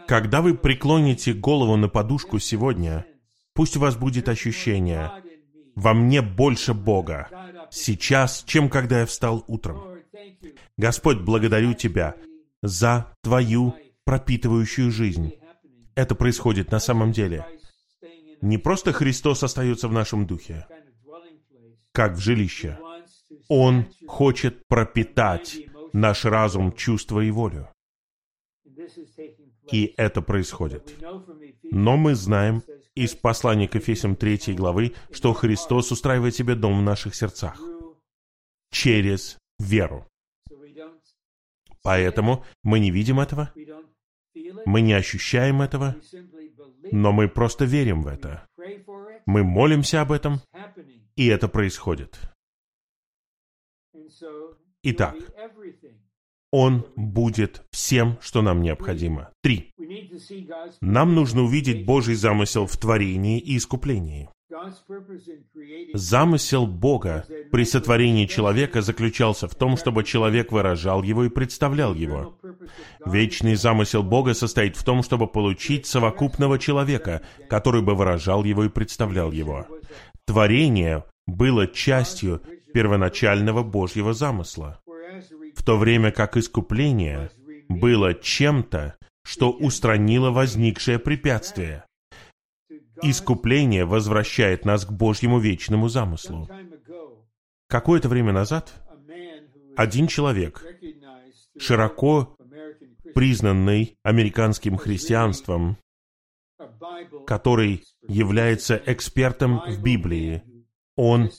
Когда 0.07 0.41
вы 0.41 0.55
преклоните 0.55 1.33
голову 1.33 1.75
на 1.75 1.89
подушку 1.89 2.39
сегодня, 2.39 3.05
пусть 3.53 3.77
у 3.77 3.79
вас 3.79 3.95
будет 3.95 4.29
ощущение, 4.29 5.11
во 5.75 5.93
мне 5.93 6.21
больше 6.21 6.73
Бога 6.73 7.29
сейчас, 7.69 8.43
чем 8.45 8.69
когда 8.69 9.01
я 9.01 9.05
встал 9.05 9.43
утром. 9.47 9.81
Господь, 10.77 11.19
благодарю 11.19 11.73
Тебя 11.73 12.15
за 12.61 13.13
Твою 13.21 13.75
пропитывающую 14.03 14.91
жизнь. 14.91 15.33
Это 15.95 16.15
происходит 16.15 16.71
на 16.71 16.79
самом 16.79 17.11
деле. 17.11 17.45
Не 18.41 18.57
просто 18.57 18.91
Христос 18.91 19.43
остается 19.43 19.87
в 19.87 19.91
нашем 19.91 20.25
духе, 20.25 20.65
как 21.91 22.13
в 22.13 22.19
жилище. 22.19 22.79
Он 23.53 23.85
хочет 24.07 24.65
пропитать 24.69 25.57
наш 25.91 26.23
разум, 26.23 26.71
чувство 26.71 27.19
и 27.19 27.31
волю. 27.31 27.67
И 29.69 29.93
это 29.97 30.21
происходит. 30.21 30.95
Но 31.63 31.97
мы 31.97 32.15
знаем 32.15 32.63
из 32.95 33.13
послания 33.13 33.67
к 33.67 33.75
Ефесям 33.75 34.15
3 34.15 34.53
главы, 34.55 34.93
что 35.11 35.33
Христос 35.33 35.91
устраивает 35.91 36.33
себе 36.33 36.55
дом 36.55 36.79
в 36.79 36.81
наших 36.81 37.13
сердцах 37.13 37.59
через 38.71 39.37
веру. 39.59 40.07
Поэтому 41.83 42.45
мы 42.63 42.79
не 42.79 42.89
видим 42.89 43.19
этого, 43.19 43.51
мы 44.65 44.79
не 44.79 44.93
ощущаем 44.93 45.61
этого, 45.61 45.97
но 46.89 47.11
мы 47.11 47.27
просто 47.27 47.65
верим 47.65 48.03
в 48.03 48.07
это. 48.07 48.47
Мы 49.25 49.43
молимся 49.43 49.99
об 49.99 50.13
этом, 50.13 50.39
и 51.17 51.27
это 51.27 51.49
происходит. 51.49 52.30
Итак, 54.83 55.15
Он 56.51 56.85
будет 56.95 57.63
всем, 57.71 58.17
что 58.21 58.41
нам 58.41 58.61
необходимо. 58.61 59.31
Три. 59.41 59.71
Нам 60.81 61.15
нужно 61.15 61.43
увидеть 61.43 61.85
Божий 61.85 62.15
замысел 62.15 62.65
в 62.65 62.75
творении 62.77 63.39
и 63.39 63.57
искуплении. 63.57 64.29
Замысел 65.93 66.67
Бога 66.67 67.25
при 67.51 67.63
сотворении 67.63 68.25
человека 68.25 68.81
заключался 68.81 69.47
в 69.47 69.55
том, 69.55 69.77
чтобы 69.77 70.03
человек 70.03 70.51
выражал 70.51 71.03
его 71.03 71.23
и 71.23 71.29
представлял 71.29 71.95
его. 71.95 72.37
Вечный 73.05 73.55
замысел 73.55 74.03
Бога 74.03 74.33
состоит 74.33 74.75
в 74.75 74.83
том, 74.83 75.03
чтобы 75.03 75.27
получить 75.27 75.85
совокупного 75.85 76.59
человека, 76.59 77.21
который 77.49 77.81
бы 77.81 77.95
выражал 77.95 78.43
его 78.43 78.65
и 78.65 78.69
представлял 78.69 79.31
его. 79.31 79.67
Творение 80.25 81.05
было 81.27 81.67
частью 81.67 82.41
первоначального 82.73 83.63
Божьего 83.63 84.13
замысла, 84.13 84.81
в 85.55 85.63
то 85.63 85.77
время 85.77 86.11
как 86.11 86.37
искупление 86.37 87.31
было 87.69 88.13
чем-то, 88.13 88.95
что 89.23 89.51
устранило 89.51 90.31
возникшее 90.31 90.99
препятствие. 90.99 91.85
Искупление 93.03 93.85
возвращает 93.85 94.65
нас 94.65 94.85
к 94.85 94.91
Божьему 94.91 95.39
вечному 95.39 95.89
замыслу. 95.89 96.47
Какое-то 97.67 98.09
время 98.09 98.33
назад 98.33 98.73
один 99.77 100.07
человек, 100.07 100.63
широко 101.57 102.35
признанный 103.15 103.95
американским 104.03 104.77
христианством, 104.77 105.77
который 107.25 107.83
является 108.07 108.81
экспертом 108.85 109.61
в 109.67 109.81
Библии, 109.81 110.43
Он 110.95 111.31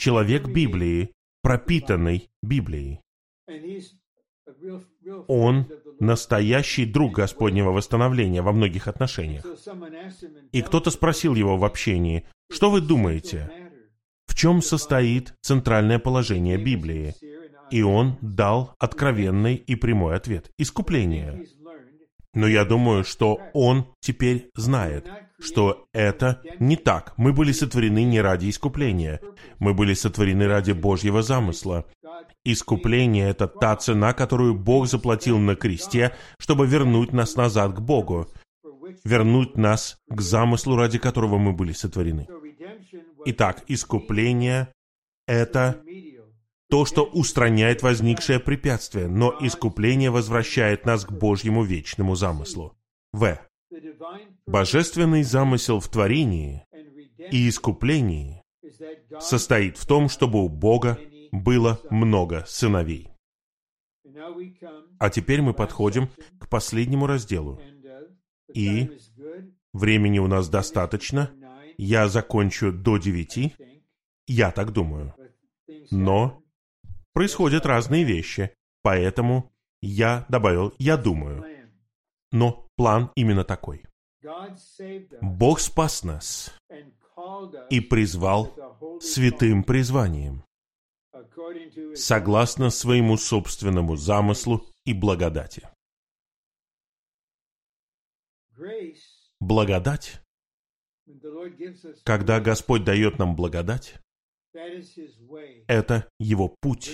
человек 0.00 0.48
Библии, 0.48 1.12
пропитанный 1.42 2.30
Библией. 2.42 3.00
Он 5.28 5.68
настоящий 6.00 6.86
друг 6.86 7.14
Господнего 7.14 7.70
восстановления 7.70 8.42
во 8.42 8.52
многих 8.52 8.88
отношениях. 8.88 9.44
И 10.52 10.62
кто-то 10.62 10.90
спросил 10.90 11.34
его 11.34 11.56
в 11.56 11.64
общении, 11.64 12.26
что 12.50 12.70
вы 12.70 12.80
думаете, 12.80 13.50
в 14.26 14.34
чем 14.34 14.62
состоит 14.62 15.34
центральное 15.42 15.98
положение 15.98 16.56
Библии? 16.56 17.14
И 17.70 17.82
он 17.82 18.16
дал 18.20 18.74
откровенный 18.78 19.54
и 19.54 19.76
прямой 19.76 20.16
ответ– 20.16 20.50
искупление. 20.58 21.46
Но 22.34 22.46
я 22.48 22.64
думаю, 22.64 23.04
что 23.04 23.40
он 23.52 23.86
теперь 24.00 24.50
знает, 24.54 25.08
что 25.40 25.86
это 25.92 26.42
не 26.58 26.76
так. 26.76 27.14
Мы 27.16 27.32
были 27.32 27.52
сотворены 27.52 28.04
не 28.04 28.20
ради 28.20 28.50
искупления. 28.50 29.20
Мы 29.58 29.74
были 29.74 29.94
сотворены 29.94 30.46
ради 30.46 30.72
Божьего 30.72 31.22
замысла. 31.22 31.86
Искупление— 32.44 33.30
это 33.30 33.48
та 33.48 33.76
цена, 33.76 34.12
которую 34.12 34.54
Бог 34.54 34.86
заплатил 34.86 35.38
на 35.38 35.56
кресте, 35.56 36.14
чтобы 36.38 36.66
вернуть 36.66 37.12
нас 37.12 37.36
назад 37.36 37.74
к 37.74 37.80
Богу, 37.80 38.28
вернуть 39.04 39.56
нас 39.56 39.98
к 40.08 40.20
замыслу, 40.20 40.76
ради 40.76 40.98
которого 40.98 41.38
мы 41.38 41.52
были 41.52 41.72
сотворены. 41.72 42.28
Итак, 43.26 43.64
искупление— 43.68 44.72
это 45.26 45.82
то, 46.70 46.84
что 46.84 47.04
устраняет 47.04 47.82
возникшее 47.82 48.38
препятствие, 48.38 49.08
но 49.08 49.36
искупление 49.40 50.10
возвращает 50.10 50.86
нас 50.86 51.04
к 51.04 51.12
Божьему 51.12 51.64
вечному 51.64 52.14
замыслу. 52.14 52.76
В. 53.12 53.38
Божественный 54.46 55.22
замысел 55.22 55.80
в 55.80 55.88
творении 55.88 56.64
и 57.30 57.48
искуплении 57.48 58.42
состоит 59.20 59.76
в 59.76 59.86
том, 59.86 60.08
чтобы 60.08 60.44
у 60.44 60.48
Бога 60.48 60.98
было 61.32 61.80
много 61.90 62.44
сыновей. 62.46 63.10
А 64.98 65.10
теперь 65.10 65.42
мы 65.42 65.54
подходим 65.54 66.08
к 66.38 66.48
последнему 66.48 67.06
разделу. 67.06 67.60
И 68.52 68.90
времени 69.72 70.18
у 70.18 70.26
нас 70.26 70.48
достаточно. 70.48 71.30
Я 71.78 72.08
закончу 72.08 72.72
до 72.72 72.98
девяти. 72.98 73.54
Я 74.26 74.50
так 74.50 74.72
думаю. 74.72 75.14
Но 75.90 76.42
происходят 77.12 77.66
разные 77.66 78.04
вещи, 78.04 78.52
поэтому 78.82 79.52
я 79.80 80.26
добавил 80.28 80.74
«я 80.78 80.96
думаю». 80.96 81.44
Но 82.32 82.66
план 82.76 83.10
именно 83.16 83.44
такой. 83.44 83.84
Бог 85.20 85.60
спас 85.60 86.04
нас 86.04 86.54
и 87.70 87.80
призвал 87.80 88.54
святым 89.00 89.64
призванием, 89.64 90.44
согласно 91.94 92.70
своему 92.70 93.16
собственному 93.16 93.96
замыслу 93.96 94.66
и 94.84 94.94
благодати. 94.94 95.68
Благодать, 99.40 100.20
когда 102.04 102.40
Господь 102.40 102.84
дает 102.84 103.18
нам 103.18 103.34
благодать, 103.34 103.94
это 105.66 106.10
Его 106.18 106.54
путь, 106.60 106.90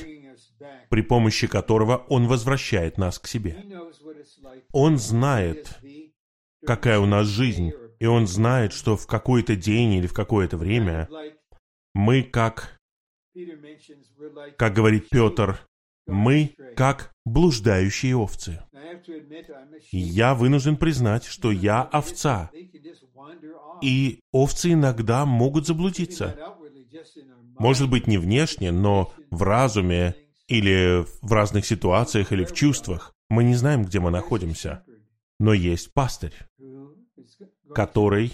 при 0.89 1.03
помощи 1.03 1.47
которого 1.47 2.05
Он 2.09 2.27
возвращает 2.27 2.99
нас 2.99 3.19
к 3.19 3.27
себе. 3.27 3.57
Он 4.73 4.99
знает, 4.99 5.79
какая 6.65 6.99
у 6.99 7.07
нас 7.07 7.27
жизнь, 7.27 7.73
и 7.99 8.07
Он 8.07 8.27
знает, 8.27 8.73
что 8.73 8.97
в 8.97 9.07
какой-то 9.07 9.57
день 9.57 9.95
или 9.95 10.07
в 10.07 10.13
какое-то 10.13 10.57
время 10.57 11.09
мы 11.95 12.23
как, 12.23 12.79
как 14.57 14.75
говорит 14.75 15.09
Петр, 15.09 15.61
мы 16.07 16.55
как 16.77 17.13
блуждающие 17.25 18.17
овцы. 18.17 18.63
Я 19.91 20.35
вынужден 20.35 20.77
признать, 20.77 21.25
что 21.25 21.51
я 21.51 21.83
овца, 21.83 22.51
и 23.83 24.21
овцы 24.33 24.73
иногда 24.73 25.27
могут 25.27 25.67
заблудиться. 25.67 26.37
Может 27.59 27.89
быть, 27.89 28.07
не 28.07 28.19
внешне, 28.19 28.71
но 28.71 29.13
в 29.31 29.43
разуме 29.43 30.15
или 30.49 31.05
в 31.23 31.33
разных 31.33 31.67
ситуациях 31.67 32.33
или 32.33 32.45
в 32.45 32.53
чувствах. 32.53 33.13
Мы 33.29 33.45
не 33.45 33.55
знаем, 33.55 33.85
где 33.85 34.01
мы 34.01 34.11
находимся. 34.11 34.85
Но 35.39 35.53
есть 35.53 35.93
пастырь, 35.93 36.35
который 37.75 38.33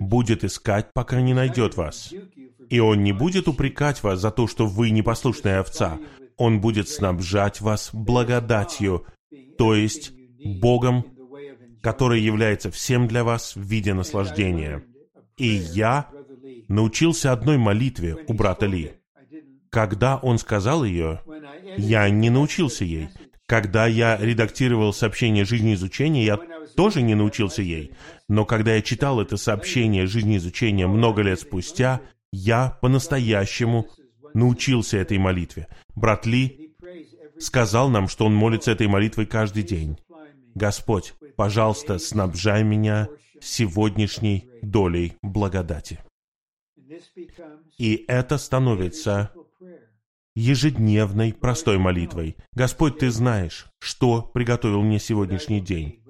будет 0.00 0.44
искать, 0.44 0.92
пока 0.92 1.20
не 1.20 1.34
найдет 1.34 1.76
вас. 1.76 2.12
И 2.68 2.80
он 2.80 3.02
не 3.02 3.12
будет 3.12 3.48
упрекать 3.48 4.02
вас 4.02 4.20
за 4.20 4.30
то, 4.30 4.46
что 4.46 4.66
вы 4.66 4.90
непослушная 4.90 5.60
овца. 5.60 5.98
Он 6.36 6.60
будет 6.60 6.88
снабжать 6.88 7.60
вас 7.60 7.90
благодатью, 7.92 9.06
то 9.56 9.74
есть 9.74 10.12
Богом, 10.44 11.04
который 11.82 12.20
является 12.20 12.70
всем 12.70 13.06
для 13.06 13.24
вас 13.24 13.54
в 13.54 13.60
виде 13.60 13.94
наслаждения. 13.94 14.82
И 15.36 15.46
я 15.46 16.10
научился 16.68 17.32
одной 17.32 17.58
молитве 17.58 18.16
у 18.26 18.32
брата 18.32 18.66
Ли. 18.66 18.92
Когда 19.74 20.18
он 20.18 20.38
сказал 20.38 20.84
ее, 20.84 21.20
я 21.76 22.08
не 22.08 22.30
научился 22.30 22.84
ей. 22.84 23.08
Когда 23.46 23.88
я 23.88 24.16
редактировал 24.16 24.92
сообщение 24.92 25.44
жизнеизучения, 25.44 26.22
я 26.22 26.38
тоже 26.76 27.02
не 27.02 27.16
научился 27.16 27.60
ей. 27.60 27.90
Но 28.28 28.44
когда 28.44 28.76
я 28.76 28.82
читал 28.82 29.20
это 29.20 29.36
сообщение 29.36 30.06
жизнеизучения 30.06 30.86
много 30.86 31.22
лет 31.22 31.40
спустя, 31.40 32.02
я 32.30 32.78
по-настоящему 32.82 33.88
научился 34.32 34.98
этой 34.98 35.18
молитве. 35.18 35.66
Брат 35.96 36.24
Ли 36.24 36.76
сказал 37.40 37.88
нам, 37.88 38.06
что 38.06 38.26
он 38.26 38.34
молится 38.34 38.70
этой 38.70 38.86
молитвой 38.86 39.26
каждый 39.26 39.64
день. 39.64 39.98
Господь, 40.54 41.14
пожалуйста, 41.36 41.98
снабжай 41.98 42.62
меня 42.62 43.08
сегодняшней 43.40 44.48
долей 44.62 45.14
благодати. 45.20 45.98
И 47.76 48.04
это 48.06 48.38
становится 48.38 49.32
ежедневной 50.34 51.32
простой 51.32 51.78
молитвой. 51.78 52.36
Господь, 52.52 52.98
Ты 52.98 53.10
знаешь, 53.10 53.66
что 53.78 54.22
приготовил 54.22 54.82
мне 54.82 54.98
сегодняшний 54.98 55.60
день. 55.60 56.00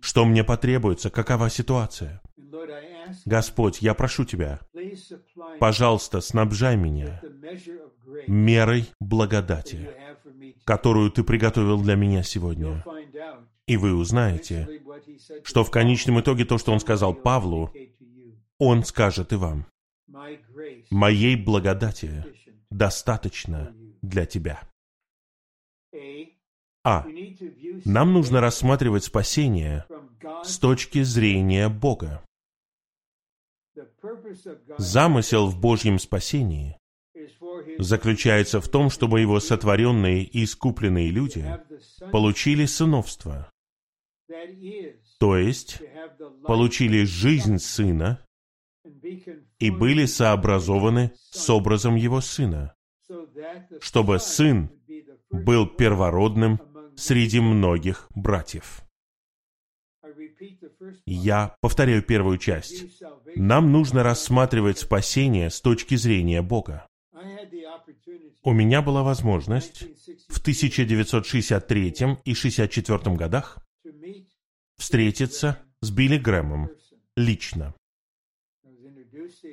Что 0.00 0.24
мне 0.24 0.44
потребуется, 0.44 1.10
какова 1.10 1.48
ситуация. 1.48 2.20
Господь, 3.24 3.82
я 3.82 3.94
прошу 3.94 4.24
Тебя, 4.24 4.60
пожалуйста, 5.58 6.20
снабжай 6.20 6.76
меня 6.76 7.20
мерой 8.26 8.88
благодати, 9.00 9.90
которую 10.64 11.10
Ты 11.10 11.24
приготовил 11.24 11.80
для 11.80 11.94
меня 11.94 12.22
сегодня. 12.22 12.84
И 13.66 13.76
вы 13.76 13.94
узнаете, 13.94 14.68
что 15.44 15.64
в 15.64 15.70
конечном 15.70 16.20
итоге 16.20 16.44
то, 16.44 16.58
что 16.58 16.72
Он 16.72 16.80
сказал 16.80 17.14
Павлу, 17.14 17.72
Он 18.58 18.84
скажет 18.84 19.32
и 19.32 19.36
вам. 19.36 19.66
Моей 20.90 21.36
благодати 21.36 22.24
достаточно 22.72 23.74
для 24.02 24.26
тебя. 24.26 24.62
А. 26.84 27.06
Нам 27.84 28.12
нужно 28.12 28.40
рассматривать 28.40 29.04
спасение 29.04 29.84
с 30.42 30.58
точки 30.58 31.02
зрения 31.02 31.68
Бога. 31.68 32.24
Замысел 34.78 35.46
в 35.46 35.60
Божьем 35.60 35.98
спасении 35.98 36.76
заключается 37.78 38.60
в 38.60 38.68
том, 38.68 38.90
чтобы 38.90 39.20
его 39.20 39.38
сотворенные 39.38 40.24
и 40.24 40.44
искупленные 40.44 41.10
люди 41.10 41.44
получили 42.10 42.66
сыновство, 42.66 43.50
то 45.18 45.36
есть 45.36 45.80
получили 46.44 47.04
жизнь 47.04 47.58
Сына 47.58 48.24
и 49.62 49.70
были 49.70 50.06
сообразованы 50.06 51.12
с 51.30 51.48
образом 51.48 51.94
Его 51.94 52.20
Сына, 52.20 52.74
чтобы 53.80 54.18
Сын 54.18 54.72
был 55.30 55.68
первородным 55.68 56.60
среди 56.96 57.38
многих 57.38 58.08
братьев. 58.12 58.82
Я 61.06 61.54
повторяю 61.60 62.02
первую 62.02 62.38
часть. 62.38 63.00
Нам 63.36 63.70
нужно 63.70 64.02
рассматривать 64.02 64.78
спасение 64.80 65.48
с 65.48 65.60
точки 65.60 65.94
зрения 65.94 66.42
Бога. 66.42 66.88
У 68.42 68.52
меня 68.52 68.82
была 68.82 69.04
возможность 69.04 69.84
в 70.28 70.40
1963 70.40 71.86
и 71.86 71.92
1964 71.92 73.14
годах 73.14 73.58
встретиться 74.76 75.60
с 75.80 75.92
Билли 75.92 76.18
Грэмом 76.18 76.68
лично. 77.16 77.76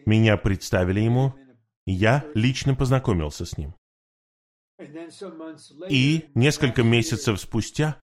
Меня 0.05 0.37
представили 0.37 1.01
ему, 1.01 1.33
я 1.85 2.25
лично 2.33 2.75
познакомился 2.75 3.45
с 3.45 3.57
ним. 3.57 3.73
И 5.89 6.25
несколько 6.35 6.83
месяцев 6.83 7.39
спустя, 7.39 7.99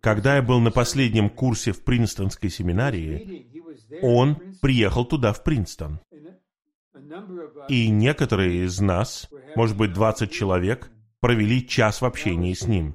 когда 0.00 0.36
я 0.36 0.42
был 0.42 0.60
на 0.60 0.70
последнем 0.70 1.30
курсе 1.30 1.72
в 1.72 1.84
Принстонской 1.84 2.50
семинарии, 2.50 3.46
он 4.02 4.36
приехал 4.60 5.04
туда, 5.04 5.32
в 5.32 5.42
Принстон. 5.42 6.00
И 7.68 7.88
некоторые 7.88 8.64
из 8.64 8.80
нас, 8.80 9.28
может 9.56 9.76
быть, 9.76 9.92
20 9.92 10.30
человек, 10.30 10.90
провели 11.20 11.66
час 11.66 12.00
в 12.02 12.04
общении 12.04 12.52
с 12.52 12.66
ним. 12.66 12.94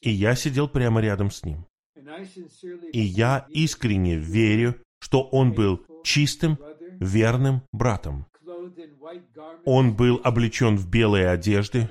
И 0.00 0.10
я 0.10 0.34
сидел 0.34 0.68
прямо 0.68 1.00
рядом 1.00 1.30
с 1.30 1.44
ним. 1.44 1.66
И 2.92 3.00
я 3.00 3.46
искренне 3.50 4.16
верю, 4.16 4.76
что 5.00 5.22
он 5.22 5.52
был 5.52 5.84
чистым, 6.04 6.58
верным 7.00 7.62
братом. 7.72 8.26
Он 9.64 9.94
был 9.94 10.20
облечен 10.24 10.76
в 10.76 10.88
белые 10.88 11.28
одежды, 11.28 11.88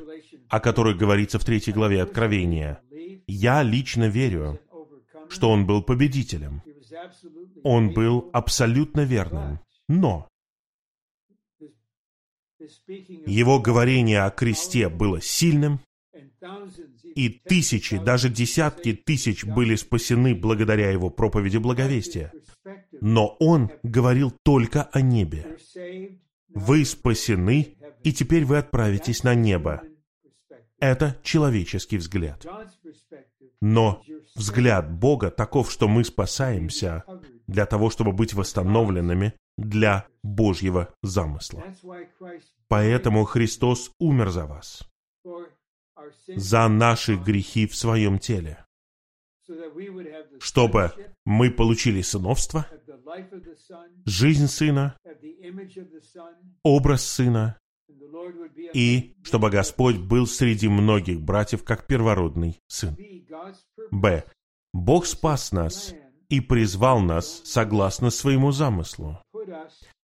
о 0.49 0.60
которой 0.60 0.95
говорится 0.95 1.40
в 1.40 1.45
третьей 1.45 1.73
главе 1.73 2.02
Откровения. 2.02 2.80
Я 3.27 3.64
лично 3.64 4.07
верю, 4.07 4.60
что 5.30 5.49
он 5.49 5.65
был 5.65 5.82
победителем. 5.82 6.61
Он 7.64 7.94
был 7.94 8.30
абсолютно 8.34 9.02
верным. 9.02 9.60
Но 9.88 10.27
его 13.26 13.60
говорение 13.60 14.23
о 14.23 14.32
кресте 14.32 14.90
было 14.90 15.22
сильным, 15.22 15.80
и 17.15 17.30
тысячи, 17.30 17.98
даже 17.98 18.30
десятки 18.30 18.94
тысяч 18.94 19.44
были 19.45 19.76
спасены 19.76 20.36
благодаря 20.36 20.91
его 20.91 21.10
проповеди 21.10 21.57
благовестия. 21.57 22.32
Но 23.07 23.38
он 23.40 23.69
говорил 23.84 24.34
только 24.41 24.82
о 24.82 24.99
небе. 24.99 25.60
Вы 26.49 26.84
спасены, 26.86 27.77
и 28.03 28.11
теперь 28.11 28.45
вы 28.45 28.57
отправитесь 28.57 29.23
на 29.23 29.36
небо. 29.36 29.84
Это 30.80 31.15
человеческий 31.22 31.98
взгляд. 31.99 32.44
Но 33.61 34.02
взгляд 34.34 34.91
Бога 34.91 35.30
таков, 35.30 35.72
что 35.72 35.88
мы 35.88 36.03
спасаемся 36.03 37.03
для 37.45 37.68
того, 37.68 37.91
чтобы 37.91 38.11
быть 38.11 38.34
восстановленными 38.34 39.36
для 39.56 40.07
Божьего 40.23 40.91
замысла. 41.03 41.64
Поэтому 42.68 43.23
Христос 43.26 43.91
умер 43.99 44.32
за 44.32 44.48
вас, 44.48 44.82
за 46.26 46.68
наши 46.68 47.18
грехи 47.18 47.68
в 47.68 47.76
своем 47.76 48.18
теле, 48.18 48.65
чтобы 50.40 50.91
мы 51.23 51.52
получили 51.52 52.02
сыновство, 52.02 52.65
жизнь 54.06 54.48
Сына, 54.48 54.98
образ 56.64 57.06
Сына, 57.06 57.57
и 58.73 59.15
чтобы 59.23 59.49
Господь 59.49 59.98
был 59.98 60.27
среди 60.27 60.68
многих 60.68 61.22
братьев, 61.22 61.64
как 61.64 61.88
первородный 61.88 62.60
Сын. 62.68 62.98
Б. 63.91 64.23
Бог 64.73 65.06
спас 65.06 65.52
нас 65.52 65.94
и 66.30 66.41
призвал 66.41 66.99
нас 66.99 67.41
согласно 67.45 68.10
своему 68.10 68.52
замыслу. 68.52 69.19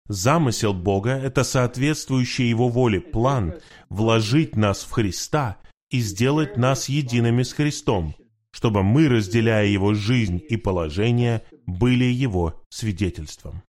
Замысел 0.07 0.75
Бога— 0.75 1.11
это 1.23 1.45
соответствующий 1.45 2.49
Его 2.49 2.69
воле 2.69 3.01
план 3.01 3.55
вложить 3.89 4.57
нас 4.57 4.83
в 4.83 4.91
Христа 4.91 5.59
и 5.91 6.01
сделать 6.01 6.57
нас 6.57 6.89
едиными 6.89 7.43
с 7.43 7.53
Христом, 7.53 8.15
чтобы 8.53 8.83
мы, 8.83 9.09
разделяя 9.09 9.67
Его 9.67 9.95
жизнь 9.95 10.41
и 10.49 10.57
положение, 10.57 11.45
были 11.67 12.05
Его 12.05 12.61
свидетельством. 12.69 13.63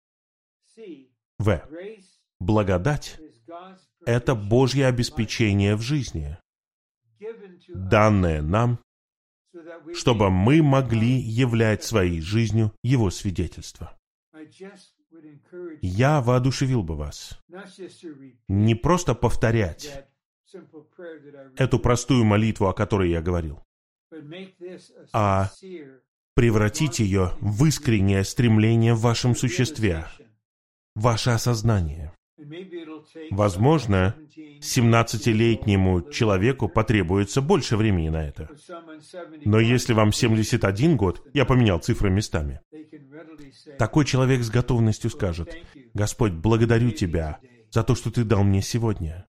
В. 1.40 1.68
Благодать— 2.40 3.20
это 4.06 4.36
Божье 4.36 4.88
обеспечение 4.88 5.76
в 5.76 5.82
жизни, 5.82 6.38
данное 7.68 8.42
нам, 8.42 8.80
чтобы 9.94 10.30
мы 10.30 10.62
могли 10.62 11.20
являть 11.20 11.84
своей 11.84 12.22
жизнью 12.22 12.72
Его 12.84 13.10
свидетельство. 13.10 13.98
Я 15.82 16.22
воодушевил 16.22 16.84
бы 16.84 16.96
вас 16.96 17.40
не 18.48 18.76
просто 18.76 19.14
повторять 19.14 20.08
эту 21.58 21.80
простую 21.80 22.24
молитву, 22.24 22.68
о 22.68 22.74
которой 22.74 23.10
я 23.10 23.22
говорил, 23.22 23.64
а 25.14 25.50
превратить 26.36 27.00
ее 27.00 27.34
в 27.40 27.66
искреннее 27.66 28.24
стремление 28.24 28.94
в 28.94 29.02
вашем 29.02 29.36
существе, 29.36 30.06
ваше 30.96 31.32
осознание. 31.32 32.14
Возможно, 33.30 34.16
17-летнему 34.36 36.10
человеку 36.10 36.68
потребуется 36.68 37.42
больше 37.42 37.78
времени 37.78 38.10
на 38.10 38.28
это. 38.28 38.50
Но 39.46 39.60
если 39.60 39.94
вам 39.94 40.12
71 40.12 40.98
год, 40.98 41.28
я 41.34 41.46
поменял 41.46 41.80
цифры 41.80 42.10
местами, 42.10 42.62
такой 43.78 44.06
человек 44.06 44.42
с 44.42 44.50
готовностью 44.50 45.10
скажет, 45.10 45.56
«Господь, 45.94 46.34
благодарю 46.34 46.92
Тебя 46.92 47.40
за 47.70 47.84
то, 47.84 47.96
что 47.96 48.12
Ты 48.12 48.24
дал 48.24 48.44
мне 48.44 48.62
сегодня. 48.62 49.28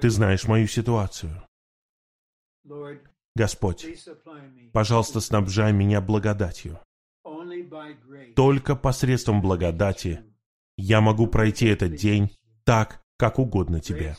Ты 0.00 0.10
знаешь 0.10 0.44
мою 0.44 0.66
ситуацию. 0.66 1.46
Господь, 3.36 3.86
пожалуйста, 4.72 5.20
снабжай 5.20 5.72
меня 5.72 6.00
благодатью. 6.00 6.78
Только 8.36 8.76
посредством 8.76 9.42
благодати 9.42 10.24
я 10.76 11.00
могу 11.00 11.26
пройти 11.26 11.66
этот 11.66 11.94
день 11.94 12.30
так, 12.64 13.04
как 13.16 13.38
угодно 13.38 13.80
тебе. 13.80 14.16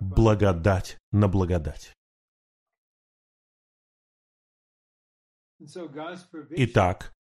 Благодать 0.00 0.98
на 1.12 1.28
благодать. 1.28 1.94
Итак, 6.50 7.12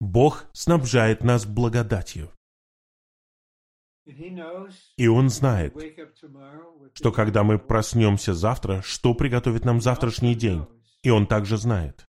Бог 0.00 0.46
снабжает 0.52 1.22
нас 1.22 1.44
благодатью. 1.44 2.32
И 4.96 5.08
Он 5.08 5.28
знает, 5.28 5.76
что 6.94 7.12
когда 7.12 7.44
мы 7.44 7.58
проснемся 7.58 8.34
завтра, 8.34 8.82
что 8.82 9.14
приготовит 9.14 9.64
нам 9.64 9.80
завтрашний 9.80 10.34
день. 10.34 10.66
И 11.02 11.10
Он 11.10 11.26
также 11.26 11.56
знает, 11.56 12.06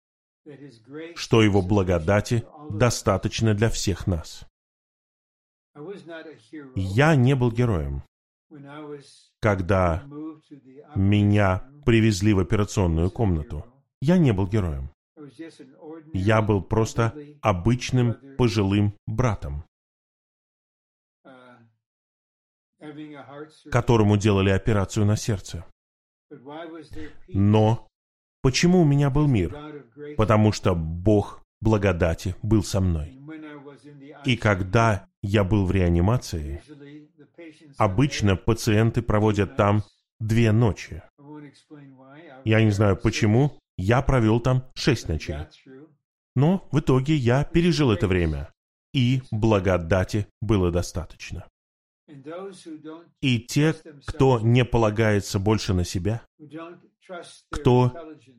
что 1.16 1.42
Его 1.42 1.62
благодати 1.62 2.46
достаточно 2.70 3.54
для 3.54 3.70
всех 3.70 4.08
нас. 4.08 4.46
Я 6.76 7.16
не 7.16 7.36
был 7.36 7.52
героем, 7.52 8.04
когда 9.40 10.04
меня 10.96 11.68
привезли 11.86 12.34
в 12.34 12.40
операционную 12.40 13.10
комнату. 13.10 13.66
Я 14.02 14.18
не 14.18 14.32
был 14.32 14.48
героем. 14.48 14.90
Я 16.14 16.42
был 16.42 16.62
просто 16.62 17.16
обычным 17.42 18.16
пожилым 18.38 18.94
братом, 19.08 19.64
которому 23.72 24.18
делали 24.18 24.50
операцию 24.50 25.06
на 25.06 25.16
сердце. 25.16 25.66
Но 27.28 27.88
почему 28.42 28.82
у 28.82 28.86
меня 28.86 29.10
был 29.10 29.28
мир? 29.28 29.56
Потому 30.18 30.52
что 30.52 30.76
Бог 30.76 31.44
благодати 31.62 32.36
был 32.42 32.64
со 32.64 32.82
мной. 32.82 33.20
И 34.26 34.38
когда 34.38 35.08
я 35.22 35.44
был 35.44 35.66
в 35.66 35.72
реанимации, 35.72 36.62
обычно 37.78 38.36
пациенты 38.36 39.02
проводят 39.02 39.56
там 39.56 39.84
две 40.20 40.52
ночи. 40.52 41.02
Я 42.46 42.62
не 42.64 42.72
знаю 42.72 42.98
почему, 42.98 43.58
я 43.78 44.02
провел 44.02 44.40
там 44.40 44.64
шесть 44.76 45.08
ночей. 45.08 45.38
Но 46.36 46.68
в 46.72 46.80
итоге 46.80 47.16
я 47.16 47.44
пережил 47.44 47.92
это 47.92 48.08
время, 48.08 48.52
и 48.94 49.22
благодати 49.32 50.28
было 50.42 50.72
достаточно. 50.72 51.46
И 53.22 53.40
те, 53.40 53.76
кто 54.06 54.40
не 54.40 54.66
полагается 54.66 55.40
больше 55.40 55.74
на 55.74 55.84
себя, 55.84 56.26
кто 57.50 57.92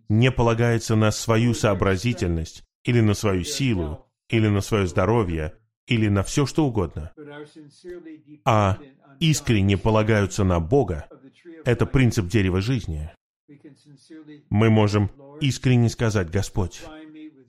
не 0.09 0.31
полагается 0.31 0.97
на 0.97 1.11
свою 1.11 1.55
сообразительность, 1.55 2.65
или 2.85 3.01
на 3.01 3.15
свою 3.15 3.45
силу, 3.45 4.07
или 4.29 4.49
на 4.49 4.61
свое 4.61 4.87
здоровье, 4.87 5.57
или 5.87 6.09
на 6.09 6.23
все 6.23 6.47
что 6.47 6.67
угодно, 6.67 7.13
а 8.45 8.79
искренне 9.21 9.77
полагаются 9.77 10.45
на 10.45 10.61
Бога, 10.61 11.09
это 11.65 11.87
принцип 11.87 12.27
дерева 12.27 12.61
жизни. 12.61 13.11
Мы 14.51 14.71
можем 14.71 15.11
искренне 15.41 15.89
сказать, 15.89 16.31
Господь, 16.31 16.83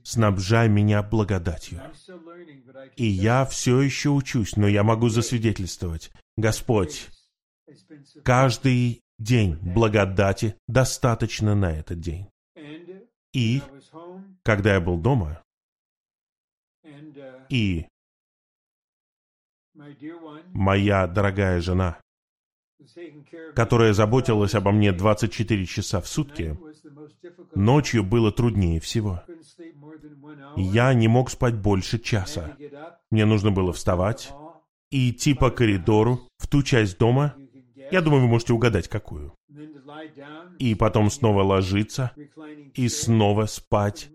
снабжай 0.05 0.69
меня 0.69 1.01
благодатью. 1.01 1.81
И 2.95 3.05
я 3.05 3.45
все 3.45 3.81
еще 3.81 4.09
учусь, 4.09 4.55
но 4.55 4.67
я 4.67 4.83
могу 4.83 5.09
засвидетельствовать. 5.09 6.11
Господь, 6.37 7.09
каждый 8.23 9.01
день 9.17 9.57
благодати 9.61 10.55
достаточно 10.67 11.55
на 11.55 11.71
этот 11.71 11.99
день. 11.99 12.27
И 13.33 13.61
когда 14.43 14.75
я 14.75 14.79
был 14.79 14.97
дома, 14.97 15.43
и 17.49 17.87
моя 20.53 21.07
дорогая 21.07 21.59
жена, 21.61 21.99
которая 23.55 23.93
заботилась 23.93 24.53
обо 24.53 24.71
мне 24.71 24.91
24 24.91 25.65
часа 25.65 25.99
в 25.99 26.07
сутки, 26.07 26.57
ночью 27.55 28.03
было 28.03 28.31
труднее 28.31 28.79
всего. 28.79 29.23
Я 30.57 30.93
не 30.93 31.07
мог 31.07 31.29
спать 31.29 31.55
больше 31.55 31.99
часа. 31.99 32.57
Мне 33.11 33.25
нужно 33.25 33.51
было 33.51 33.73
вставать, 33.73 34.31
и 34.91 35.11
идти 35.11 35.33
по 35.33 35.51
коридору 35.51 36.21
в 36.37 36.47
ту 36.47 36.63
часть 36.63 36.97
дома, 36.97 37.35
я 37.91 38.01
думаю, 38.01 38.23
вы 38.23 38.27
можете 38.27 38.53
угадать, 38.53 38.87
какую. 38.87 39.35
И 40.59 40.75
потом 40.75 41.09
снова 41.09 41.43
ложиться 41.43 42.11
и 42.73 42.89
снова 42.89 43.45
спать 43.45 44.09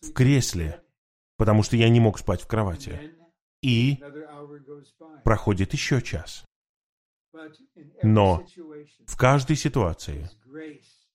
в 0.00 0.12
кресле, 0.12 0.82
потому 1.36 1.62
что 1.62 1.76
я 1.76 1.88
не 1.88 2.00
мог 2.00 2.18
спать 2.18 2.42
в 2.42 2.46
кровати. 2.46 3.14
И 3.62 4.02
проходит 5.24 5.72
еще 5.72 6.02
час. 6.02 6.44
Но 8.02 8.44
в 9.06 9.16
каждой 9.16 9.56
ситуации 9.56 10.28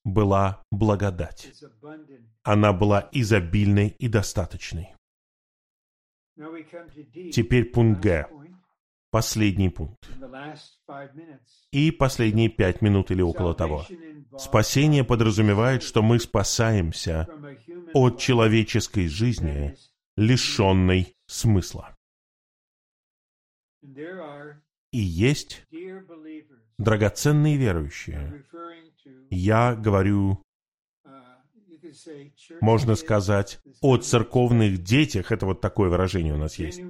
была 0.03 0.63
благодать. 0.71 1.53
Она 2.47 2.71
была 2.71 3.09
изобильной 3.11 3.89
и 3.99 4.07
достаточной. 4.07 4.95
Теперь 7.33 7.65
пункт 7.65 8.01
Г. 8.01 8.25
Последний 9.11 9.67
пункт. 9.67 10.09
И 11.71 11.91
последние 11.91 12.47
пять 12.47 12.81
минут 12.81 13.11
или 13.11 13.21
около 13.21 13.53
того. 13.53 13.85
Спасение 14.37 15.03
подразумевает, 15.03 15.83
что 15.83 16.01
мы 16.01 16.21
спасаемся 16.21 17.27
от 17.93 18.17
человеческой 18.17 19.09
жизни, 19.09 19.75
лишенной 20.15 21.17
смысла. 21.25 21.97
И 24.93 24.99
есть 24.99 25.65
драгоценные 26.77 27.57
верующие. 27.57 28.45
Я 29.29 29.75
говорю, 29.75 30.41
можно 32.61 32.95
сказать, 32.95 33.59
о 33.81 33.97
церковных 33.97 34.83
детях, 34.83 35.31
это 35.31 35.45
вот 35.45 35.61
такое 35.61 35.89
выражение 35.89 36.33
у 36.33 36.37
нас 36.37 36.59
есть. 36.59 36.81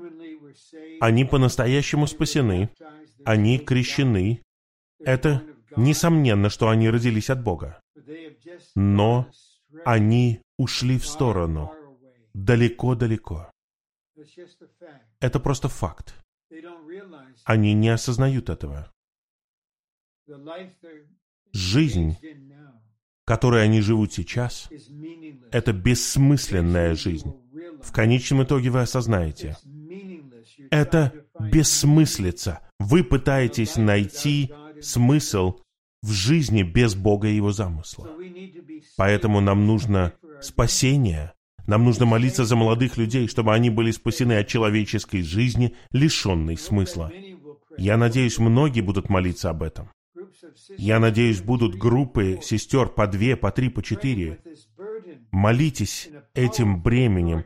Они 1.00 1.26
по-настоящему 1.26 2.08
спасены, 2.08 2.70
они 3.26 3.60
крещены. 3.60 4.42
Это 5.00 5.44
несомненно, 5.76 6.50
что 6.50 6.70
они 6.70 6.90
родились 6.90 7.30
от 7.30 7.44
Бога. 7.44 7.82
Но 8.76 9.30
они 9.86 10.42
ушли 10.58 10.98
в 10.98 11.06
сторону, 11.06 11.72
далеко-далеко. 12.34 13.52
Это 15.20 15.40
просто 15.40 15.68
факт. 15.68 16.16
Они 17.44 17.74
не 17.74 17.90
осознают 17.90 18.50
этого. 18.50 18.92
Жизнь, 21.54 22.18
которой 23.28 23.66
они 23.66 23.82
живут 23.82 24.14
сейчас, 24.14 24.70
это 25.52 25.74
бессмысленная 25.74 26.96
жизнь. 26.96 27.34
В 27.84 27.92
конечном 27.92 28.44
итоге 28.44 28.70
вы 28.70 28.80
осознаете. 28.80 29.58
Это 30.72 31.12
бессмыслица. 31.38 32.62
Вы 32.80 33.04
пытаетесь 33.04 33.76
найти 33.76 34.54
смысл 34.82 35.60
в 36.02 36.12
жизни 36.12 36.64
без 36.64 36.96
Бога 36.96 37.28
и 37.28 37.36
Его 37.36 37.52
замысла. 37.52 38.10
Поэтому 38.96 39.42
нам 39.42 39.68
нужно 39.68 40.14
спасение. 40.42 41.34
Нам 41.66 41.84
нужно 41.84 42.06
молиться 42.06 42.46
за 42.46 42.56
молодых 42.56 42.96
людей, 42.96 43.28
чтобы 43.28 43.54
они 43.54 43.70
были 43.70 43.92
спасены 43.92 44.38
от 44.38 44.48
человеческой 44.48 45.22
жизни, 45.22 45.76
лишенной 45.92 46.58
смысла. 46.58 47.12
Я 47.78 47.98
надеюсь, 47.98 48.40
многие 48.40 48.82
будут 48.82 49.10
молиться 49.10 49.50
об 49.50 49.64
этом. 49.64 49.90
Я 50.78 51.00
надеюсь, 51.00 51.42
будут 51.42 51.76
группы 51.76 52.40
сестер 52.42 52.88
по 52.88 53.08
две, 53.08 53.36
по 53.36 53.52
три, 53.52 53.70
по 53.70 53.82
четыре. 53.84 54.40
Молитесь 55.32 56.10
этим 56.34 56.82
бременем 56.82 57.46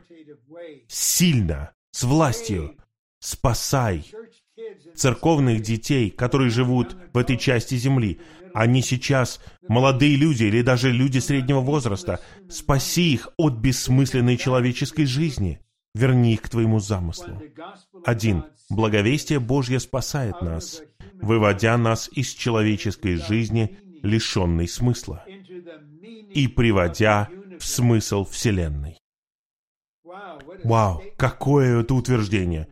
сильно, 0.88 1.72
с 1.90 2.04
властью. 2.04 2.76
Спасай 3.18 4.04
церковных 4.94 5.62
детей, 5.62 6.10
которые 6.10 6.50
живут 6.50 6.96
в 7.12 7.18
этой 7.18 7.38
части 7.38 7.76
земли. 7.76 8.20
Они 8.54 8.82
сейчас 8.82 9.40
молодые 9.66 10.16
люди 10.16 10.44
или 10.44 10.62
даже 10.62 10.90
люди 10.90 11.18
среднего 11.18 11.60
возраста. 11.60 12.20
Спаси 12.50 13.14
их 13.14 13.28
от 13.36 13.54
бессмысленной 13.54 14.36
человеческой 14.36 15.06
жизни. 15.06 15.60
Верни 15.94 16.34
их 16.34 16.42
к 16.42 16.48
твоему 16.48 16.80
замыслу. 16.80 17.40
Один. 18.04 18.44
Благовестие 18.70 19.40
Божье 19.40 19.78
спасает 19.80 20.40
нас, 20.40 20.82
выводя 21.22 21.78
нас 21.78 22.08
из 22.12 22.32
человеческой 22.34 23.16
жизни, 23.16 23.78
лишенной 24.02 24.68
смысла, 24.68 25.24
и 25.26 26.48
приводя 26.48 27.30
в 27.58 27.64
смысл 27.64 28.24
Вселенной. 28.24 28.98
Вау, 30.64 31.02
какое 31.16 31.80
это 31.80 31.94
утверждение! 31.94 32.68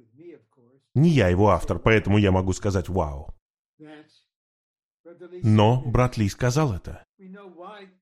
Не 0.94 1.10
я 1.10 1.28
его 1.28 1.50
автор, 1.50 1.78
поэтому 1.78 2.18
я 2.18 2.32
могу 2.32 2.52
сказать 2.52 2.88
«Вау». 2.88 3.32
Но 5.42 5.82
брат 5.86 6.16
Ли 6.16 6.28
сказал 6.28 6.74
это. 6.74 7.04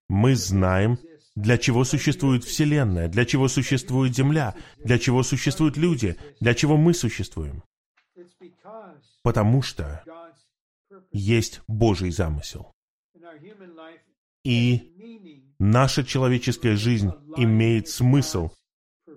Мы 0.09 0.35
знаем, 0.35 0.99
для 1.35 1.59
чего 1.59 1.85
существует 1.85 2.45
Вселенная, 2.45 3.09
для 3.09 3.25
чего 3.25 3.49
существует 3.49 4.17
Земля, 4.17 4.55
для 4.79 4.99
чего 4.99 5.23
существуют 5.23 5.77
люди, 5.77 6.17
для 6.41 6.55
чего 6.55 6.77
мы 6.77 6.95
существуем. 6.95 7.63
Потому 9.23 9.63
что 9.63 10.03
есть 11.11 11.61
Божий 11.67 12.11
замысел. 12.11 12.73
И 14.45 15.53
наша 15.59 16.05
человеческая 16.05 16.77
жизнь 16.77 17.13
имеет 17.37 17.89
смысл, 17.89 18.51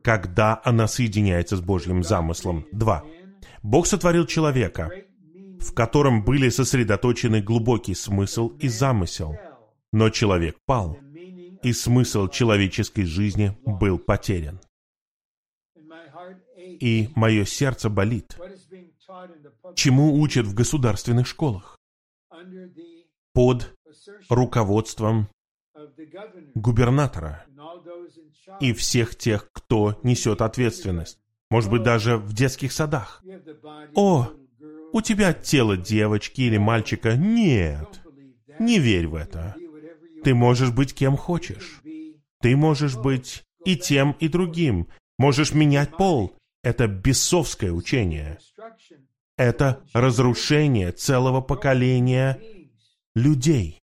когда 0.03 0.61
она 0.63 0.87
соединяется 0.87 1.57
с 1.57 1.61
Божьим 1.61 2.03
замыслом. 2.03 2.65
Два. 2.71 3.03
Бог 3.63 3.87
сотворил 3.87 4.25
человека, 4.25 4.91
в 5.59 5.73
котором 5.73 6.23
были 6.23 6.49
сосредоточены 6.49 7.41
глубокий 7.41 7.93
смысл 7.93 8.49
и 8.59 8.67
замысел. 8.67 9.37
Но 9.93 10.09
человек 10.09 10.57
пал, 10.65 10.97
и 11.61 11.73
смысл 11.73 12.27
человеческой 12.27 13.03
жизни 13.03 13.55
был 13.65 13.99
потерян. 13.99 14.59
И 16.79 17.09
мое 17.15 17.45
сердце 17.45 17.89
болит. 17.89 18.37
Чему 19.75 20.19
учат 20.19 20.45
в 20.47 20.53
государственных 20.53 21.27
школах? 21.27 21.77
Под 23.33 23.73
руководством 24.29 25.29
губернатора 26.55 27.45
и 28.59 28.73
всех 28.73 29.15
тех, 29.15 29.49
кто 29.51 29.99
несет 30.03 30.41
ответственность. 30.41 31.19
Может 31.49 31.69
быть, 31.69 31.83
даже 31.83 32.17
в 32.17 32.33
детских 32.33 32.71
садах. 32.71 33.23
О, 33.95 34.29
у 34.93 35.01
тебя 35.01 35.33
тело 35.33 35.77
девочки 35.77 36.41
или 36.41 36.57
мальчика. 36.57 37.15
Нет, 37.15 38.01
не 38.59 38.79
верь 38.79 39.07
в 39.07 39.15
это. 39.15 39.55
Ты 40.23 40.33
можешь 40.33 40.71
быть 40.71 40.93
кем 40.93 41.17
хочешь. 41.17 41.81
Ты 42.41 42.55
можешь 42.55 42.95
быть 42.97 43.43
и 43.65 43.75
тем, 43.75 44.15
и 44.19 44.27
другим. 44.27 44.87
Можешь 45.17 45.53
менять 45.53 45.95
пол. 45.97 46.35
Это 46.63 46.87
бесовское 46.87 47.71
учение. 47.71 48.37
Это 49.41 49.81
разрушение 49.91 50.91
целого 50.91 51.41
поколения 51.41 52.39
людей. 53.15 53.81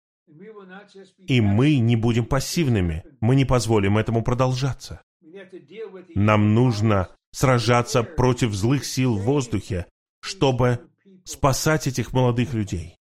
И 1.27 1.41
мы 1.41 1.79
не 1.79 1.97
будем 1.97 2.27
пассивными. 2.27 3.03
Мы 3.21 3.35
не 3.35 3.45
позволим 3.45 3.99
этому 3.99 4.23
продолжаться. 4.23 5.03
Нам 6.15 6.55
нужно 6.55 7.09
сражаться 7.33 8.05
против 8.05 8.55
злых 8.55 8.85
сил 8.85 9.17
в 9.17 9.23
воздухе, 9.23 9.87
чтобы 10.21 10.79
спасать 11.25 11.89
этих 11.89 12.13
молодых 12.13 12.55
людей, 12.55 12.95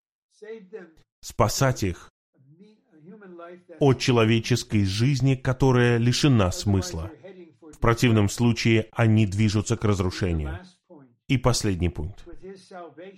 спасать 1.22 1.84
их 1.84 2.10
от 3.80 4.00
человеческой 4.00 4.84
жизни, 4.84 5.36
которая 5.36 5.98
лишена 5.98 6.52
смысла. 6.52 7.12
В 7.72 7.78
противном 7.78 8.30
случае 8.30 8.88
они 8.94 9.28
движутся 9.28 9.78
к 9.78 9.86
разрушению. 9.86 10.60
И 11.28 11.38
последний 11.38 11.90
пункт. 11.90 12.27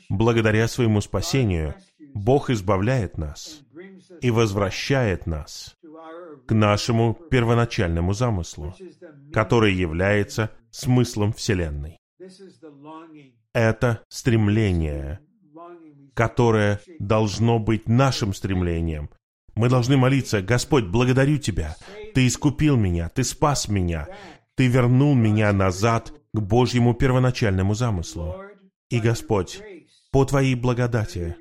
Благодаря 0.09 0.67
своему 0.67 1.01
спасению 1.01 1.75
Бог 2.13 2.49
избавляет 2.49 3.17
нас 3.17 3.61
и 4.21 4.31
возвращает 4.31 5.25
нас 5.25 5.75
к 6.47 6.53
нашему 6.53 7.13
первоначальному 7.13 8.13
замыслу, 8.13 8.75
который 9.31 9.73
является 9.73 10.51
смыслом 10.71 11.33
Вселенной. 11.33 11.97
Это 13.53 14.01
стремление, 14.09 15.19
которое 16.13 16.79
должно 16.99 17.59
быть 17.59 17.87
нашим 17.87 18.33
стремлением. 18.33 19.09
Мы 19.55 19.69
должны 19.69 19.97
молиться, 19.97 20.41
Господь, 20.41 20.85
благодарю 20.85 21.37
Тебя. 21.37 21.75
Ты 22.13 22.27
искупил 22.27 22.77
меня, 22.77 23.09
Ты 23.09 23.23
спас 23.23 23.67
меня, 23.67 24.07
Ты 24.55 24.67
вернул 24.67 25.15
меня 25.15 25.51
назад 25.53 26.13
к 26.33 26.39
Божьему 26.39 26.93
первоначальному 26.93 27.73
замыслу. 27.73 28.35
И, 28.89 28.99
Господь, 28.99 29.61
по 30.11 30.25
Твоей 30.25 30.55
благодати 30.55 31.35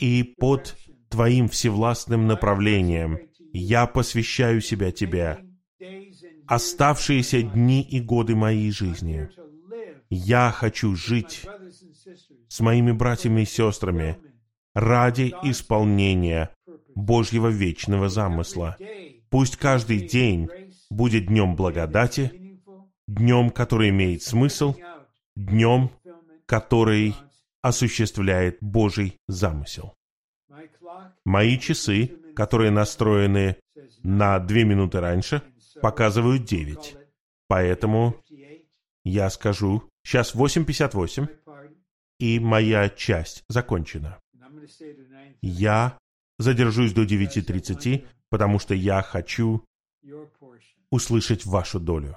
и 0.00 0.22
под 0.22 0.76
Твоим 1.08 1.48
всевластным 1.48 2.26
направлением 2.26 3.18
я 3.52 3.86
посвящаю 3.86 4.60
себя 4.60 4.90
Тебе, 4.90 5.38
оставшиеся 6.46 7.42
дни 7.42 7.82
и 7.82 8.00
годы 8.00 8.34
моей 8.34 8.70
жизни. 8.70 9.28
Я 10.10 10.50
хочу 10.50 10.94
жить 10.94 11.46
с 12.48 12.60
моими 12.60 12.92
братьями 12.92 13.42
и 13.42 13.46
сестрами 13.46 14.18
ради 14.74 15.32
исполнения 15.42 16.50
Божьего 16.94 17.48
вечного 17.48 18.08
замысла. 18.08 18.76
Пусть 19.30 19.56
каждый 19.56 20.00
день 20.06 20.48
будет 20.90 21.26
днем 21.26 21.56
благодати, 21.56 22.60
днем, 23.06 23.50
который 23.50 23.90
имеет 23.90 24.22
смысл, 24.22 24.74
днем, 25.34 25.90
который 26.46 27.14
осуществляет 27.62 28.58
Божий 28.60 29.18
замысел. 29.28 29.94
Мои 31.24 31.58
часы, 31.58 32.16
которые 32.34 32.70
настроены 32.70 33.56
на 34.02 34.38
две 34.38 34.64
минуты 34.64 35.00
раньше, 35.00 35.42
показывают 35.82 36.44
девять. 36.44 36.96
Поэтому 37.48 38.16
я 39.04 39.30
скажу, 39.30 39.88
сейчас 40.02 40.34
8.58, 40.34 41.28
и 42.18 42.40
моя 42.40 42.88
часть 42.88 43.44
закончена. 43.48 44.18
Я 45.42 45.98
задержусь 46.38 46.92
до 46.92 47.04
9.30, 47.04 48.06
потому 48.30 48.58
что 48.58 48.74
я 48.74 49.02
хочу 49.02 49.64
услышать 50.90 51.44
вашу 51.44 51.80
долю. 51.80 52.16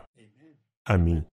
Аминь. 0.83 1.25